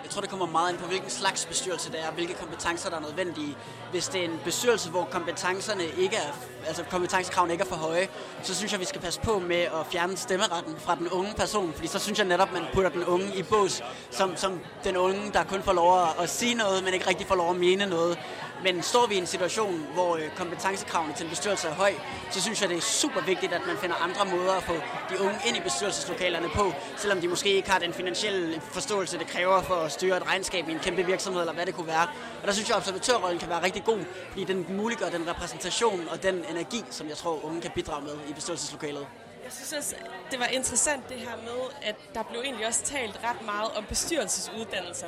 Jeg 0.02 0.10
tror, 0.10 0.20
det 0.20 0.30
kommer 0.30 0.46
meget 0.46 0.72
ind 0.72 0.78
på, 0.78 0.86
hvilken 0.86 1.10
slags 1.10 1.46
bestyrelse 1.46 1.92
det 1.92 2.00
er, 2.00 2.10
hvilke 2.10 2.34
kompetencer, 2.34 2.90
der 2.90 2.96
er 2.96 3.00
nødvendige. 3.00 3.56
Hvis 3.90 4.08
det 4.08 4.20
er 4.20 4.24
en 4.24 4.40
bestyrelse, 4.44 4.90
hvor 4.90 5.04
kompetencerne 5.04 5.84
ikke 5.98 6.16
er, 6.16 6.32
altså 6.66 6.84
kompetencekravene 6.90 7.52
ikke 7.52 7.64
er 7.64 7.68
for 7.68 7.76
høje, 7.76 8.08
så 8.42 8.54
synes 8.54 8.72
jeg, 8.72 8.80
vi 8.80 8.84
skal 8.84 9.00
passe 9.00 9.20
på 9.20 9.38
med 9.38 9.60
at 9.60 9.86
fjerne 9.92 10.16
stemmeretten 10.16 10.76
fra 10.78 10.94
den 10.94 11.08
unge 11.08 11.34
person, 11.36 11.72
fordi 11.72 11.88
så 11.88 11.98
synes 11.98 12.18
jeg 12.18 12.26
netop, 12.26 12.52
man 12.52 12.62
putter 12.72 12.90
den 12.90 13.04
unge 13.04 13.36
i 13.36 13.42
bås, 13.42 13.82
som, 14.10 14.36
som 14.36 14.60
den 14.84 14.96
unge, 14.96 15.32
der 15.32 15.44
kun 15.44 15.62
får 15.62 15.72
lov 15.72 16.02
at, 16.02 16.08
at 16.20 16.30
sige 16.30 16.54
noget, 16.54 16.84
men 16.84 16.94
ikke 16.94 17.08
rigtig 17.08 17.26
får 17.26 17.34
lov 17.34 17.50
at 17.50 17.56
mene 17.56 17.86
noget. 17.86 18.18
Men 18.62 18.82
står 18.82 19.06
vi 19.06 19.14
i 19.14 19.18
en 19.18 19.26
situation, 19.26 19.86
hvor 19.94 20.16
øh, 20.16 20.30
kompetencekravene 20.36 21.14
til 21.14 21.24
en 21.24 21.30
bestyrelse 21.30 21.68
er 21.68 21.74
høj, 21.74 21.92
så 22.30 22.42
synes 22.42 22.60
jeg, 22.60 22.68
det 22.68 22.76
er 22.76 22.80
super 22.80 23.20
vigtigt, 23.20 23.52
at 23.52 23.66
man 23.66 23.76
finder 23.76 23.96
andre 23.96 24.36
måder 24.36 24.52
at 24.52 24.62
få 24.62 24.74
de 25.10 25.20
unge 25.20 25.38
ind 25.46 25.56
i 25.56 25.60
bestyrelseslokalerne 25.60 26.48
på, 26.48 26.72
selvom 26.96 27.20
de 27.20 27.28
måske 27.28 27.48
ikke 27.48 27.70
har 27.70 27.78
den 27.78 27.92
finansielle 27.92 28.60
forståelse, 28.60 29.18
det 29.18 29.26
kræver 29.26 29.62
for 29.62 29.74
at 29.74 29.92
styre 29.92 30.16
et 30.16 30.26
regnskab 30.26 30.68
i 30.68 30.72
en 30.72 30.78
kæmpe 30.78 31.06
virksomhed, 31.06 31.40
eller 31.40 31.52
hvad 31.54 31.66
det 31.66 31.74
kunne 31.74 31.86
være. 31.86 32.08
Og 32.40 32.46
der 32.46 32.52
synes 32.52 32.68
jeg, 32.68 32.76
at 32.76 32.80
observatørrollen 32.80 33.38
kan 33.38 33.48
være 33.48 33.62
rigtig 33.62 33.84
god, 33.84 34.04
fordi 34.30 34.44
den 34.44 34.66
muliggør 34.68 35.08
den 35.08 35.28
repræsentation 35.28 36.08
og 36.08 36.22
den 36.22 36.44
energi, 36.50 36.84
som 36.90 37.08
jeg 37.08 37.16
tror, 37.16 37.44
unge 37.44 37.60
kan 37.60 37.70
bidrage 37.74 38.04
med 38.04 38.14
i 38.28 38.32
bestyrelseslokalet. 38.32 39.06
Jeg 39.44 39.52
synes 39.52 39.72
også, 39.72 39.94
det 40.30 40.38
var 40.38 40.46
interessant 40.46 41.08
det 41.08 41.16
her 41.16 41.36
med, 41.36 41.60
at 41.82 41.96
der 42.14 42.22
blev 42.22 42.40
egentlig 42.40 42.66
også 42.66 42.82
talt 42.84 43.20
ret 43.24 43.42
meget 43.44 43.70
om 43.76 43.84
bestyrelsesuddannelser, 43.84 45.06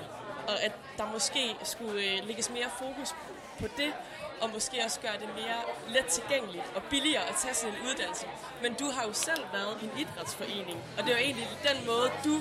og 0.49 0.63
at 0.63 0.73
der 0.99 1.05
måske 1.13 1.57
skulle 1.63 2.03
øh, 2.03 2.27
lægges 2.27 2.51
mere 2.51 2.67
fokus 2.79 3.15
på 3.61 3.67
det, 3.77 3.93
og 4.41 4.51
måske 4.51 4.77
også 4.85 5.01
gøre 5.01 5.19
det 5.23 5.29
mere 5.41 5.61
let 5.89 6.07
tilgængeligt 6.07 6.65
og 6.75 6.83
billigere 6.83 7.25
at 7.31 7.35
tage 7.43 7.55
sådan 7.55 7.75
en 7.75 7.81
uddannelse. 7.89 8.27
Men 8.63 8.75
du 8.75 8.87
har 8.91 9.03
jo 9.09 9.13
selv 9.13 9.45
været 9.53 9.75
i 9.83 9.85
en 9.85 9.95
idrætsforening, 10.03 10.79
og 10.97 11.01
det 11.05 11.11
var 11.15 11.21
egentlig 11.21 11.49
den 11.71 11.87
måde, 11.87 12.09
du 12.25 12.35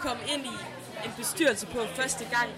kom 0.00 0.18
ind 0.34 0.44
i 0.54 0.56
en 1.04 1.12
bestyrelse 1.16 1.66
på 1.66 1.80
første 1.98 2.24
gang, 2.36 2.50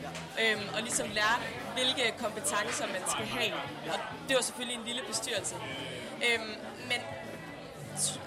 øhm, 0.42 0.66
og 0.74 0.82
ligesom 0.82 1.08
lære, 1.18 1.36
hvilke 1.74 2.14
kompetencer 2.18 2.86
man 2.86 3.02
skal 3.12 3.26
have. 3.26 3.52
Og 3.92 3.98
det 4.28 4.36
var 4.36 4.42
selvfølgelig 4.42 4.78
en 4.80 4.86
lille 4.86 5.02
bestyrelse. 5.08 5.54
Øhm, 6.26 6.54
men 6.90 7.00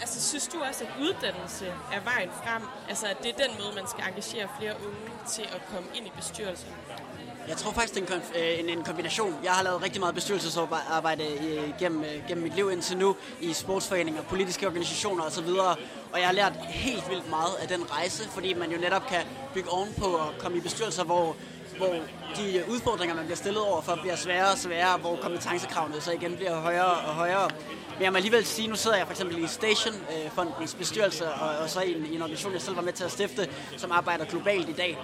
altså, 0.01 0.29
synes 0.29 0.47
du 0.47 0.57
også, 0.63 0.83
at 0.83 0.89
uddannelse 1.01 1.65
er 1.67 1.99
vejen 2.11 2.31
frem? 2.43 2.63
Altså, 2.89 3.07
at 3.07 3.17
det 3.23 3.29
er 3.29 3.47
den 3.47 3.51
måde, 3.59 3.75
man 3.75 3.87
skal 3.87 4.03
engagere 4.07 4.47
flere 4.59 4.75
unge 4.87 5.11
til 5.27 5.41
at 5.41 5.61
komme 5.73 5.89
ind 5.95 6.07
i 6.07 6.11
bestyrelsen? 6.15 6.69
Jeg 7.47 7.57
tror 7.57 7.71
faktisk, 7.71 7.95
det 7.95 8.09
er 8.09 8.15
en, 8.15 8.21
øh, 8.35 8.59
en, 8.59 8.77
en 8.77 8.83
kombination. 8.83 9.35
Jeg 9.43 9.51
har 9.51 9.63
lavet 9.63 9.83
rigtig 9.83 9.99
meget 9.99 10.15
bestyrelsesarbejde 10.15 11.23
øh, 11.23 11.73
gennem, 11.79 12.03
øh, 12.03 12.27
gennem 12.27 12.43
mit 12.43 12.55
liv 12.55 12.71
indtil 12.71 12.97
nu 12.97 13.15
i 13.41 13.53
sportsforeninger, 13.53 14.21
politiske 14.21 14.67
organisationer 14.67 15.23
osv. 15.23 15.47
Og 16.13 16.19
jeg 16.19 16.27
har 16.27 16.33
lært 16.33 16.53
helt 16.67 17.09
vildt 17.09 17.29
meget 17.29 17.55
af 17.61 17.67
den 17.67 17.91
rejse, 17.91 18.29
fordi 18.29 18.53
man 18.53 18.71
jo 18.71 18.77
netop 18.77 19.07
kan 19.07 19.21
bygge 19.53 19.69
ovenpå 19.69 20.05
og 20.05 20.33
komme 20.39 20.57
i 20.57 20.61
bestyrelser, 20.61 21.03
hvor 21.03 21.35
hvor 21.79 21.95
de 22.37 22.63
udfordringer, 22.69 23.15
man 23.15 23.25
bliver 23.25 23.37
stillet 23.37 23.61
over 23.61 23.81
for, 23.81 23.95
bliver 24.01 24.15
sværere 24.15 24.51
og 24.51 24.57
sværere, 24.57 24.97
hvor 24.97 25.15
kompetencekravene 25.21 26.01
så 26.01 26.11
igen 26.11 26.35
bliver 26.35 26.59
højere 26.59 26.91
og 26.91 27.13
højere. 27.13 27.49
Men 27.93 28.03
jeg 28.03 28.11
må 28.11 28.15
alligevel 28.15 28.45
sige, 28.45 28.67
nu 28.67 28.75
sidder 28.75 28.97
jeg 28.97 29.05
for 29.05 29.11
eksempel 29.11 29.43
i 29.43 29.47
Station-fondens 29.47 30.73
øh, 30.73 30.79
bestyrelse, 30.79 31.29
og, 31.29 31.57
og 31.57 31.69
så 31.69 31.81
i 31.81 31.95
en, 31.95 32.05
i 32.05 32.15
en 32.15 32.21
organisation, 32.21 32.53
jeg 32.53 32.61
selv 32.61 32.75
var 32.75 32.81
med 32.81 32.93
til 32.93 33.03
at 33.03 33.11
stifte, 33.11 33.49
som 33.77 33.91
arbejder 33.91 34.25
globalt 34.25 34.69
i 34.69 34.73
dag. 34.73 34.97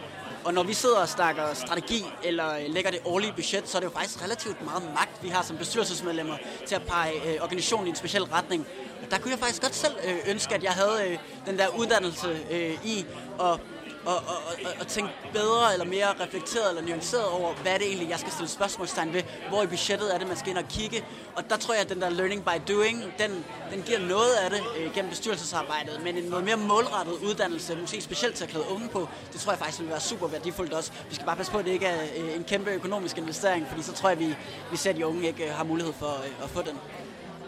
Og 0.45 0.53
når 0.53 0.63
vi 0.63 0.73
sidder 0.73 0.97
og 0.97 1.09
snakker 1.09 1.53
strategi 1.53 2.05
eller 2.23 2.57
øh, 2.57 2.61
lægger 2.67 2.91
det 2.91 2.99
årlige 3.05 3.33
budget, 3.33 3.69
så 3.69 3.77
er 3.77 3.79
det 3.79 3.87
jo 3.87 3.91
faktisk 3.91 4.23
relativt 4.23 4.65
meget 4.65 4.83
magt, 4.83 5.23
vi 5.23 5.29
har 5.29 5.43
som 5.43 5.57
bestyrelsesmedlemmer 5.57 6.37
til 6.65 6.75
at 6.75 6.83
pege 6.83 7.13
øh, 7.13 7.43
organisationen 7.43 7.87
i 7.87 7.89
en 7.89 7.95
speciel 7.95 8.23
retning. 8.23 8.67
Der 9.11 9.17
kunne 9.17 9.31
jeg 9.31 9.39
faktisk 9.39 9.61
godt 9.61 9.75
selv 9.75 9.93
øh, 10.05 10.17
ønske, 10.27 10.55
at 10.55 10.63
jeg 10.63 10.71
havde 10.71 10.99
øh, 11.07 11.17
den 11.45 11.57
der 11.57 11.67
uddannelse 11.67 12.39
øh, 12.51 12.85
i 12.85 13.05
at 13.39 13.59
og, 14.05 14.15
og, 14.15 14.37
og, 14.65 14.71
og 14.79 14.87
tænke 14.87 15.11
bedre 15.33 15.73
eller 15.73 15.85
mere 15.85 16.07
reflekteret 16.23 16.69
eller 16.69 16.81
nuanceret 16.81 17.25
over, 17.25 17.53
hvad 17.53 17.79
det 17.79 17.87
egentlig, 17.87 18.09
jeg 18.09 18.19
skal 18.19 18.31
stille 18.31 18.49
spørgsmålstegn 18.49 19.13
ved, 19.13 19.21
hvor 19.49 19.63
i 19.63 19.67
budgettet 19.67 20.13
er 20.13 20.17
det, 20.17 20.27
man 20.27 20.37
skal 20.37 20.49
ind 20.49 20.57
og 20.57 20.67
kigge. 20.69 21.05
Og 21.35 21.49
der 21.49 21.57
tror 21.57 21.73
jeg, 21.73 21.83
at 21.83 21.89
den 21.89 22.01
der 22.01 22.09
learning 22.09 22.43
by 22.43 22.73
doing, 22.73 23.03
den, 23.19 23.45
den 23.71 23.81
giver 23.81 23.99
noget 23.99 24.33
af 24.33 24.49
det 24.49 24.61
øh, 24.77 24.93
gennem 24.93 25.09
bestyrelsesarbejdet, 25.09 26.03
men 26.03 26.17
en 26.17 26.23
noget 26.23 26.45
mere 26.45 26.57
målrettet 26.57 27.13
uddannelse, 27.13 27.75
måske 27.75 28.01
specielt 28.01 28.35
til 28.35 28.43
at 28.43 28.49
klæde 28.49 28.65
unge 28.69 28.89
på, 28.89 29.07
det 29.33 29.41
tror 29.41 29.51
jeg 29.51 29.59
faktisk 29.59 29.79
vil 29.79 29.89
være 29.89 29.99
super 29.99 30.27
værdifuldt 30.27 30.73
også. 30.73 30.91
Vi 31.09 31.15
skal 31.15 31.25
bare 31.25 31.35
passe 31.35 31.51
på, 31.51 31.57
at 31.57 31.65
det 31.65 31.71
ikke 31.71 31.85
er 31.85 32.03
øh, 32.17 32.35
en 32.35 32.43
kæmpe 32.43 32.71
økonomisk 32.71 33.17
investering, 33.17 33.67
fordi 33.67 33.83
så 33.83 33.93
tror 33.93 34.09
jeg, 34.09 34.21
at 34.21 34.27
vi, 34.27 34.35
vi 34.71 34.77
ser, 34.77 34.89
at 34.89 34.95
de 34.95 35.07
unge 35.07 35.27
ikke 35.27 35.45
øh, 35.45 35.53
har 35.53 35.63
mulighed 35.63 35.93
for 35.93 36.11
øh, 36.25 36.43
at 36.43 36.49
få 36.49 36.61
den. 36.61 36.79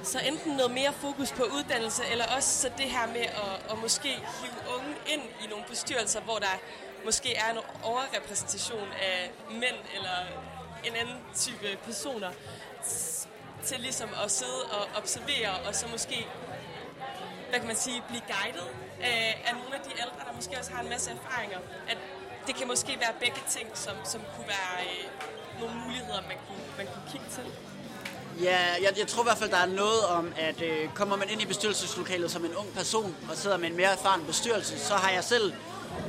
Så 0.08 0.20
enten 0.20 0.52
noget 0.56 0.72
mere 0.72 0.94
fokus 0.94 1.32
på 1.32 1.44
uddannelse, 1.44 2.04
eller 2.12 2.26
også 2.36 2.50
så 2.62 2.72
det 2.78 2.90
her 2.90 3.08
med 3.08 3.22
at, 3.22 3.72
at 3.72 3.78
måske 3.82 4.10
hive 4.10 4.60
unge 4.76 4.96
ind 5.08 5.22
i 5.44 5.48
nogle 5.50 5.66
bestyrelser, 5.70 6.22
hvor 6.22 6.40
der 6.40 6.56
måske 7.06 7.36
er 7.36 7.52
en 7.52 7.58
overrepræsentation 7.84 8.88
af 9.02 9.32
mænd 9.52 9.76
eller 9.96 10.18
en 10.84 10.96
anden 10.96 11.20
type 11.36 11.78
personer, 11.84 12.32
til 13.64 13.80
ligesom 13.80 14.10
at 14.24 14.32
sidde 14.32 14.64
og 14.64 14.88
observere, 14.98 15.60
og 15.68 15.76
så 15.76 15.88
måske, 15.88 16.28
hvad 17.50 17.60
kan 17.60 17.68
man 17.68 17.76
sige, 17.76 18.04
blive 18.08 18.22
guidet 18.22 18.70
af, 19.02 19.44
af 19.48 19.54
nogle 19.56 19.76
af 19.76 19.82
de 19.82 19.92
ældre, 20.02 20.20
der 20.28 20.34
måske 20.36 20.60
også 20.60 20.72
har 20.74 20.82
en 20.82 20.90
masse 20.90 21.12
erfaringer. 21.12 21.60
At 21.90 21.98
det 22.48 22.56
kan 22.56 22.68
måske 22.68 23.00
være 23.00 23.14
begge 23.20 23.42
ting, 23.50 23.68
som, 23.74 23.96
som 24.04 24.22
kunne 24.36 24.48
være 24.48 24.86
øh, 24.86 25.60
nogle 25.60 25.76
muligheder, 25.76 26.22
man 26.22 26.38
kunne, 26.48 26.66
man 26.78 26.88
kunne 26.88 27.12
kigge 27.12 27.28
til. 27.30 27.67
Ja, 28.44 28.58
jeg, 28.82 28.94
jeg 28.98 29.08
tror 29.08 29.24
i 29.24 29.26
hvert 29.26 29.38
fald, 29.38 29.50
der 29.50 29.58
er 29.58 29.66
noget 29.66 30.06
om, 30.06 30.34
at 30.38 30.62
øh, 30.62 30.90
kommer 30.94 31.16
man 31.16 31.30
ind 31.30 31.42
i 31.42 31.46
bestyrelseslokalet 31.46 32.32
som 32.32 32.46
en 32.46 32.56
ung 32.56 32.74
person 32.74 33.16
og 33.30 33.38
sidder 33.38 33.58
med 33.58 33.70
en 33.70 33.78
mere 33.78 33.92
erfaren 33.92 34.24
bestyrelse, 34.28 34.80
så 34.80 34.94
har 34.94 35.12
jeg 35.12 35.24
selv 35.24 35.54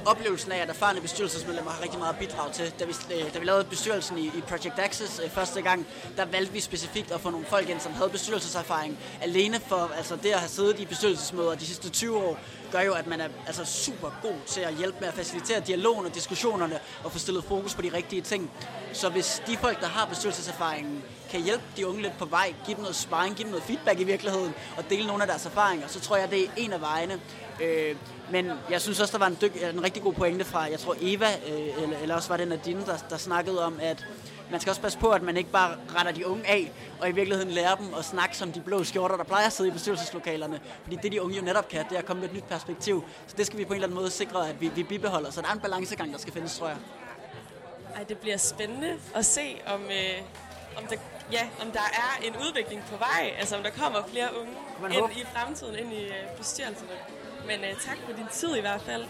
oplevelsen 0.07 0.53
af, 0.53 0.59
at 0.59 0.69
erfarne 0.69 1.01
bestyrelsesmedlemmer 1.01 1.71
har 1.71 1.83
rigtig 1.83 1.99
meget 1.99 2.13
at 2.13 2.19
bidrage 2.19 2.53
til. 2.53 2.73
Da 2.79 2.85
vi, 2.85 2.95
øh, 3.15 3.35
da 3.35 3.39
vi 3.39 3.45
lavede 3.45 3.65
bestyrelsen 3.65 4.19
i, 4.19 4.27
i 4.27 4.41
Project 4.49 4.79
Access 4.79 5.21
øh, 5.25 5.31
første 5.31 5.63
gang, 5.63 5.87
der 6.17 6.25
valgte 6.25 6.53
vi 6.53 6.61
specifikt 6.61 7.11
at 7.11 7.21
få 7.21 7.31
nogle 7.31 7.47
folk 7.47 7.69
ind, 7.69 7.81
som 7.81 7.93
havde 7.93 8.11
bestyrelseserfaring. 8.11 8.99
Alene 9.23 9.61
for 9.61 9.91
altså 9.97 10.17
det 10.17 10.29
at 10.29 10.39
have 10.39 10.49
siddet 10.49 10.81
i 10.81 10.85
bestyrelsesmøder 10.85 11.55
de 11.55 11.67
sidste 11.67 11.91
20 11.91 12.17
år, 12.17 12.39
gør 12.73 12.81
jo, 12.81 12.95
at 12.95 13.07
man 13.07 13.21
er 13.21 13.29
altså, 13.47 13.65
super 13.65 14.11
god 14.23 14.35
til 14.47 14.61
at 14.61 14.75
hjælpe 14.75 14.97
med 15.01 15.09
at 15.09 15.15
facilitere 15.15 15.61
dialogen 15.61 16.07
og 16.07 16.15
diskussionerne 16.15 16.79
og 17.05 17.13
få 17.13 17.19
stillet 17.19 17.45
fokus 17.45 17.75
på 17.75 17.83
de 17.83 17.93
rigtige 17.93 18.23
ting. 18.23 18.51
Så 18.93 19.09
hvis 19.09 19.43
de 19.47 19.57
folk, 19.57 19.81
der 19.81 19.87
har 19.87 20.07
bestyrelseserfaringen, 20.07 21.03
kan 21.31 21.41
hjælpe 21.41 21.65
de 21.77 21.87
unge 21.87 22.03
lidt 22.03 22.19
på 22.19 22.25
vej, 22.25 22.55
give 22.67 22.75
dem 22.75 22.83
noget 22.83 22.97
sparring, 22.97 23.37
give 23.37 23.45
dem 23.45 23.51
noget 23.51 23.65
feedback 23.65 24.01
i 24.01 24.05
virkeligheden 24.05 24.55
og 24.77 24.85
dele 24.91 25.07
nogle 25.07 25.23
af 25.23 25.29
deres 25.29 25.47
erfaringer, 25.47 25.89
så 25.89 26.01
tror 26.01 26.17
jeg, 26.17 26.31
det 26.31 26.45
er 26.45 26.49
en 26.57 26.73
af 26.73 26.81
vejene. 26.81 27.21
Øh, 27.63 27.97
men 28.31 28.51
jeg 28.71 28.81
synes 28.81 29.01
også, 29.01 29.13
der 29.13 29.19
var 29.19 29.27
en, 29.27 29.39
dyk, 29.43 29.63
en 29.75 29.85
rigtig 29.85 30.03
god 30.03 30.13
pointe 30.13 30.45
fra, 30.45 30.61
jeg 30.61 30.81
tror 30.81 30.97
Eva, 31.01 31.27
øh, 31.27 31.83
eller, 31.83 31.99
eller 31.99 32.15
også 32.15 32.29
var 32.29 32.37
det 32.37 32.49
Nadine, 32.49 32.87
der, 32.87 32.97
der 33.11 33.17
snakkede 33.17 33.65
om, 33.65 33.79
at 33.83 34.07
man 34.51 34.61
skal 34.61 34.71
også 34.71 34.83
passe 34.83 34.99
på, 34.99 35.11
at 35.11 35.23
man 35.23 35.37
ikke 35.37 35.51
bare 35.51 35.77
retter 35.97 36.13
de 36.13 36.27
unge 36.27 36.49
af, 36.49 36.73
og 37.01 37.09
i 37.09 37.13
virkeligheden 37.13 37.51
lærer 37.51 37.75
dem 37.75 37.95
at 37.99 38.05
snakke 38.05 38.37
som 38.37 38.53
de 38.53 38.61
blå 38.61 38.85
skjorter, 38.85 39.17
der 39.17 39.25
plejer 39.25 39.47
at 39.47 39.53
sidde 39.53 39.71
i 39.71 39.73
bestyrelseslokalerne. 39.73 40.61
Fordi 40.83 40.99
det, 41.03 41.13
de 41.13 41.23
unge 41.23 41.37
jo 41.37 41.43
netop 41.43 41.69
kan, 41.69 41.85
det 41.89 41.95
er 41.95 41.99
at 41.99 42.07
komme 42.07 42.21
med 42.21 42.29
et 42.29 42.35
nyt 42.35 42.45
perspektiv. 42.45 43.05
Så 43.27 43.35
det 43.37 43.47
skal 43.47 43.59
vi 43.59 43.65
på 43.65 43.73
en 43.73 43.75
eller 43.75 43.87
anden 43.87 43.99
måde 43.99 44.11
sikre, 44.11 44.49
at 44.49 44.61
vi, 44.61 44.69
vi 44.69 44.83
bibeholder. 44.83 45.31
Så 45.31 45.41
der 45.41 45.49
er 45.49 45.53
en 45.53 45.61
balancegang, 45.61 46.13
der 46.13 46.19
skal 46.19 46.33
findes, 46.33 46.59
tror 46.59 46.69
jeg. 46.69 46.77
Ej, 47.97 48.03
det 48.03 48.19
bliver 48.19 48.37
spændende 48.37 48.97
at 49.15 49.27
se, 49.27 49.61
om, 49.67 49.83
øh, 49.83 50.23
om, 50.77 50.87
der, 50.87 50.97
ja, 51.33 51.49
om 51.63 51.71
der 51.73 51.81
er 51.81 52.27
en 52.27 52.37
udvikling 52.37 52.83
på 52.91 52.97
vej. 52.97 53.35
Altså 53.39 53.57
om 53.57 53.63
der 53.63 53.71
kommer 53.71 54.03
flere 54.07 54.29
unge 54.41 54.53
ind 54.97 55.17
i 55.17 55.25
fremtiden, 55.25 55.79
ind 55.79 55.93
i 55.93 56.05
øh, 56.05 56.37
bestyrelserne. 56.37 56.91
Men 57.47 57.61
øh, 57.65 57.77
tak 57.81 57.99
for 58.07 58.13
din 58.13 58.27
tid 58.31 58.57
i 58.57 58.61
hvert 58.61 58.81
fald. 58.81 59.03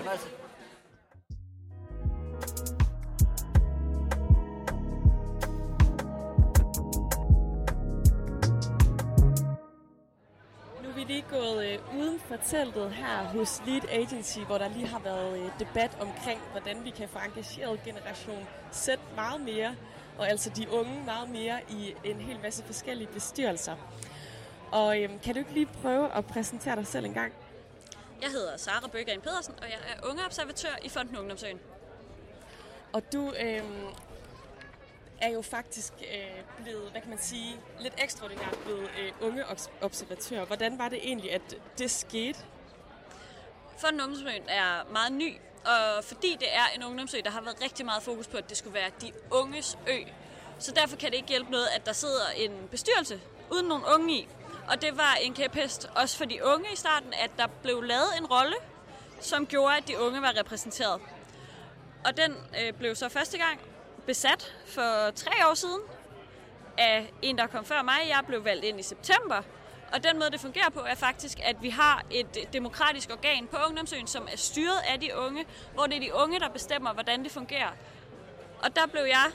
Nu 10.83 10.91
vi 10.95 11.05
lige 11.05 11.25
gået 11.31 11.67
øh, 11.67 11.99
uden 11.99 12.21
for 12.21 12.37
teltet 12.37 12.91
her 12.93 13.25
hos 13.25 13.63
Lead 13.67 13.89
Agency, 13.91 14.39
hvor 14.39 14.59
der 14.59 14.69
lige 14.69 14.87
har 14.87 14.99
været 14.99 15.39
øh, 15.39 15.51
debat 15.59 15.99
omkring, 16.01 16.41
hvordan 16.51 16.85
vi 16.85 16.91
kan 16.91 17.09
få 17.09 17.19
engageret 17.19 17.83
generation 17.85 18.49
Z 18.73 18.89
meget 19.17 19.41
mere, 19.41 19.75
og 20.19 20.29
altså 20.29 20.51
de 20.51 20.71
unge 20.71 21.03
meget 21.05 21.31
mere 21.31 21.61
i 21.69 21.95
en 22.05 22.21
hel 22.21 22.41
masse 22.41 22.65
forskellige 22.65 23.09
bestyrelser. 23.09 23.77
Og 24.73 25.03
øh, 25.03 25.11
kan 25.23 25.35
du 25.35 25.39
ikke 25.39 25.53
lige 25.53 25.69
prøve 25.83 26.13
at 26.13 26.27
præsentere 26.27 26.77
dig 26.77 26.87
selv 26.87 27.05
en 27.05 27.15
gang? 27.15 27.33
Jeg 28.23 28.31
hedder 28.31 28.57
Sara 28.57 28.89
Bøgeren 28.89 29.21
Pedersen, 29.21 29.55
og 29.63 29.65
jeg 29.65 29.79
er 29.95 30.09
ungeobservatør 30.11 30.79
i 30.83 30.89
Fonden 30.89 31.17
Ungdomsøen. 31.17 31.61
Og 32.93 33.13
du 33.13 33.33
øh, 33.41 33.63
er 35.21 35.29
jo 35.31 35.43
faktisk 35.43 35.93
øh, 36.01 36.63
blevet, 36.63 36.91
hvad 36.91 37.01
kan 37.01 37.11
man 37.11 37.19
sige, 37.19 37.57
lidt 37.81 37.95
ekstraordinært 38.03 38.59
blevet 38.65 38.91
øh, 39.01 39.13
ungeobservatør. 39.21 40.45
Hvordan 40.45 40.79
var 40.79 40.89
det 40.89 40.99
egentlig, 41.03 41.33
at 41.33 41.57
det 41.79 41.91
skete? 41.91 42.39
Fonden 43.77 44.01
Ungdomsøen 44.01 44.49
er 44.49 44.93
meget 44.93 45.13
ny, 45.13 45.35
og 45.69 46.05
fordi 46.05 46.37
det 46.41 46.49
er 46.57 46.67
en 46.77 46.85
ungdomsø, 46.85 47.19
der 47.25 47.31
har 47.31 47.41
været 47.41 47.63
rigtig 47.63 47.87
meget 47.87 48.03
fokus 48.03 48.27
på, 48.27 48.37
at 48.37 48.49
det 48.49 48.57
skulle 48.57 48.75
være 48.75 48.91
de 49.01 49.13
unges 49.31 49.79
ø. 49.89 49.99
Så 50.59 50.73
derfor 50.73 50.97
kan 50.97 51.11
det 51.11 51.17
ikke 51.17 51.29
hjælpe 51.29 51.51
noget, 51.51 51.67
at 51.75 51.87
der 51.87 51.93
sidder 51.93 52.29
en 52.37 52.69
bestyrelse 52.71 53.21
uden 53.53 53.67
nogen 53.67 53.85
unge 53.95 54.15
i. 54.15 54.29
Og 54.69 54.83
det 54.83 54.97
var 54.97 55.15
en 55.23 55.35
kæphest 55.35 55.91
også 55.95 56.17
for 56.17 56.25
de 56.25 56.45
unge 56.45 56.73
i 56.73 56.77
starten, 56.77 57.13
at 57.13 57.31
der 57.39 57.47
blev 57.63 57.83
lavet 57.83 58.19
en 58.19 58.27
rolle, 58.27 58.57
som 59.21 59.47
gjorde, 59.47 59.77
at 59.77 59.89
de 59.89 60.01
unge 60.01 60.23
var 60.23 60.39
repræsenteret. 60.39 61.01
Og 62.05 62.17
den 62.17 62.37
øh, 62.61 62.73
blev 62.73 62.95
så 62.95 63.09
første 63.09 63.39
gang 63.39 63.61
besat 64.07 64.55
for 64.67 65.11
tre 65.11 65.49
år 65.51 65.55
siden 65.55 65.81
af 66.79 67.13
en, 67.23 67.39
der 67.39 67.47
kom 67.47 67.65
før 67.65 67.83
mig. 67.83 67.99
Jeg 68.09 68.23
blev 68.27 68.45
valgt 68.45 68.65
ind 68.65 68.81
i 68.81 68.83
september. 68.83 69.43
Og 69.93 70.05
den 70.05 70.19
måde, 70.19 70.31
det 70.31 70.41
fungerer 70.41 70.71
på, 70.71 70.81
er 70.81 70.95
faktisk, 70.95 71.39
at 71.43 71.57
vi 71.63 71.71
har 71.71 72.05
et 72.11 72.53
demokratisk 72.53 73.11
organ 73.11 73.47
på 73.47 73.57
Ungdomsøen, 73.69 74.07
som 74.07 74.29
er 74.33 74.37
styret 74.37 74.81
af 74.89 75.01
de 75.01 75.17
unge, 75.17 75.45
hvor 75.75 75.87
det 75.87 75.97
er 75.97 76.01
de 76.01 76.15
unge, 76.15 76.41
der 76.41 76.49
bestemmer, 76.49 76.93
hvordan 76.93 77.25
det 77.25 77.33
fungerer. 77.33 77.71
Og 78.63 78.77
der 78.77 78.87
blev 78.87 79.03
jeg 79.03 79.33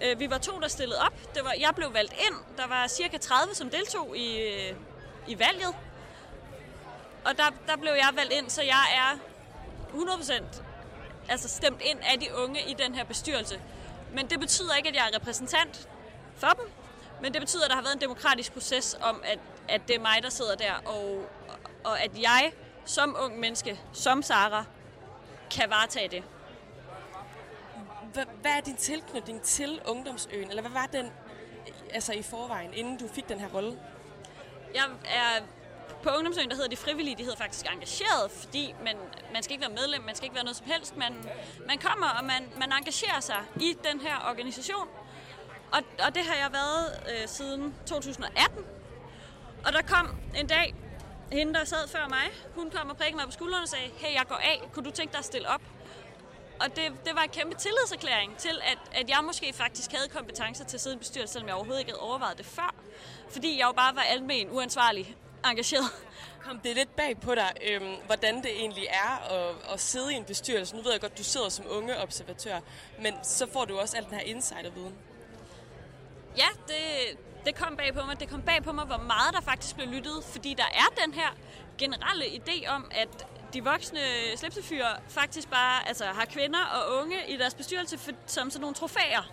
Øh, 0.00 0.20
vi 0.20 0.30
var 0.30 0.38
to, 0.38 0.60
der 0.60 0.68
stillede 0.68 1.00
op. 1.00 1.34
Det 1.34 1.44
var, 1.44 1.54
jeg 1.60 1.72
blev 1.76 1.94
valgt 1.94 2.12
ind. 2.12 2.34
Der 2.56 2.66
var 2.66 2.86
cirka 2.86 3.18
30, 3.18 3.54
som 3.54 3.70
deltog 3.70 4.16
i, 4.16 4.40
øh, 4.40 4.74
i 5.26 5.38
valget. 5.38 5.74
Og 7.24 7.36
der, 7.36 7.44
der 7.66 7.76
blev 7.76 7.92
jeg 7.92 8.10
valgt 8.14 8.32
ind, 8.32 8.50
så 8.50 8.62
jeg 8.62 8.84
er 8.94 9.18
100% 9.92 10.62
altså 11.28 11.48
stemt 11.48 11.82
ind 11.84 11.98
af 12.02 12.20
de 12.20 12.26
unge 12.34 12.60
i 12.70 12.74
den 12.74 12.94
her 12.94 13.04
bestyrelse. 13.04 13.60
Men 14.14 14.30
det 14.30 14.40
betyder 14.40 14.74
ikke, 14.74 14.88
at 14.88 14.94
jeg 14.94 15.08
er 15.12 15.16
repræsentant 15.16 15.88
for 16.36 16.48
dem. 16.48 16.70
Men 17.22 17.32
det 17.32 17.40
betyder, 17.40 17.64
at 17.64 17.70
der 17.70 17.76
har 17.76 17.82
været 17.82 17.94
en 17.94 18.00
demokratisk 18.00 18.52
proces 18.52 18.96
om, 19.02 19.22
at, 19.24 19.38
at 19.68 19.80
det 19.88 19.96
er 19.96 20.00
mig, 20.00 20.22
der 20.22 20.30
sidder 20.30 20.54
der. 20.54 20.72
Og, 20.84 21.28
og 21.84 22.00
at 22.00 22.10
jeg 22.22 22.52
som 22.84 23.16
ung 23.24 23.40
menneske, 23.40 23.80
som 23.92 24.22
Sara, 24.22 24.64
kan 25.50 25.70
varetage 25.70 26.08
det 26.08 26.22
hvad, 28.24 28.52
er 28.52 28.60
din 28.60 28.76
tilknytning 28.76 29.42
til 29.42 29.80
Ungdomsøen? 29.88 30.48
Eller 30.48 30.62
hvad 30.62 30.70
var 30.70 30.86
den 30.86 31.12
altså 31.90 32.12
i 32.12 32.22
forvejen, 32.22 32.74
inden 32.74 32.98
du 32.98 33.08
fik 33.08 33.28
den 33.28 33.40
her 33.40 33.48
rolle? 33.48 33.78
Jeg 34.74 34.84
er 35.04 35.42
på 36.02 36.10
Ungdomsøen, 36.16 36.48
der 36.48 36.54
hedder 36.54 36.68
det 36.68 36.78
frivillige, 36.78 37.16
det 37.16 37.24
hedder 37.24 37.38
faktisk 37.38 37.66
engageret, 37.72 38.30
fordi 38.30 38.74
man, 38.84 38.96
man 39.32 39.42
skal 39.42 39.52
ikke 39.52 39.66
være 39.66 39.74
medlem, 39.74 40.02
man 40.02 40.14
skal 40.14 40.24
ikke 40.24 40.34
være 40.34 40.44
noget 40.44 40.56
som 40.56 40.66
helst. 40.66 40.96
Man, 40.96 41.14
man 41.66 41.78
kommer, 41.78 42.08
og 42.08 42.24
man, 42.24 42.48
man 42.56 42.72
engagerer 42.72 43.20
sig 43.20 43.42
i 43.60 43.76
den 43.90 44.00
her 44.00 44.16
organisation. 44.28 44.88
Og, 45.72 45.82
og 46.06 46.14
det 46.14 46.24
har 46.24 46.34
jeg 46.34 46.52
været 46.52 47.00
øh, 47.10 47.28
siden 47.28 47.74
2018. 47.86 48.64
Og 49.66 49.72
der 49.72 49.82
kom 49.82 50.16
en 50.36 50.46
dag, 50.46 50.74
hende 51.32 51.54
der 51.54 51.64
sad 51.64 51.88
før 51.88 52.08
mig, 52.08 52.26
hun 52.54 52.70
kom 52.70 52.90
og 52.90 52.96
prikkede 52.96 53.16
mig 53.16 53.26
på 53.26 53.32
skulderen 53.32 53.62
og 53.62 53.68
sagde, 53.68 53.90
hey, 53.96 54.14
jeg 54.14 54.24
går 54.28 54.36
af, 54.36 54.68
kunne 54.72 54.84
du 54.84 54.90
tænke 54.90 55.12
dig 55.12 55.18
at 55.18 55.24
stille 55.24 55.48
op? 55.48 55.60
Og 56.60 56.66
det, 56.76 56.92
det 57.04 57.14
var 57.14 57.22
en 57.22 57.28
kæmpe 57.28 57.56
tillidserklæring 57.56 58.36
til, 58.36 58.60
at, 58.62 58.78
at 59.00 59.10
jeg 59.10 59.18
måske 59.24 59.52
faktisk 59.52 59.92
havde 59.92 60.08
kompetencer 60.08 60.64
til 60.64 60.76
at 60.76 60.80
sidde 60.80 60.96
i 60.96 60.98
bestyrelsen, 60.98 61.32
selvom 61.32 61.48
jeg 61.48 61.54
overhovedet 61.54 61.80
ikke 61.80 61.90
havde 61.90 62.00
overvejet 62.00 62.38
det 62.38 62.46
før. 62.46 62.74
Fordi 63.30 63.58
jeg 63.58 63.66
jo 63.66 63.72
bare 63.72 63.96
var 63.96 64.02
almen 64.02 64.50
uansvarlig 64.50 65.16
engageret. 65.44 65.84
Kom 66.44 66.60
det 66.60 66.74
lidt 66.74 66.96
bag 66.96 67.20
på 67.20 67.34
dig, 67.34 67.52
øhm, 67.68 67.94
hvordan 68.06 68.36
det 68.36 68.50
egentlig 68.50 68.86
er 68.90 69.32
at, 69.32 69.72
at 69.72 69.80
sidde 69.80 70.12
i 70.12 70.16
en 70.16 70.24
bestyrelse? 70.24 70.76
Nu 70.76 70.82
ved 70.82 70.92
jeg 70.92 71.00
godt, 71.00 71.18
du 71.18 71.24
sidder 71.24 71.48
som 71.48 71.64
unge 71.68 71.98
observatør, 71.98 72.60
men 73.00 73.14
så 73.22 73.46
får 73.52 73.64
du 73.64 73.78
også 73.78 73.96
al 73.96 74.04
den 74.04 74.14
her 74.14 74.20
insiderviden. 74.20 74.94
Ja, 76.36 76.48
det, 76.66 77.18
det 77.46 77.54
kom 77.54 77.76
bag 77.76 77.94
på 77.94 78.06
mig. 78.06 78.20
Det 78.20 78.28
kom 78.28 78.42
bag 78.42 78.62
på 78.62 78.72
mig, 78.72 78.84
hvor 78.84 78.96
meget 78.96 79.34
der 79.34 79.40
faktisk 79.40 79.76
blev 79.76 79.88
lyttet, 79.88 80.24
fordi 80.24 80.54
der 80.54 80.64
er 80.72 81.04
den 81.04 81.14
her 81.14 81.30
generelle 81.78 82.24
idé 82.24 82.68
om, 82.68 82.90
at 82.90 83.26
de 83.52 83.64
voksne 83.64 84.00
slipsefyre 84.36 84.96
faktisk 85.08 85.50
bare 85.50 85.88
altså, 85.88 86.04
har 86.04 86.24
kvinder 86.24 86.64
og 86.64 87.02
unge 87.02 87.16
i 87.28 87.36
deres 87.36 87.54
bestyrelse 87.54 87.98
for, 87.98 88.12
som 88.26 88.50
sådan 88.50 88.60
nogle 88.60 88.74
trofæer. 88.74 89.32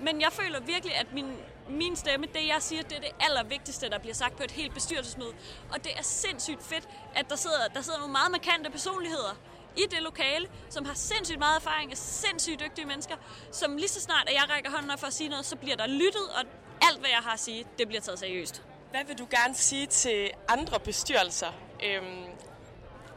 Men 0.00 0.20
jeg 0.20 0.32
føler 0.32 0.60
virkelig, 0.60 0.96
at 0.96 1.12
min, 1.12 1.36
min 1.68 1.96
stemme, 1.96 2.26
det 2.26 2.48
jeg 2.48 2.56
siger, 2.60 2.82
det 2.82 2.96
er 2.96 3.00
det 3.00 3.10
allervigtigste, 3.20 3.90
der 3.90 3.98
bliver 3.98 4.14
sagt 4.14 4.36
på 4.36 4.42
et 4.42 4.50
helt 4.50 4.74
bestyrelsesmøde. 4.74 5.32
Og 5.72 5.84
det 5.84 5.92
er 5.98 6.02
sindssygt 6.02 6.62
fedt, 6.62 6.88
at 7.14 7.30
der 7.30 7.36
sidder, 7.36 7.68
der 7.74 7.80
sidder 7.80 7.98
nogle 7.98 8.12
meget 8.12 8.30
markante 8.30 8.70
personligheder 8.70 9.36
i 9.76 9.82
det 9.90 10.02
lokale, 10.02 10.48
som 10.70 10.84
har 10.84 10.94
sindssygt 10.94 11.38
meget 11.38 11.56
erfaring, 11.56 11.92
er 11.92 11.96
sindssygt 11.96 12.60
dygtige 12.60 12.86
mennesker, 12.86 13.16
som 13.52 13.76
lige 13.76 13.88
så 13.88 14.00
snart, 14.00 14.28
at 14.28 14.34
jeg 14.34 14.44
rækker 14.50 14.70
hånden 14.70 14.90
op 14.90 15.00
for 15.00 15.06
at 15.06 15.12
sige 15.12 15.28
noget, 15.28 15.44
så 15.44 15.56
bliver 15.56 15.76
der 15.76 15.86
lyttet, 15.86 16.28
og 16.38 16.44
alt, 16.90 17.00
hvad 17.00 17.10
jeg 17.10 17.18
har 17.18 17.32
at 17.32 17.40
sige, 17.40 17.66
det 17.78 17.88
bliver 17.88 18.00
taget 18.00 18.18
seriøst. 18.18 18.62
Hvad 18.90 19.04
vil 19.04 19.18
du 19.18 19.26
gerne 19.30 19.54
sige 19.54 19.86
til 19.86 20.30
andre 20.48 20.80
bestyrelser, 20.80 21.52
øhm, 21.84 22.24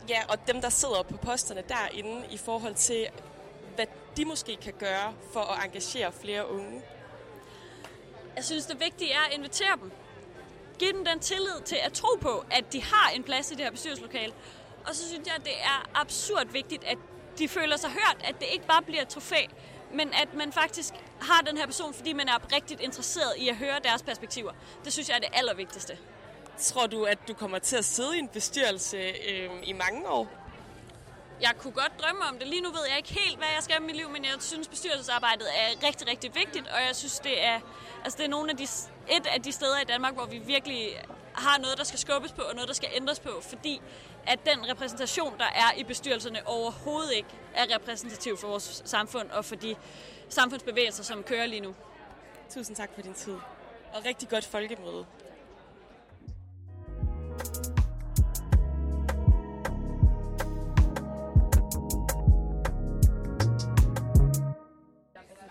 ja, 0.10 0.24
og 0.30 0.48
dem, 0.48 0.62
der 0.62 0.70
sidder 0.70 1.04
på 1.04 1.18
posterne 1.18 1.64
derinde, 1.70 2.26
i 2.32 2.38
forhold 2.38 2.76
til, 2.76 3.08
hvad 3.76 3.86
de 4.18 4.26
måske 4.26 4.56
kan 4.56 4.74
gøre 4.80 5.14
for 5.34 5.40
at 5.40 5.66
engagere 5.66 6.12
flere 6.12 6.50
unge? 6.50 6.82
Jeg 8.36 8.44
synes, 8.44 8.66
det 8.66 8.80
vigtige 8.80 9.12
er 9.12 9.20
at 9.28 9.34
invitere 9.34 9.76
dem. 9.82 9.92
Giv 10.80 10.94
dem 10.94 11.06
den 11.06 11.20
tillid 11.20 11.62
til 11.66 11.78
at 11.84 11.94
tro 11.94 12.18
på, 12.22 12.46
at 12.52 12.74
de 12.74 12.84
har 12.84 13.10
en 13.10 13.24
plads 13.24 13.52
i 13.52 13.56
det 13.56 13.64
her 13.64 13.72
bestyrelseslokale. 13.72 14.34
Og 14.88 14.96
så 14.96 15.08
synes 15.10 15.28
jeg, 15.28 15.36
at 15.36 15.44
det 15.44 15.62
er 15.64 15.90
absurd 15.94 16.48
vigtigt, 16.48 16.84
at 16.84 16.98
de 17.38 17.48
føler 17.48 17.78
sig 17.78 17.90
hørt, 17.90 18.18
at 18.24 18.40
det 18.40 18.48
ikke 18.52 18.68
bare 18.68 18.82
bliver 18.82 19.02
et 19.02 19.08
trofæ, 19.08 19.46
men 19.96 20.14
at 20.14 20.34
man 20.34 20.52
faktisk 20.54 20.94
har 21.22 21.42
den 21.42 21.58
her 21.58 21.66
person, 21.66 21.94
fordi 21.94 22.14
man 22.14 22.30
er 22.30 22.36
oprigtigt 22.36 22.82
interesseret 22.82 23.34
i 23.38 23.50
at 23.50 23.56
høre 23.56 23.80
deres 23.84 24.04
perspektiver. 24.04 24.52
Det 24.86 24.94
synes 24.94 25.10
jeg 25.10 25.16
er 25.16 25.20
det 25.20 25.30
allervigtigste. 25.34 25.98
Tror 26.60 26.88
du, 26.88 27.04
at 27.04 27.28
du 27.28 27.34
kommer 27.34 27.60
til 27.60 27.76
at 27.78 27.86
sidde 27.86 28.16
i 28.16 28.20
en 28.20 28.28
bestyrelse 28.28 28.98
øh, 28.98 29.50
i 29.64 29.74
mange 29.74 30.10
år? 30.10 30.28
Jeg 31.42 31.52
kunne 31.58 31.74
godt 31.74 31.92
drømme 32.02 32.22
om 32.26 32.40
det. 32.40 32.48
Lige 32.48 32.62
nu 32.62 32.70
ved 32.70 32.86
jeg 32.90 32.98
ikke 32.98 33.14
helt, 33.14 33.38
hvad 33.38 33.48
jeg 33.56 33.64
skal 33.64 33.82
med 33.82 33.88
mit 33.88 33.96
liv, 33.96 34.10
men 34.10 34.24
jeg 34.24 34.34
synes, 34.40 34.68
bestyrelsesarbejdet 34.68 35.48
er 35.56 35.88
rigtig, 35.88 36.08
rigtig 36.08 36.36
vigtigt, 36.36 36.68
og 36.68 36.80
jeg 36.88 36.96
synes, 36.96 37.20
det 37.20 37.46
er, 37.46 37.60
altså, 38.04 38.18
det 38.18 38.26
er 38.26 38.30
nogle 38.30 38.52
af 38.52 38.58
de, 38.58 38.64
et 39.10 39.26
af 39.36 39.42
de 39.42 39.52
steder 39.52 39.82
i 39.82 39.84
Danmark, 39.84 40.14
hvor 40.14 40.26
vi 40.26 40.38
virkelig 40.38 41.06
har 41.38 41.58
noget, 41.58 41.78
der 41.78 41.84
skal 41.84 42.00
skubbes 42.00 42.32
på, 42.32 42.42
og 42.42 42.56
noget, 42.56 42.68
der 42.68 42.74
skal 42.74 42.90
ændres 42.94 43.20
på, 43.20 43.42
fordi 43.42 43.82
at 44.28 44.40
den 44.46 44.70
repræsentation, 44.70 45.38
der 45.38 45.46
er 45.46 45.78
i 45.78 45.84
bestyrelserne, 45.84 46.48
overhovedet 46.48 47.14
ikke 47.14 47.30
er 47.54 47.76
repræsentativ 47.76 48.38
for 48.38 48.48
vores 48.48 48.82
samfund 48.86 49.30
og 49.32 49.46
for 49.46 49.56
de 49.56 49.76
samfundsbevægelser, 50.30 51.04
som 51.04 51.24
kører 51.24 51.46
lige 51.46 51.62
nu. 51.62 51.76
Tusind 52.50 52.76
tak 52.76 52.90
for 52.96 53.02
din 53.02 53.14
tid. 53.14 53.38
Og 53.94 54.06
rigtig 54.06 54.30
godt 54.30 54.46
folkemøde. 54.46 55.06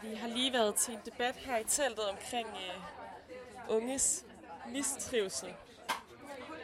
Vi 0.03 0.14
har 0.14 0.28
lige 0.28 0.53
været 0.53 0.74
til 0.74 0.95
en 0.95 1.01
debat 1.05 1.37
her 1.37 1.59
i 1.59 1.64
teltet 1.64 2.05
omkring 2.11 2.49
øh, 2.49 3.76
unges 3.76 4.24
mistrivsel. 4.72 5.55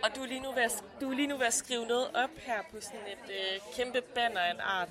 Og 0.02 0.16
du 0.16 0.22
er 0.22 0.26
lige 0.26 0.40
nu 0.40 0.52
ved 0.52 0.62
at, 0.62 0.84
du 1.00 1.10
er 1.10 1.14
lige 1.14 1.28
nu 1.28 1.36
ved 1.36 1.46
at 1.46 1.54
skrive 1.54 1.86
noget 1.86 2.06
op 2.14 2.30
her 2.36 2.62
på 2.70 2.76
sådan 2.80 3.06
et 3.06 3.28
uh, 3.28 3.74
kæmpe 3.76 4.00
banner 4.00 4.40
af 4.40 4.50
en 4.50 4.60
art. 4.60 4.88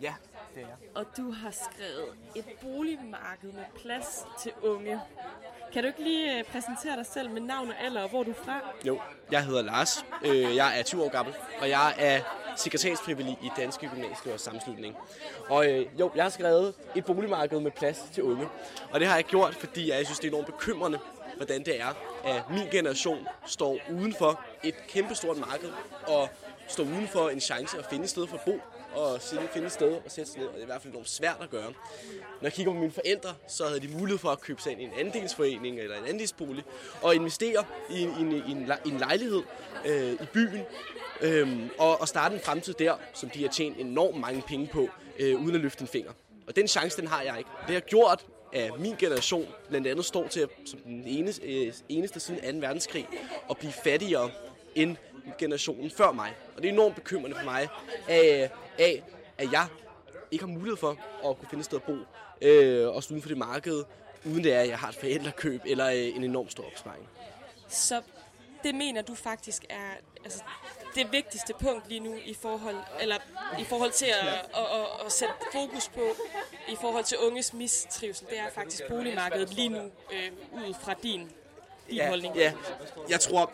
Ja, 0.00 0.14
det 0.54 0.62
er 0.62 0.66
jeg. 0.66 0.76
Og 0.94 1.06
du 1.16 1.32
har 1.32 1.50
skrevet 1.50 2.08
et 2.36 2.44
boligmarked 2.62 3.52
med 3.52 3.64
plads 3.82 4.26
til 4.42 4.52
unge. 4.62 5.00
Kan 5.72 5.82
du 5.82 5.88
ikke 5.88 6.02
lige 6.02 6.44
præsentere 6.44 6.96
dig 6.96 7.06
selv 7.06 7.30
med 7.30 7.40
navn 7.40 7.68
og 7.68 7.74
alder, 7.80 8.02
og 8.02 8.08
hvor 8.08 8.22
du 8.22 8.30
er 8.30 8.34
fra? 8.34 8.60
Jo, 8.86 9.00
jeg 9.30 9.44
hedder 9.44 9.62
Lars. 9.62 10.04
Jeg 10.54 10.78
er 10.78 10.82
20 10.82 11.04
år 11.04 11.08
gammel, 11.08 11.34
og 11.60 11.68
jeg 11.68 11.94
er 11.98 12.20
sekretariatsfrivillig 12.56 13.38
i 13.42 13.50
Danske 13.56 13.88
Gymnasieelevers 13.88 14.40
Sammenslutning. 14.40 14.96
Og 15.48 15.70
øh, 15.70 15.86
jo, 16.00 16.10
jeg 16.14 16.24
har 16.24 16.30
skrevet 16.30 16.74
et 16.94 17.04
boligmarked 17.04 17.60
med 17.60 17.70
plads 17.70 18.04
til 18.14 18.22
unge. 18.22 18.48
Og 18.90 19.00
det 19.00 19.08
har 19.08 19.14
jeg 19.14 19.24
gjort, 19.24 19.54
fordi 19.54 19.90
jeg 19.90 20.06
synes, 20.06 20.18
det 20.18 20.28
er 20.28 20.32
enormt 20.32 20.46
bekymrende, 20.46 20.98
hvordan 21.38 21.64
det 21.64 21.80
er, 21.80 21.94
at 22.24 22.42
min 22.50 22.66
generation 22.70 23.26
står 23.46 23.78
uden 23.90 24.14
for 24.18 24.40
et 24.64 24.74
kæmpestort 24.88 25.36
marked 25.36 25.70
og 26.06 26.28
står 26.68 26.84
uden 26.84 27.08
for 27.08 27.28
en 27.28 27.40
chance 27.40 27.78
at 27.78 27.86
finde 27.90 28.04
et 28.04 28.10
sted 28.10 28.26
for 28.26 28.36
at 28.36 28.42
bo 28.44 28.60
og 28.94 29.20
finde 29.20 29.66
et 29.66 29.72
sted 29.72 29.98
at 30.04 30.12
sætte 30.12 30.30
sig 30.30 30.40
ned, 30.40 30.48
og 30.48 30.54
det 30.54 30.60
er 30.60 30.64
i 30.64 30.66
hvert 30.66 30.82
fald 30.82 30.92
enormt 30.92 31.08
svært 31.08 31.36
at 31.40 31.50
gøre. 31.50 31.72
Når 32.12 32.42
jeg 32.42 32.52
kigger 32.52 32.72
på 32.72 32.78
mine 32.78 32.92
forældre, 32.92 33.34
så 33.48 33.66
havde 33.66 33.80
de 33.80 33.88
mulighed 33.88 34.18
for 34.18 34.28
at 34.28 34.40
købe 34.40 34.62
sig 34.62 34.72
ind 34.72 34.80
i 34.80 34.84
en 34.84 34.92
andelsforening 34.98 35.80
eller 35.80 35.96
en 35.96 36.04
andelsbolig 36.06 36.64
og 37.02 37.14
investere 37.14 37.64
i 37.90 38.02
en, 38.02 38.10
i 38.18 38.20
en, 38.20 38.32
i 38.32 38.50
en, 38.50 38.72
i 38.84 38.88
en 38.88 38.98
lejlighed 38.98 39.42
øh, 39.86 40.12
i 40.12 40.26
byen 40.32 40.62
øh, 41.20 41.58
og, 41.78 42.00
og 42.00 42.08
starte 42.08 42.34
en 42.34 42.40
fremtid 42.40 42.74
der, 42.74 42.94
som 43.14 43.30
de 43.30 43.42
har 43.42 43.48
tjent 43.48 43.76
enormt 43.78 44.20
mange 44.20 44.42
penge 44.48 44.66
på, 44.66 44.88
øh, 45.18 45.40
uden 45.40 45.54
at 45.54 45.60
løfte 45.60 45.82
en 45.82 45.88
finger. 45.88 46.12
Og 46.46 46.56
den 46.56 46.68
chance, 46.68 47.00
den 47.00 47.06
har 47.06 47.22
jeg 47.22 47.38
ikke. 47.38 47.50
Det 47.66 47.74
har 47.74 47.80
gjort, 47.80 48.24
af 48.52 48.70
min 48.78 48.94
generation 48.98 49.46
blandt 49.68 49.86
andet 49.86 50.04
står 50.04 50.28
til, 50.28 50.48
som 50.66 50.78
den 50.80 51.04
eneste, 51.06 51.42
øh, 51.42 51.72
eneste 51.88 52.20
siden 52.20 52.60
2. 52.60 52.66
verdenskrig, 52.66 53.08
at 53.50 53.58
blive 53.58 53.72
fattigere 53.72 54.30
end 54.74 54.96
generationen 55.38 55.90
før 55.90 56.12
mig. 56.12 56.34
Og 56.56 56.62
det 56.62 56.68
er 56.68 56.72
enormt 56.72 56.94
bekymrende 56.94 57.36
for 57.36 57.44
mig, 57.44 57.68
af, 58.08 58.50
af 58.78 59.02
at 59.38 59.52
jeg 59.52 59.66
ikke 60.30 60.44
har 60.44 60.52
mulighed 60.52 60.76
for 60.76 60.90
at 61.28 61.38
kunne 61.38 61.48
finde 61.50 61.60
et 61.60 61.64
sted 61.64 61.78
at 61.78 61.84
bo 61.84 61.96
øh, 62.42 62.88
og 62.88 63.02
stå 63.02 63.12
uden 63.12 63.22
for 63.22 63.28
det 63.28 63.38
marked, 63.38 63.84
uden 64.24 64.44
det 64.44 64.54
er, 64.54 64.60
at 64.60 64.68
jeg 64.68 64.78
har 64.78 64.88
et 64.88 64.94
forældrekøb 64.94 65.60
eller 65.64 65.86
øh, 65.86 66.16
en 66.16 66.24
enorm 66.24 66.48
stor 66.48 66.64
opsparing. 66.66 67.08
Så 67.68 68.02
det 68.62 68.74
mener 68.74 69.02
du 69.02 69.14
faktisk 69.14 69.64
er 69.68 69.90
altså, 70.24 70.42
det 70.98 71.12
vigtigste 71.12 71.54
punkt 71.60 71.88
lige 71.88 72.00
nu 72.00 72.14
i 72.24 72.34
forhold, 72.34 72.76
eller 73.00 73.16
i 73.58 73.64
forhold 73.64 73.92
til 73.92 74.06
at, 74.06 74.28
at, 74.28 74.40
at, 74.54 75.06
at 75.06 75.12
sætte 75.12 75.34
fokus 75.52 75.88
på 75.88 76.00
i 76.68 76.76
forhold 76.80 77.04
til 77.04 77.18
unges 77.18 77.52
mistrivsel. 77.52 78.26
Det 78.30 78.38
er 78.38 78.50
faktisk 78.54 78.82
boligmarkedet 78.88 79.54
lige 79.54 79.68
nu 79.68 79.78
øh, 80.12 80.30
ud 80.52 80.74
fra 80.82 80.94
din, 81.02 81.20
din 81.90 81.96
ja, 81.96 82.08
holdning. 82.08 82.36
Ja, 82.36 82.52
jeg 83.08 83.20
tror, 83.20 83.52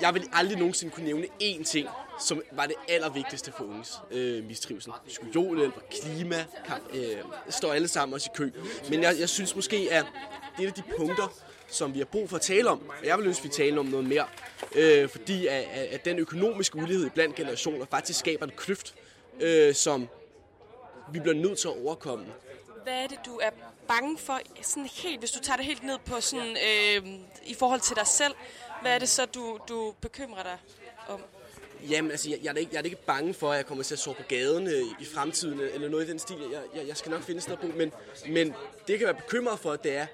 jeg 0.00 0.14
vil 0.14 0.28
aldrig 0.32 0.58
nogensinde 0.58 0.92
kunne 0.94 1.06
nævne 1.06 1.26
én 1.42 1.64
ting, 1.64 1.88
som 2.20 2.42
var 2.52 2.66
det 2.66 2.76
allervigtigste 2.88 3.52
for 3.52 3.64
unges 3.64 4.00
øh, 4.10 4.44
mistrivsel. 4.44 4.92
Skoliolhjælp, 5.08 5.90
klima, 5.90 6.44
kamp, 6.66 6.94
øh, 6.94 7.16
står 7.48 7.72
alle 7.72 7.88
sammen 7.88 8.14
også 8.14 8.30
i 8.32 8.36
kø. 8.36 8.50
Men 8.90 9.02
jeg, 9.02 9.16
jeg 9.18 9.28
synes 9.28 9.56
måske, 9.56 9.88
at 9.90 10.06
det 10.58 10.66
er 10.66 10.70
de 10.70 10.82
punkter, 10.96 11.28
som 11.72 11.94
vi 11.94 11.98
har 11.98 12.04
brug 12.04 12.30
for 12.30 12.36
at 12.36 12.42
tale 12.42 12.70
om. 12.70 12.88
Og 13.00 13.06
jeg 13.06 13.18
vil 13.18 13.26
ønske, 13.26 13.40
at 13.40 13.44
vi 13.44 13.48
taler 13.48 13.80
om 13.80 13.86
noget 13.86 14.06
mere. 14.06 14.26
Øh, 14.74 15.08
fordi 15.08 15.46
at, 15.46 15.64
at 15.90 16.04
den 16.04 16.18
økonomiske 16.18 16.76
ulighed 16.76 17.10
blandt 17.10 17.36
generationer 17.36 17.86
faktisk 17.90 18.18
skaber 18.18 18.46
en 18.46 18.52
kløft, 18.56 18.94
øh, 19.40 19.74
som 19.74 20.08
vi 21.12 21.20
bliver 21.20 21.34
nødt 21.34 21.58
til 21.58 21.68
at 21.68 21.74
overkomme. 21.84 22.26
Hvad 22.82 22.94
er 22.94 23.06
det, 23.06 23.18
du 23.26 23.38
er 23.42 23.50
bange 23.88 24.18
for, 24.18 24.40
sådan 24.62 24.88
helt, 24.92 25.18
hvis 25.18 25.30
du 25.30 25.40
tager 25.40 25.56
det 25.56 25.66
helt 25.66 25.82
ned 25.82 25.98
på 26.06 26.20
sådan, 26.20 26.56
øh, 26.56 27.08
i 27.44 27.54
forhold 27.54 27.80
til 27.80 27.96
dig 27.96 28.06
selv, 28.06 28.34
hvad 28.82 28.94
er 28.94 28.98
det 28.98 29.08
så, 29.08 29.26
du, 29.26 29.58
du 29.68 29.94
bekymrer 30.00 30.42
dig 30.42 30.58
om? 31.08 31.20
Jamen, 31.90 32.10
altså, 32.10 32.30
jeg, 32.30 32.38
jeg, 32.42 32.50
er 32.50 32.56
ikke, 32.56 32.72
jeg 32.72 32.80
er 32.80 32.84
ikke 32.84 33.06
bange 33.06 33.34
for, 33.34 33.50
at 33.50 33.56
jeg 33.56 33.66
kommer 33.66 33.84
til 33.84 33.94
at 33.94 33.98
sove 33.98 34.14
på 34.14 34.22
gaden 34.28 34.66
øh, 34.66 34.82
i 35.00 35.04
fremtiden, 35.14 35.60
eller 35.60 35.88
noget 35.88 36.04
i 36.06 36.10
den 36.10 36.18
stil. 36.18 36.36
Jeg, 36.52 36.60
jeg, 36.76 36.88
jeg 36.88 36.96
skal 36.96 37.10
nok 37.10 37.22
finde 37.22 37.36
et 37.36 37.42
sted 37.42 37.52
at 37.52 37.58
bo, 37.58 37.66
men, 37.66 37.92
men 38.28 38.54
det 38.88 38.98
kan 38.98 39.06
være 39.06 39.14
bekymret 39.14 39.58
for, 39.58 39.76
det 39.76 39.96
er, 39.96 40.06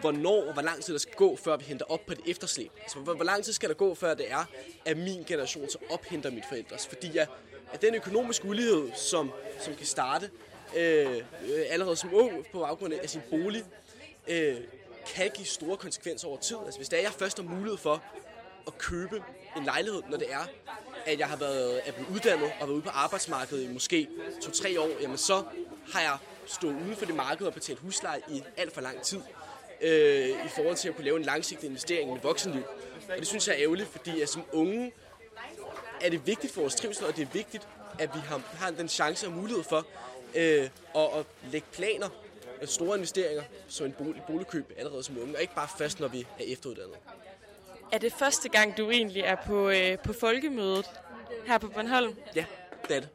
hvornår 0.00 0.52
hvor 0.52 0.62
lang 0.62 0.82
tid 0.82 0.92
der 0.92 0.98
skal 0.98 1.14
gå, 1.14 1.36
før 1.36 1.56
vi 1.56 1.64
henter 1.64 1.84
op 1.88 2.06
på 2.06 2.14
det 2.14 2.22
efterslæb. 2.26 2.70
Altså, 2.82 2.98
hvor, 2.98 3.14
hvor 3.14 3.24
lang 3.24 3.44
tid 3.44 3.52
skal 3.52 3.68
der 3.68 3.74
gå, 3.74 3.94
før 3.94 4.14
det 4.14 4.30
er, 4.30 4.44
at 4.84 4.96
min 4.96 5.24
generation 5.24 5.68
så 5.70 5.78
ophenter 5.90 6.30
mit 6.30 6.44
forældres? 6.48 6.86
Fordi 6.86 7.18
at, 7.18 7.28
at 7.72 7.82
den 7.82 7.94
økonomiske 7.94 8.48
ulighed, 8.48 8.90
som, 8.94 9.30
som 9.60 9.74
kan 9.74 9.86
starte 9.86 10.30
øh, 10.76 11.16
øh, 11.16 11.64
allerede 11.68 11.96
som 11.96 12.14
ung 12.14 12.46
på 12.52 12.58
baggrund 12.58 12.92
af 12.92 13.10
sin 13.10 13.20
bolig, 13.30 13.64
øh, 14.28 14.56
kan 15.14 15.30
give 15.34 15.46
store 15.46 15.76
konsekvenser 15.76 16.28
over 16.28 16.38
tid. 16.38 16.56
Altså, 16.64 16.78
hvis 16.78 16.88
det 16.88 16.98
er, 16.98 17.02
jeg 17.02 17.12
først 17.12 17.36
har 17.36 17.44
mulighed 17.44 17.78
for 17.78 18.02
at 18.66 18.78
købe 18.78 19.22
en 19.56 19.64
lejlighed, 19.64 20.02
når 20.10 20.16
det 20.16 20.32
er, 20.32 20.46
at 21.06 21.18
jeg 21.18 21.28
har 21.28 21.36
været 21.36 21.88
er 21.88 21.92
blevet 21.92 22.08
uddannet 22.10 22.50
og 22.60 22.68
været 22.68 22.74
ude 22.74 22.82
på 22.82 22.90
arbejdsmarkedet 22.90 23.62
i 23.64 23.72
måske 23.72 24.08
2-3 24.44 24.80
år, 24.80 24.88
jamen 25.00 25.18
så 25.18 25.44
har 25.92 26.00
jeg 26.00 26.18
stået 26.46 26.74
uden 26.74 26.96
for 26.96 27.06
det 27.06 27.14
marked 27.14 27.46
og 27.46 27.54
betalt 27.54 27.78
husleje 27.78 28.20
i 28.30 28.42
alt 28.56 28.74
for 28.74 28.80
lang 28.80 29.02
tid 29.02 29.20
øh, 29.80 30.28
i 30.28 30.48
forhold 30.48 30.76
til 30.76 30.88
at 30.88 30.94
kunne 30.94 31.04
lave 31.04 31.16
en 31.16 31.22
langsigtet 31.22 31.68
investering 31.68 32.16
i 32.16 32.18
voksenliv. 32.22 32.62
Og 33.08 33.18
det 33.18 33.26
synes 33.26 33.48
jeg 33.48 33.56
er 33.56 33.62
ærgerligt, 33.62 33.88
fordi 33.88 34.20
at 34.20 34.28
som 34.28 34.42
unge 34.52 34.92
er 36.00 36.10
det 36.10 36.26
vigtigt 36.26 36.54
for 36.54 36.60
vores 36.60 36.74
trivsel, 36.74 37.06
og 37.06 37.16
det 37.16 37.22
er 37.22 37.32
vigtigt, 37.32 37.68
at 37.98 38.14
vi 38.14 38.20
har, 38.20 38.40
har 38.54 38.70
den 38.70 38.88
chance 38.88 39.26
og 39.26 39.32
mulighed 39.32 39.64
for 39.64 39.86
øh, 40.34 40.68
at, 40.94 41.18
at 41.18 41.26
lægge 41.52 41.66
planer, 41.72 42.08
store 42.64 42.96
investeringer, 42.96 43.42
som 43.68 43.86
en 43.86 43.92
bolig, 43.92 44.22
boligkøb 44.26 44.72
allerede 44.78 45.02
som 45.02 45.18
unge, 45.18 45.36
og 45.36 45.40
ikke 45.40 45.54
bare 45.54 45.68
først, 45.78 46.00
når 46.00 46.08
vi 46.08 46.20
er 46.20 46.44
efteruddannet. 46.44 46.96
Er 47.92 47.98
det 47.98 48.12
første 48.12 48.48
gang, 48.48 48.76
du 48.76 48.90
egentlig 48.90 49.22
er 49.22 49.36
på, 49.46 49.68
øh, 49.68 49.98
på 49.98 50.12
folkemødet 50.12 50.86
her 51.46 51.58
på 51.58 51.68
Bornholm? 51.68 52.16
Ja, 52.34 52.44
det 52.88 52.96
er 52.96 53.00
det. 53.00 53.08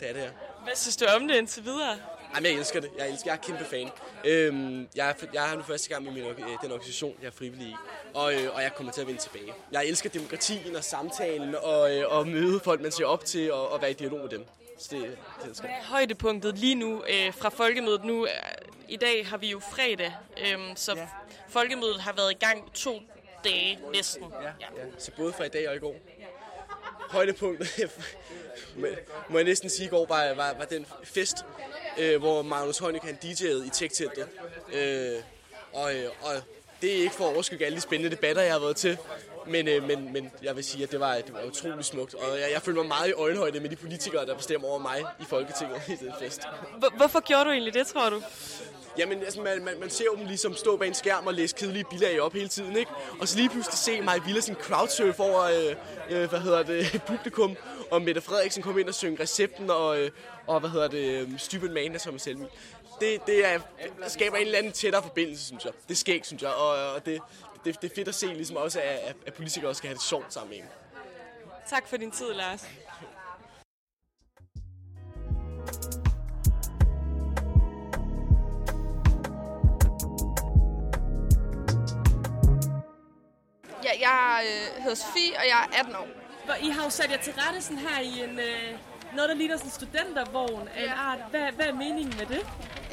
Det 0.00 0.08
er 0.08 0.12
det, 0.12 0.20
ja. 0.20 0.28
Hvad 0.64 0.76
synes 0.76 0.96
du 0.96 1.04
om 1.16 1.28
det 1.28 1.36
indtil 1.36 1.64
videre? 1.64 1.98
Jamen, 2.34 2.50
jeg 2.50 2.58
elsker 2.58 2.80
det. 2.80 2.90
Jeg, 2.98 3.10
elsker, 3.10 3.30
jeg 3.30 3.36
er 3.36 3.42
kæmpe 3.42 3.64
fan. 3.64 3.90
Øhm, 4.26 4.88
jeg, 4.96 5.08
er, 5.08 5.26
jeg 5.34 5.52
er 5.52 5.56
nu 5.56 5.62
første 5.62 5.88
gang 5.88 6.04
med 6.04 6.12
min, 6.12 6.22
øh, 6.22 6.36
den 6.62 6.72
organisation, 6.72 7.14
jeg 7.20 7.26
er 7.26 7.32
frivillig 7.32 7.68
i, 7.68 7.74
og, 8.14 8.34
øh, 8.34 8.54
og 8.54 8.62
jeg 8.62 8.74
kommer 8.74 8.92
til 8.92 9.00
at 9.00 9.06
vende 9.06 9.20
tilbage. 9.20 9.52
Jeg 9.72 9.86
elsker 9.86 10.10
demokratien 10.10 10.76
og 10.76 10.84
samtalen 10.84 11.54
og, 11.54 11.96
øh, 11.96 12.12
og 12.12 12.28
møde 12.28 12.60
folk, 12.60 12.80
man 12.80 12.92
ser 12.92 13.04
op 13.04 13.24
til 13.24 13.52
og, 13.52 13.68
og 13.72 13.82
være 13.82 13.90
i 13.90 13.94
dialog 13.94 14.20
med 14.20 14.28
dem. 14.28 14.44
Så 14.78 14.88
det, 14.90 15.18
det 15.44 15.60
Hvad 15.60 15.70
er 15.70 15.84
højdepunktet 15.84 16.58
lige 16.58 16.74
nu 16.74 17.04
øh, 17.04 17.34
fra 17.34 17.48
folkemødet? 17.48 18.04
Nu, 18.04 18.26
øh, 18.26 18.32
I 18.88 18.96
dag 18.96 19.26
har 19.26 19.36
vi 19.36 19.50
jo 19.50 19.60
fredag, 19.60 20.12
øh, 20.40 20.58
så 20.74 20.94
ja. 20.96 21.08
folkemødet 21.48 22.00
har 22.00 22.12
været 22.12 22.32
i 22.32 22.34
gang 22.34 22.72
to 22.74 23.02
dage 23.44 23.78
næsten. 23.92 24.24
Ja. 24.42 24.46
Ja, 24.46 24.82
så 24.98 25.10
både 25.16 25.32
fra 25.32 25.44
i 25.44 25.48
dag 25.48 25.68
og 25.68 25.76
i 25.76 25.78
går 25.78 25.94
højdepunkt, 27.10 27.78
må- 29.28 29.36
jeg 29.38 29.44
næsten 29.44 29.70
sige, 29.70 29.86
i 29.86 29.88
går 29.88 30.06
var, 30.06 30.34
var, 30.34 30.54
var 30.58 30.64
den 30.64 30.86
fest, 31.04 31.36
øh, 31.98 32.18
hvor 32.18 32.42
Magnus 32.42 32.78
Heunicke 32.78 33.06
han 33.06 33.18
DJ'ede 33.24 33.66
i 33.66 33.70
tech-teltet. 33.72 34.28
Øh, 34.72 35.22
og, 35.72 35.94
øh, 35.94 36.08
og 36.22 36.32
det 36.82 36.90
er 36.98 37.02
ikke 37.02 37.14
for 37.14 37.24
at 37.28 37.32
overskygge 37.34 37.66
alle 37.66 37.76
de 37.76 37.80
spændende 37.80 38.16
debatter, 38.16 38.42
jeg 38.42 38.52
har 38.52 38.60
været 38.60 38.76
til. 38.76 38.98
Men, 39.46 39.68
øh, 39.68 39.82
men, 39.82 40.12
men 40.12 40.30
jeg 40.42 40.56
vil 40.56 40.64
sige, 40.64 40.84
at 40.84 40.90
det 40.90 41.00
var, 41.00 41.14
det 41.14 41.32
var 41.34 41.42
utrolig 41.44 41.84
smukt. 41.84 42.14
Og 42.14 42.40
jeg, 42.40 42.50
jeg 42.52 42.62
følte 42.62 42.78
mig 42.80 42.88
meget 42.88 43.08
i 43.08 43.12
øjenhøjde 43.12 43.60
med 43.60 43.70
de 43.70 43.76
politikere, 43.76 44.26
der 44.26 44.34
bestemmer 44.36 44.68
over 44.68 44.78
mig 44.78 45.04
i 45.20 45.24
Folketinget 45.28 45.82
i 45.88 45.94
den 46.04 46.12
fest. 46.20 46.40
Hvorfor 46.96 47.20
gjorde 47.20 47.44
du 47.44 47.50
egentlig 47.50 47.74
det, 47.74 47.86
tror 47.86 48.10
du? 48.10 48.22
Jamen, 48.98 49.18
altså, 49.22 49.40
man, 49.40 49.64
man, 49.64 49.80
man 49.80 49.90
ser 49.90 50.04
jo 50.04 50.16
dem 50.16 50.26
ligesom 50.26 50.54
stå 50.54 50.76
bag 50.76 50.88
en 50.88 50.94
skærm 50.94 51.26
og 51.26 51.34
læse 51.34 51.54
kedelige 51.56 51.84
bilag 51.90 52.20
op 52.20 52.32
hele 52.32 52.48
tiden, 52.48 52.76
ikke? 52.76 52.90
Og 53.20 53.28
så 53.28 53.36
lige 53.36 53.48
pludselig 53.50 53.78
se 53.78 54.00
Maja 54.00 54.18
Villa 54.26 54.40
sin 54.40 54.54
crowdsurf 54.54 55.20
over, 55.20 55.42
øh, 55.42 55.76
øh, 56.10 56.28
hvad 56.28 56.40
hedder 56.40 56.62
det, 56.62 56.86
publikum, 57.08 57.56
og 57.90 58.02
Mette 58.02 58.20
Frederiksen 58.20 58.62
komme 58.62 58.80
ind 58.80 58.88
og 58.88 58.94
synge 58.94 59.22
recepten, 59.22 59.70
og, 59.70 59.98
øh, 60.00 60.10
og 60.46 60.60
hvad 60.60 60.70
hedder 60.70 60.88
det, 60.88 61.04
øh, 61.22 61.38
Stupid 61.38 61.68
Man, 61.68 61.92
der 61.92 61.98
som 61.98 62.14
er 62.14 62.18
selv 62.18 62.38
det, 63.00 63.26
det, 63.26 63.46
er, 63.46 63.58
det 64.04 64.12
skaber 64.12 64.36
en 64.36 64.46
eller 64.46 64.58
anden 64.58 64.72
tættere 64.72 65.02
forbindelse, 65.02 65.44
synes 65.46 65.64
jeg. 65.64 65.72
Det 65.88 65.98
sker 65.98 66.14
ikke, 66.14 66.26
synes 66.26 66.42
jeg, 66.42 66.50
og, 66.50 66.92
og 66.92 67.06
det, 67.06 67.20
det, 67.64 67.82
det 67.82 67.90
er 67.90 67.94
fedt 67.94 68.08
at 68.08 68.14
se 68.14 68.26
ligesom 68.26 68.56
også, 68.56 68.80
at, 68.80 68.86
at- 69.08 69.16
at 69.26 69.34
politikere 69.34 69.70
også 69.70 69.78
skal 69.78 69.88
have 69.88 69.94
det 69.94 70.02
sjovt 70.02 70.32
sammen 70.34 70.50
med 70.50 70.58
en. 70.58 70.64
Tak 71.70 71.88
for 71.88 71.96
din 71.96 72.10
tid, 72.10 72.32
Lars. 72.32 72.64
Ja, 83.86 84.08
jeg 84.08 84.42
øh, 84.46 84.82
hedder 84.82 84.94
Sofie, 84.94 85.32
og 85.40 85.44
jeg 85.52 85.68
er 85.72 85.78
18 85.78 85.96
år. 85.96 86.08
Hvor 86.44 86.54
I 86.54 86.68
har 86.68 86.84
jo 86.84 86.90
sat 86.90 87.10
jer 87.10 87.16
til 87.16 87.32
rette 87.32 87.62
sådan 87.62 87.78
her 87.78 88.00
i 88.00 88.24
en, 88.24 88.38
øh, 88.38 88.78
noget, 89.16 89.28
der 89.30 89.34
ligner 89.34 89.56
sådan 89.56 89.68
en 89.68 89.72
studentervogn 89.72 90.68
af 90.76 90.84
en 90.84 90.88
art. 90.88 91.18
Hvad, 91.30 91.52
hvad 91.52 91.66
er 91.66 91.72
meningen 91.72 92.14
med 92.20 92.26
det? 92.34 92.42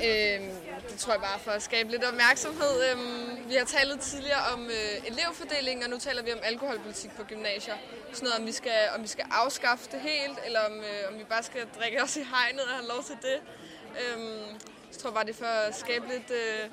Øhm, 0.07 0.51
det 0.89 0.97
tror 0.97 1.13
jeg 1.13 1.21
bare 1.21 1.39
for 1.39 1.51
at 1.51 1.61
skabe 1.61 1.91
lidt 1.91 2.03
opmærksomhed. 2.03 2.73
Øhm, 2.89 3.49
vi 3.49 3.55
har 3.55 3.65
talt 3.65 4.01
tidligere 4.01 4.43
om 4.53 4.61
øh, 4.65 5.09
elevfordeling, 5.11 5.83
og 5.83 5.89
nu 5.89 5.97
taler 5.97 6.23
vi 6.23 6.31
om 6.33 6.39
alkoholpolitik 6.43 7.11
på 7.17 7.23
gymnasier. 7.23 7.75
Sådan 8.13 8.25
noget, 8.25 8.39
om 8.39 8.45
vi 8.45 8.51
skal, 8.51 8.79
om 8.95 9.01
vi 9.01 9.07
skal 9.07 9.25
afskaffe 9.31 9.85
det 9.91 9.99
helt, 9.99 10.39
eller 10.45 10.59
om, 10.69 10.75
øh, 10.89 11.01
om 11.09 11.19
vi 11.19 11.23
bare 11.23 11.43
skal 11.43 11.61
drikke 11.79 12.03
os 12.03 12.17
i 12.17 12.23
hegnet 12.33 12.63
og 12.69 12.75
have 12.77 12.87
lov 12.87 13.03
til 13.03 13.17
det. 13.21 13.37
Øhm, 14.01 14.59
så 14.91 14.99
tror 14.99 15.09
jeg 15.09 15.15
bare, 15.15 15.25
det 15.25 15.33
er 15.37 15.43
for 15.45 15.53
at 15.67 15.75
skabe 15.75 16.05
lidt 16.13 16.31
øh, 16.31 16.63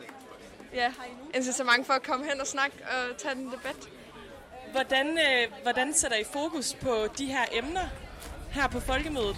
ja, 0.74 0.92
incitament 1.34 1.86
for 1.86 1.94
at 1.94 2.02
komme 2.02 2.24
hen 2.30 2.40
og 2.40 2.46
snakke 2.46 2.76
og 2.92 3.16
tage 3.16 3.34
den 3.34 3.52
debat. 3.52 3.88
Hvordan, 4.70 5.18
øh, 5.18 5.62
hvordan 5.62 5.94
sætter 5.94 6.16
I 6.16 6.24
fokus 6.24 6.74
på 6.74 7.06
de 7.18 7.26
her 7.26 7.44
emner 7.52 7.88
her 8.50 8.68
på 8.68 8.80
folkemødet? 8.80 9.36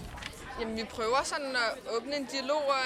Jamen, 0.60 0.76
vi 0.76 0.84
prøver 0.84 1.22
sådan 1.24 1.56
at 1.56 1.94
åbne 1.96 2.16
en 2.16 2.24
dialog 2.24 2.62
og 2.66 2.82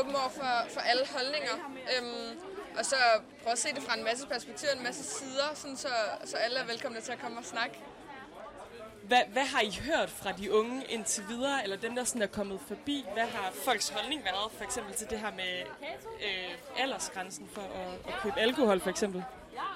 åbne 0.00 0.18
over 0.18 0.28
for, 0.28 0.72
for 0.74 0.80
alle 0.80 1.02
holdninger. 1.14 1.54
Øhm, 1.96 2.38
og 2.78 2.84
så 2.84 2.96
prøve 3.42 3.52
at 3.52 3.58
se 3.58 3.68
det 3.74 3.82
fra 3.82 3.98
en 3.98 4.04
masse 4.04 4.26
perspektiver, 4.26 4.72
en 4.72 4.82
masse 4.82 5.04
sider, 5.04 5.54
sådan 5.54 5.76
så, 5.76 5.88
så 6.24 6.36
alle 6.36 6.58
er 6.58 6.66
velkomne 6.66 7.00
til 7.00 7.12
at 7.12 7.18
komme 7.18 7.38
og 7.38 7.44
snakke. 7.44 7.78
Hvad, 9.02 9.22
hvad 9.32 9.44
har 9.44 9.60
I 9.60 9.78
hørt 9.86 10.10
fra 10.10 10.32
de 10.32 10.54
unge 10.54 10.84
indtil 10.88 11.24
videre, 11.28 11.62
eller 11.62 11.76
dem, 11.76 11.94
der 11.94 12.04
sådan 12.04 12.22
er 12.22 12.26
kommet 12.26 12.60
forbi? 12.68 13.06
Hvad 13.12 13.26
har 13.26 13.52
folks 13.64 13.88
holdning 13.88 14.24
været, 14.24 14.52
for 14.56 14.64
eksempel 14.64 14.94
til 14.94 15.10
det 15.10 15.18
her 15.18 15.32
med 15.32 15.62
øh, 16.26 16.82
aldersgrænsen 16.82 17.48
for 17.52 17.62
at, 17.62 18.12
at 18.12 18.20
købe 18.22 18.40
alkohol, 18.40 18.80
for 18.80 18.90
eksempel? 18.90 19.24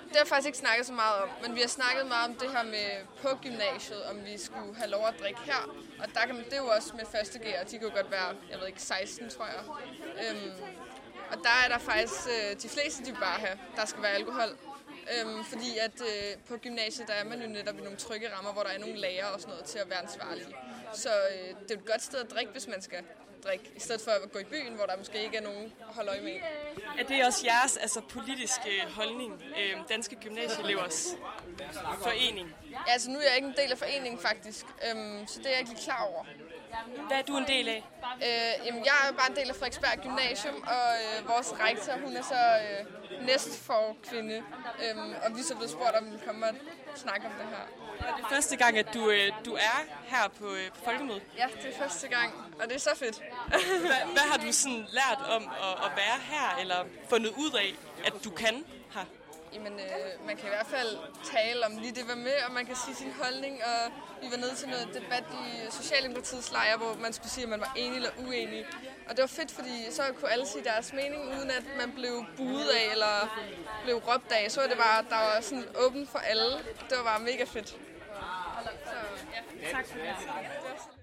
Det 0.09 0.16
har 0.16 0.24
jeg 0.24 0.28
faktisk 0.28 0.47
ikke 0.47 0.59
snakket 0.59 0.87
så 0.87 0.93
meget 0.93 1.16
om, 1.22 1.28
men 1.43 1.55
vi 1.55 1.61
har 1.61 1.68
snakket 1.68 2.07
meget 2.07 2.28
om 2.28 2.35
det 2.35 2.51
her 2.51 2.64
med 2.76 2.89
på 3.22 3.28
gymnasiet, 3.43 4.03
om 4.11 4.24
vi 4.24 4.39
skulle 4.39 4.76
have 4.76 4.91
lov 4.91 5.07
at 5.07 5.14
drikke 5.20 5.41
her. 5.41 5.62
Og 6.03 6.07
der 6.14 6.20
kan 6.26 6.35
man, 6.35 6.45
det 6.45 6.53
er 6.53 6.62
jo 6.66 6.70
også 6.76 6.91
med 6.97 7.05
første 7.14 7.39
G, 7.39 7.47
og 7.61 7.70
de 7.70 7.78
kan 7.78 7.89
jo 7.89 7.95
godt 7.95 8.11
være, 8.11 8.28
jeg 8.51 8.59
ved 8.61 8.66
ikke, 8.66 8.83
16, 8.83 9.30
tror 9.30 9.47
jeg. 9.47 9.64
Øhm, 10.22 10.53
og 11.33 11.37
der 11.47 11.55
er 11.64 11.68
der 11.68 11.78
faktisk, 11.78 12.20
øh, 12.35 12.62
de 12.62 12.68
fleste 12.68 13.05
de 13.05 13.12
bare 13.12 13.39
have, 13.47 13.59
der 13.76 13.85
skal 13.87 14.03
være 14.03 14.12
alkohol. 14.12 14.51
Øhm, 15.12 15.45
fordi 15.45 15.78
at 15.78 16.01
øh, 16.01 16.43
på 16.49 16.57
gymnasiet, 16.57 17.09
der 17.09 17.14
er 17.14 17.24
man 17.24 17.43
jo 17.43 17.49
netop 17.49 17.78
i 17.78 17.83
nogle 17.83 17.97
trygge 17.97 18.35
rammer, 18.35 18.53
hvor 18.53 18.62
der 18.62 18.70
er 18.70 18.78
nogle 18.78 18.97
lærere 18.97 19.30
og 19.33 19.41
sådan 19.41 19.51
noget 19.51 19.64
til 19.64 19.78
at 19.78 19.91
være 19.91 20.03
ansvarlige. 20.03 20.57
Så 20.95 21.09
øh, 21.09 21.49
det 21.62 21.70
er 21.70 21.78
et 21.78 21.87
godt 21.87 22.03
sted 22.03 22.18
at 22.18 22.30
drikke, 22.30 22.53
hvis 22.53 22.68
man 22.68 22.83
skal 22.83 23.03
drikke, 23.45 23.70
i 23.76 23.80
stedet 23.80 24.01
for 24.01 24.11
at 24.11 24.32
gå 24.32 24.38
i 24.38 24.45
byen, 24.45 24.74
hvor 24.74 24.86
der 24.86 24.97
måske 24.97 25.24
ikke 25.24 25.36
er 25.36 25.43
nogen 25.43 25.72
at 25.88 25.95
holde 25.95 26.11
øje 26.11 26.20
med. 26.20 26.36
Er 26.99 27.05
det 27.05 27.26
også 27.26 27.40
jeres 27.45 27.76
altså, 27.76 28.01
politiske 28.01 28.70
holdning, 28.95 29.43
øh, 29.59 29.76
Danske 29.88 30.16
Gymnasieelevers 30.16 31.09
forening? 32.03 32.55
Ja, 32.70 32.78
altså 32.86 33.11
nu 33.11 33.18
er 33.18 33.22
jeg 33.22 33.36
ikke 33.36 33.49
en 33.49 33.55
del 33.57 33.72
af 33.72 33.78
foreningen 33.78 34.20
faktisk, 34.20 34.66
øhm, 34.66 35.26
så 35.26 35.38
det 35.38 35.47
er 35.47 35.51
jeg 35.51 35.59
ikke 35.59 35.70
lige 35.70 35.82
klar 35.84 36.03
over. 36.05 36.24
Hvad 37.06 37.18
er 37.18 37.22
du 37.22 37.36
en 37.36 37.46
del 37.46 37.68
af? 37.68 37.84
Øh, 38.26 38.66
jamen, 38.66 38.84
jeg 38.84 38.94
er 39.08 39.12
bare 39.12 39.30
en 39.30 39.36
del 39.36 39.48
af 39.48 39.56
Frederiksberg 39.56 39.98
Gymnasium, 40.02 40.54
og 40.54 40.88
øh, 41.02 41.28
vores 41.28 41.54
rektor, 41.60 41.92
hun 42.04 42.16
er 42.16 42.22
så 42.22 42.42
øh, 42.62 43.26
næstfor 43.26 43.96
kvinde, 44.08 44.34
øhm, 44.84 45.14
og 45.24 45.34
vi 45.34 45.40
er 45.40 45.44
så 45.44 45.54
blevet 45.54 45.70
spurgt, 45.70 45.94
om 45.98 46.04
vi 46.06 46.10
vil 46.10 46.20
komme 46.26 46.46
og 46.46 46.54
snakke 46.94 47.26
om 47.26 47.32
det 47.32 47.46
her. 47.48 47.64
Er 48.08 48.16
det 48.16 48.24
første 48.30 48.56
gang, 48.56 48.78
at 48.78 48.94
du, 48.94 49.10
øh, 49.10 49.32
du 49.44 49.54
er 49.54 49.78
her 50.06 50.28
på, 50.38 50.46
øh, 50.54 50.70
på 50.70 50.80
folkemødet? 50.84 51.22
Ja, 51.38 51.46
det 51.62 51.74
er 51.74 51.78
første 51.78 52.08
gang, 52.08 52.32
og 52.60 52.68
det 52.68 52.74
er 52.74 52.80
så 52.80 52.96
fedt. 52.96 53.22
Hvad, 53.86 54.12
hvad 54.12 54.26
har 54.30 54.38
du 54.46 54.52
sådan 54.52 54.86
lært 54.90 55.20
om 55.36 55.42
at, 55.42 55.84
at 55.86 55.90
være 55.96 56.18
her, 56.30 56.56
eller 56.60 56.84
fundet 57.08 57.30
ud 57.30 57.52
af, 57.52 57.74
at 58.06 58.12
du 58.24 58.30
kan 58.30 58.64
her? 58.94 59.04
Jamen, 59.55 59.72
øh, 59.72 60.26
man 60.26 60.36
kan 60.36 60.46
i 60.46 60.48
hvert 60.57 60.66
fald 60.66 60.98
tale 61.34 61.66
om 61.66 61.72
lige 61.76 61.94
det 61.94 62.09
var 62.09 62.14
med, 62.14 62.36
og 62.46 62.53
man 62.53 62.66
kan 62.66 62.76
sige 62.76 62.94
sin 62.94 63.12
holdning, 63.22 63.55
og 63.64 63.92
vi 64.22 64.26
var 64.30 64.36
nede 64.36 64.55
til 64.55 64.68
noget 64.68 64.88
debat 64.94 65.24
i 65.44 65.70
Socialdemokratiets 65.70 66.53
lejr, 66.53 66.76
hvor 66.76 66.94
man 67.03 67.12
skulle 67.12 67.30
sige, 67.30 67.44
om 67.44 67.50
man 67.50 67.61
var 67.61 67.72
enig 67.76 67.96
eller 67.96 68.11
uenig. 68.18 68.66
Og 69.09 69.16
det 69.16 69.22
var 69.22 69.26
fedt, 69.26 69.50
fordi 69.50 69.76
så 69.90 70.03
kunne 70.18 70.30
alle 70.30 70.46
sige 70.46 70.64
deres 70.64 70.92
mening, 70.92 71.22
uden 71.36 71.50
at 71.50 71.64
man 71.76 71.92
blev 71.92 72.24
buet 72.36 72.68
af 72.68 72.92
eller 72.92 73.14
blev 73.84 73.96
råbt 73.96 74.32
af. 74.32 74.50
Så 74.50 74.61
var 74.61 74.68
det 74.68 74.76
bare, 74.76 75.03
der 75.11 75.16
var 75.16 75.40
sådan 75.40 75.64
åben 75.86 76.07
for 76.07 76.18
alle. 76.18 76.50
Det 76.88 76.94
var 76.98 77.05
bare 77.05 77.20
mega 77.20 77.44
fedt. 77.44 77.68
Så, 77.68 77.76
ja. 79.62 79.70
Tak 79.72 79.86
for 79.86 79.98
det. 79.98 81.01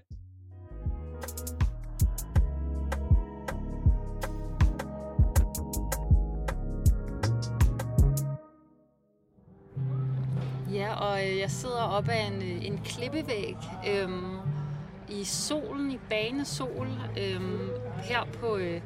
Ja, 10.74 10.94
og 10.94 11.28
øh, 11.28 11.38
jeg 11.38 11.50
sidder 11.50 11.82
op 11.82 12.08
ad 12.08 12.26
en, 12.26 12.42
øh, 12.42 12.66
en 12.66 12.80
klippevæg 12.84 13.56
øhm, 13.88 14.38
i 15.08 15.24
solen, 15.24 15.90
i 15.90 15.98
banesol, 16.10 16.88
øhm, 17.18 17.70
her 18.02 18.24
på... 18.40 18.56
Øh, 18.56 18.80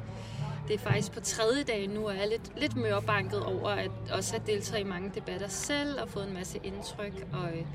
det 0.67 0.73
er 0.73 0.79
faktisk 0.79 1.11
på 1.11 1.19
tredje 1.19 1.63
dag 1.63 1.87
nu, 1.87 2.07
og 2.07 2.15
jeg 2.15 2.23
er 2.23 2.29
lidt, 2.29 2.59
lidt 2.59 2.75
mørbanket 2.75 3.43
over 3.43 3.69
at 3.69 3.91
også 4.11 4.35
at 4.35 4.47
deltage 4.47 4.81
i 4.81 4.87
mange 4.87 5.11
debatter 5.15 5.47
selv 5.47 6.01
og 6.01 6.09
fået 6.09 6.27
en 6.27 6.33
masse 6.33 6.59
indtryk. 6.63 7.27
Og 7.33 7.49
øh, 7.49 7.65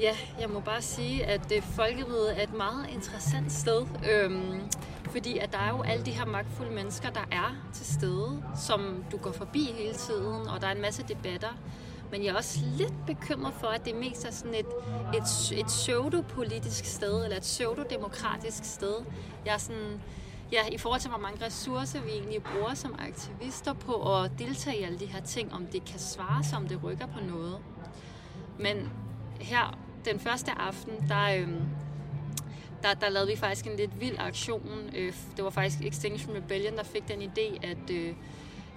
ja, 0.00 0.16
jeg 0.40 0.50
må 0.50 0.60
bare 0.60 0.82
sige, 0.82 1.24
at 1.26 1.52
øh, 1.56 1.62
Folkemødet 1.62 2.38
er 2.38 2.42
et 2.42 2.54
meget 2.54 2.90
interessant 2.92 3.52
sted, 3.52 3.86
øhm, 4.12 4.60
fordi 5.10 5.38
at 5.38 5.52
der 5.52 5.58
er 5.58 5.70
jo 5.70 5.82
alle 5.82 6.04
de 6.04 6.10
her 6.10 6.26
magtfulde 6.26 6.72
mennesker, 6.72 7.10
der 7.10 7.28
er 7.32 7.56
til 7.72 7.86
stede, 7.86 8.42
som 8.56 9.04
du 9.12 9.16
går 9.16 9.32
forbi 9.32 9.64
hele 9.78 9.94
tiden, 9.94 10.48
og 10.48 10.60
der 10.60 10.66
er 10.66 10.72
en 10.72 10.82
masse 10.82 11.02
debatter. 11.08 11.56
Men 12.10 12.24
jeg 12.24 12.30
er 12.30 12.36
også 12.36 12.58
lidt 12.76 13.06
bekymret 13.06 13.54
for, 13.54 13.66
at 13.66 13.84
det 13.84 13.94
mest 13.94 14.24
er 14.24 14.30
sådan 14.30 14.54
et, 14.54 14.66
et, 15.14 15.58
et 15.58 15.66
pseudopolitisk 15.66 16.84
sted, 16.84 17.24
eller 17.24 17.36
et 17.36 17.42
pseudodemokratisk 17.42 18.64
sted. 18.64 18.94
Jeg 19.44 19.54
er 19.54 19.58
sådan, 19.58 20.00
ja, 20.52 20.66
i 20.72 20.78
forhold 20.78 21.00
til, 21.00 21.10
hvor 21.10 21.18
mange 21.18 21.46
ressourcer 21.46 22.00
vi 22.00 22.10
egentlig 22.10 22.42
bruger 22.42 22.74
som 22.74 22.98
aktivister 22.98 23.72
på 23.72 24.16
at 24.16 24.30
deltage 24.38 24.80
i 24.80 24.82
alle 24.82 24.98
de 24.98 25.06
her 25.06 25.20
ting, 25.20 25.52
om 25.52 25.66
det 25.66 25.84
kan 25.84 25.98
svare 25.98 26.44
sig, 26.44 26.58
om 26.58 26.68
det 26.68 26.82
rykker 26.84 27.06
på 27.06 27.20
noget. 27.20 27.58
Men 28.58 28.90
her, 29.40 29.78
den 30.04 30.20
første 30.20 30.50
aften, 30.50 31.08
der, 31.08 31.34
øh, 31.36 31.48
der, 32.82 32.94
der 32.94 33.08
lavede 33.08 33.30
vi 33.30 33.36
faktisk 33.36 33.66
en 33.66 33.76
lidt 33.76 34.00
vild 34.00 34.16
aktion. 34.18 34.90
Øh, 34.96 35.12
det 35.36 35.44
var 35.44 35.50
faktisk 35.50 35.84
Extinction 35.84 36.36
Rebellion, 36.36 36.76
der 36.76 36.84
fik 36.84 37.08
den 37.08 37.22
idé, 37.22 37.66
at 37.66 37.90
øh, 37.90 38.14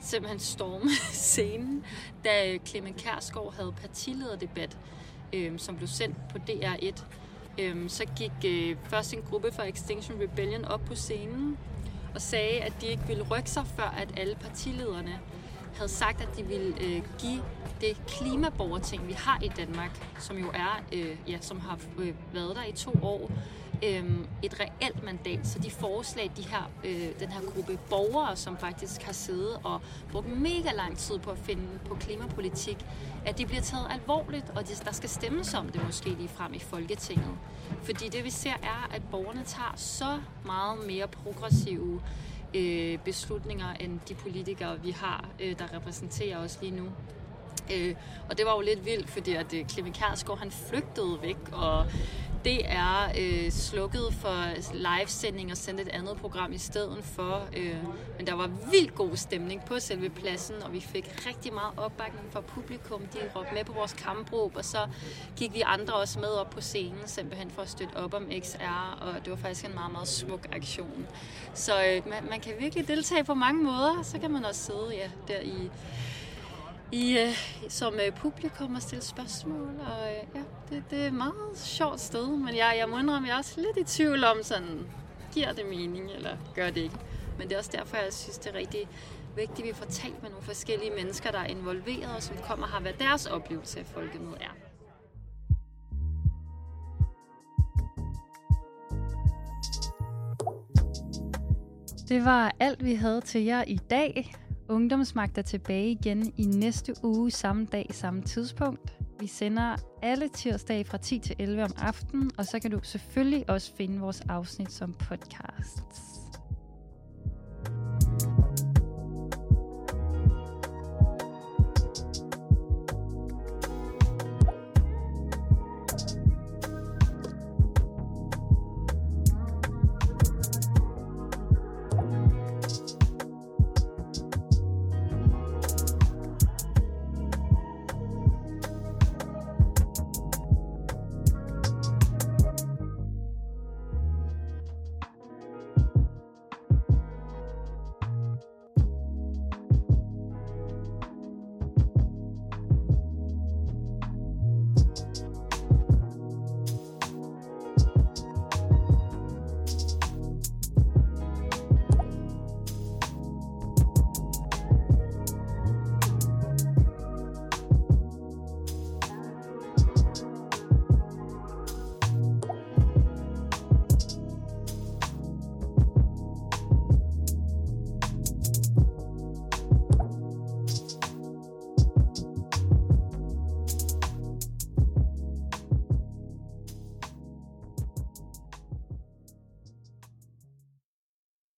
simpelthen 0.01 0.39
storme 0.39 0.89
scenen, 1.29 1.85
da 2.25 2.53
øh, 2.53 2.59
Clement 2.65 2.97
Kærsgaard 2.97 3.53
havde 3.55 3.73
partilederdebat, 3.81 4.77
øh, 5.33 5.59
som 5.59 5.75
blev 5.75 5.87
sendt 5.87 6.17
på 6.29 6.37
DR1. 6.49 7.03
Øh, 7.59 7.89
så 7.89 8.05
gik 8.15 8.31
øh, 8.45 8.75
først 8.83 9.13
en 9.13 9.21
gruppe 9.29 9.51
fra 9.51 9.67
Extinction 9.67 10.21
Rebellion 10.21 10.65
op 10.65 10.81
på 10.85 10.95
scenen 10.95 11.57
og 12.15 12.21
sagde, 12.21 12.61
at 12.61 12.73
de 12.81 12.87
ikke 12.87 13.03
ville 13.07 13.23
rykke 13.23 13.49
sig, 13.49 13.65
før 13.67 13.95
at 13.97 14.09
alle 14.17 14.35
partilederne 14.35 15.19
havde 15.75 15.89
sagt, 15.89 16.21
at 16.21 16.37
de 16.37 16.43
ville 16.43 16.73
øh, 16.81 17.01
give 17.19 17.43
det 17.81 17.97
klimaborgerting, 18.07 19.07
vi 19.07 19.13
har 19.13 19.39
i 19.43 19.47
Danmark, 19.57 20.07
som 20.19 20.37
jo 20.37 20.47
er, 20.53 20.83
øh, 20.93 21.17
ja, 21.27 21.37
som 21.41 21.59
har 21.59 21.79
øh, 21.97 22.13
været 22.33 22.55
der 22.55 22.63
i 22.63 22.71
to 22.71 22.91
år, 23.03 23.31
øh, 23.84 24.05
et 24.43 24.59
reelt 24.59 25.03
mandat. 25.03 25.47
Så 25.47 25.59
de 25.59 25.71
forslag, 25.71 26.32
de 26.38 26.41
her, 26.41 26.71
øh, 26.84 27.19
den 27.19 27.29
her 27.29 27.41
gruppe 27.41 27.79
borgere, 27.89 28.36
som 28.36 28.57
faktisk 28.57 29.01
har 29.01 29.13
siddet 29.13 29.57
og 29.63 29.82
brugt 30.11 30.27
mega 30.27 30.71
lang 30.75 30.97
tid 30.97 31.19
på 31.19 31.32
at 31.32 31.38
finde 31.38 31.67
på 31.86 31.95
klimapolitik, 31.95 32.86
at 33.25 33.38
de 33.38 33.45
bliver 33.45 33.61
taget 33.61 33.88
alvorligt, 33.89 34.49
og 34.55 34.67
der 34.86 34.91
skal 34.91 35.09
stemmes 35.09 35.53
om 35.53 35.69
det 35.69 35.86
måske 35.86 36.09
lige 36.09 36.29
frem 36.29 36.53
i 36.53 36.59
Folketinget. 36.59 37.38
Fordi 37.84 38.09
det 38.09 38.23
vi 38.23 38.29
ser 38.29 38.53
er, 38.63 38.89
at 38.93 39.01
borgerne 39.11 39.43
tager 39.43 39.73
så 39.75 40.19
meget 40.45 40.88
mere 40.88 41.07
progressive 41.07 42.01
øh, 42.53 42.97
beslutninger 42.97 43.73
end 43.79 43.99
de 44.09 44.13
politikere, 44.13 44.82
vi 44.84 44.91
har, 44.91 45.25
øh, 45.39 45.59
der 45.59 45.73
repræsenterer 45.73 46.38
os 46.38 46.57
lige 46.61 46.75
nu. 46.75 46.86
Øh, 47.73 47.95
og 48.29 48.38
det 48.38 48.45
var 48.45 48.55
jo 48.55 48.61
lidt 48.61 48.86
vildt, 48.86 49.09
fordi 49.09 49.34
at 49.34 49.53
øh, 49.53 49.65
Clemen 49.65 49.95
han 50.39 50.51
flygtede 50.51 51.17
væk, 51.21 51.38
og 51.51 51.86
det 52.45 52.61
er 52.65 53.11
øh, 53.19 53.51
slukket 53.51 54.13
for 54.13 54.45
livesending 54.73 55.51
og 55.51 55.57
sendte 55.57 55.83
et 55.83 55.89
andet 55.89 56.17
program 56.17 56.53
i 56.53 56.57
stedet 56.57 57.03
for. 57.03 57.47
Øh, 57.57 57.75
men 58.17 58.27
der 58.27 58.33
var 58.33 58.49
vildt 58.71 58.95
god 58.95 59.15
stemning 59.15 59.65
på 59.65 59.79
selve 59.79 60.09
pladsen, 60.09 60.55
og 60.63 60.73
vi 60.73 60.79
fik 60.79 61.27
rigtig 61.27 61.53
meget 61.53 61.71
opbakning 61.77 62.25
fra 62.31 62.41
publikum. 62.41 63.01
De 63.01 63.19
råbte 63.35 63.53
med 63.53 63.63
på 63.63 63.73
vores 63.73 63.93
kampråb, 63.93 64.55
og 64.55 64.65
så 64.65 64.87
gik 65.37 65.53
vi 65.53 65.61
andre 65.65 65.93
også 65.93 66.19
med 66.19 66.29
op 66.29 66.49
på 66.49 66.61
scenen, 66.61 67.01
simpelthen 67.05 67.51
for 67.51 67.61
at 67.61 67.69
støtte 67.69 67.95
op 67.95 68.13
om 68.13 68.29
XR, 68.43 68.97
og 69.01 69.25
det 69.25 69.31
var 69.31 69.37
faktisk 69.37 69.65
en 69.65 69.73
meget, 69.73 69.91
meget 69.91 70.07
smuk 70.07 70.47
aktion. 70.51 71.07
Så 71.53 71.73
øh, 71.83 72.09
man, 72.09 72.29
man 72.29 72.39
kan 72.39 72.53
virkelig 72.59 72.87
deltage 72.87 73.23
på 73.23 73.33
mange 73.33 73.63
måder. 73.63 74.03
Så 74.03 74.19
kan 74.19 74.31
man 74.31 74.45
også 74.45 74.61
sidde 74.61 74.89
ja, 74.91 75.09
der 75.27 75.39
i 75.39 75.69
i, 76.91 77.17
øh, 77.17 77.37
som 77.69 77.93
øh, 77.93 78.15
publikum 78.15 78.75
og 78.75 78.81
stille 78.81 79.03
spørgsmål. 79.03 79.67
Og 79.79 80.11
øh, 80.11 80.35
ja, 80.35 80.41
det, 80.69 80.83
det 80.89 81.01
er 81.01 81.07
et 81.07 81.13
meget 81.13 81.51
sjovt 81.55 81.99
sted, 81.99 82.27
men 82.27 82.55
jeg, 82.55 82.75
jeg 82.79 82.89
må 82.89 82.99
indrømme, 82.99 83.27
jeg 83.27 83.33
er 83.33 83.37
også 83.37 83.61
lidt 83.61 83.77
i 83.77 83.97
tvivl 83.97 84.23
om, 84.23 84.37
sådan, 84.43 84.87
giver 85.33 85.53
det 85.53 85.65
mening, 85.65 86.11
eller 86.11 86.37
gør 86.55 86.69
det 86.69 86.81
ikke. 86.81 86.97
Men 87.37 87.47
det 87.47 87.53
er 87.55 87.59
også 87.59 87.71
derfor, 87.73 87.97
jeg 87.97 88.13
synes, 88.13 88.37
det 88.37 88.55
er 88.55 88.57
rigtig 88.57 88.87
vigtigt, 89.35 89.59
at 89.59 89.65
vi 89.65 89.73
får 89.73 89.85
talt 89.85 90.21
med 90.21 90.29
nogle 90.29 90.45
forskellige 90.45 90.91
mennesker, 90.91 91.31
der 91.31 91.39
er 91.39 91.47
involveret, 91.47 92.15
og 92.15 92.23
som 92.23 92.37
kommer 92.37 92.65
og 92.65 92.71
har, 92.71 92.79
hvad 92.79 92.93
deres 92.99 93.25
oplevelse 93.25 93.79
af 93.79 93.85
folkemødet 93.85 94.41
er. 94.41 94.55
Det 102.09 102.25
var 102.25 102.51
alt, 102.59 102.85
vi 102.85 102.95
havde 102.95 103.21
til 103.21 103.43
jer 103.43 103.63
i 103.67 103.79
dag. 103.89 104.35
Ungdomsmagt 104.72 105.38
er 105.38 105.41
tilbage 105.41 105.91
igen 105.91 106.34
i 106.38 106.45
næste 106.45 106.93
uge, 107.03 107.32
samme 107.32 107.65
dag, 107.65 107.89
samme 107.91 108.22
tidspunkt. 108.22 108.93
Vi 109.19 109.28
sender 109.28 109.76
alle 110.01 110.30
tirsdage 110.30 110.86
fra 110.86 110.97
10 110.97 111.19
til 111.19 111.36
11 111.39 111.63
om 111.63 111.72
aftenen, 111.78 112.32
og 112.38 112.45
så 112.45 112.59
kan 112.59 112.72
du 112.72 112.80
selvfølgelig 112.84 113.49
også 113.49 113.76
finde 113.76 113.99
vores 113.99 114.22
afsnit 114.22 114.72
som 114.72 114.93
podcast. 114.93 116.20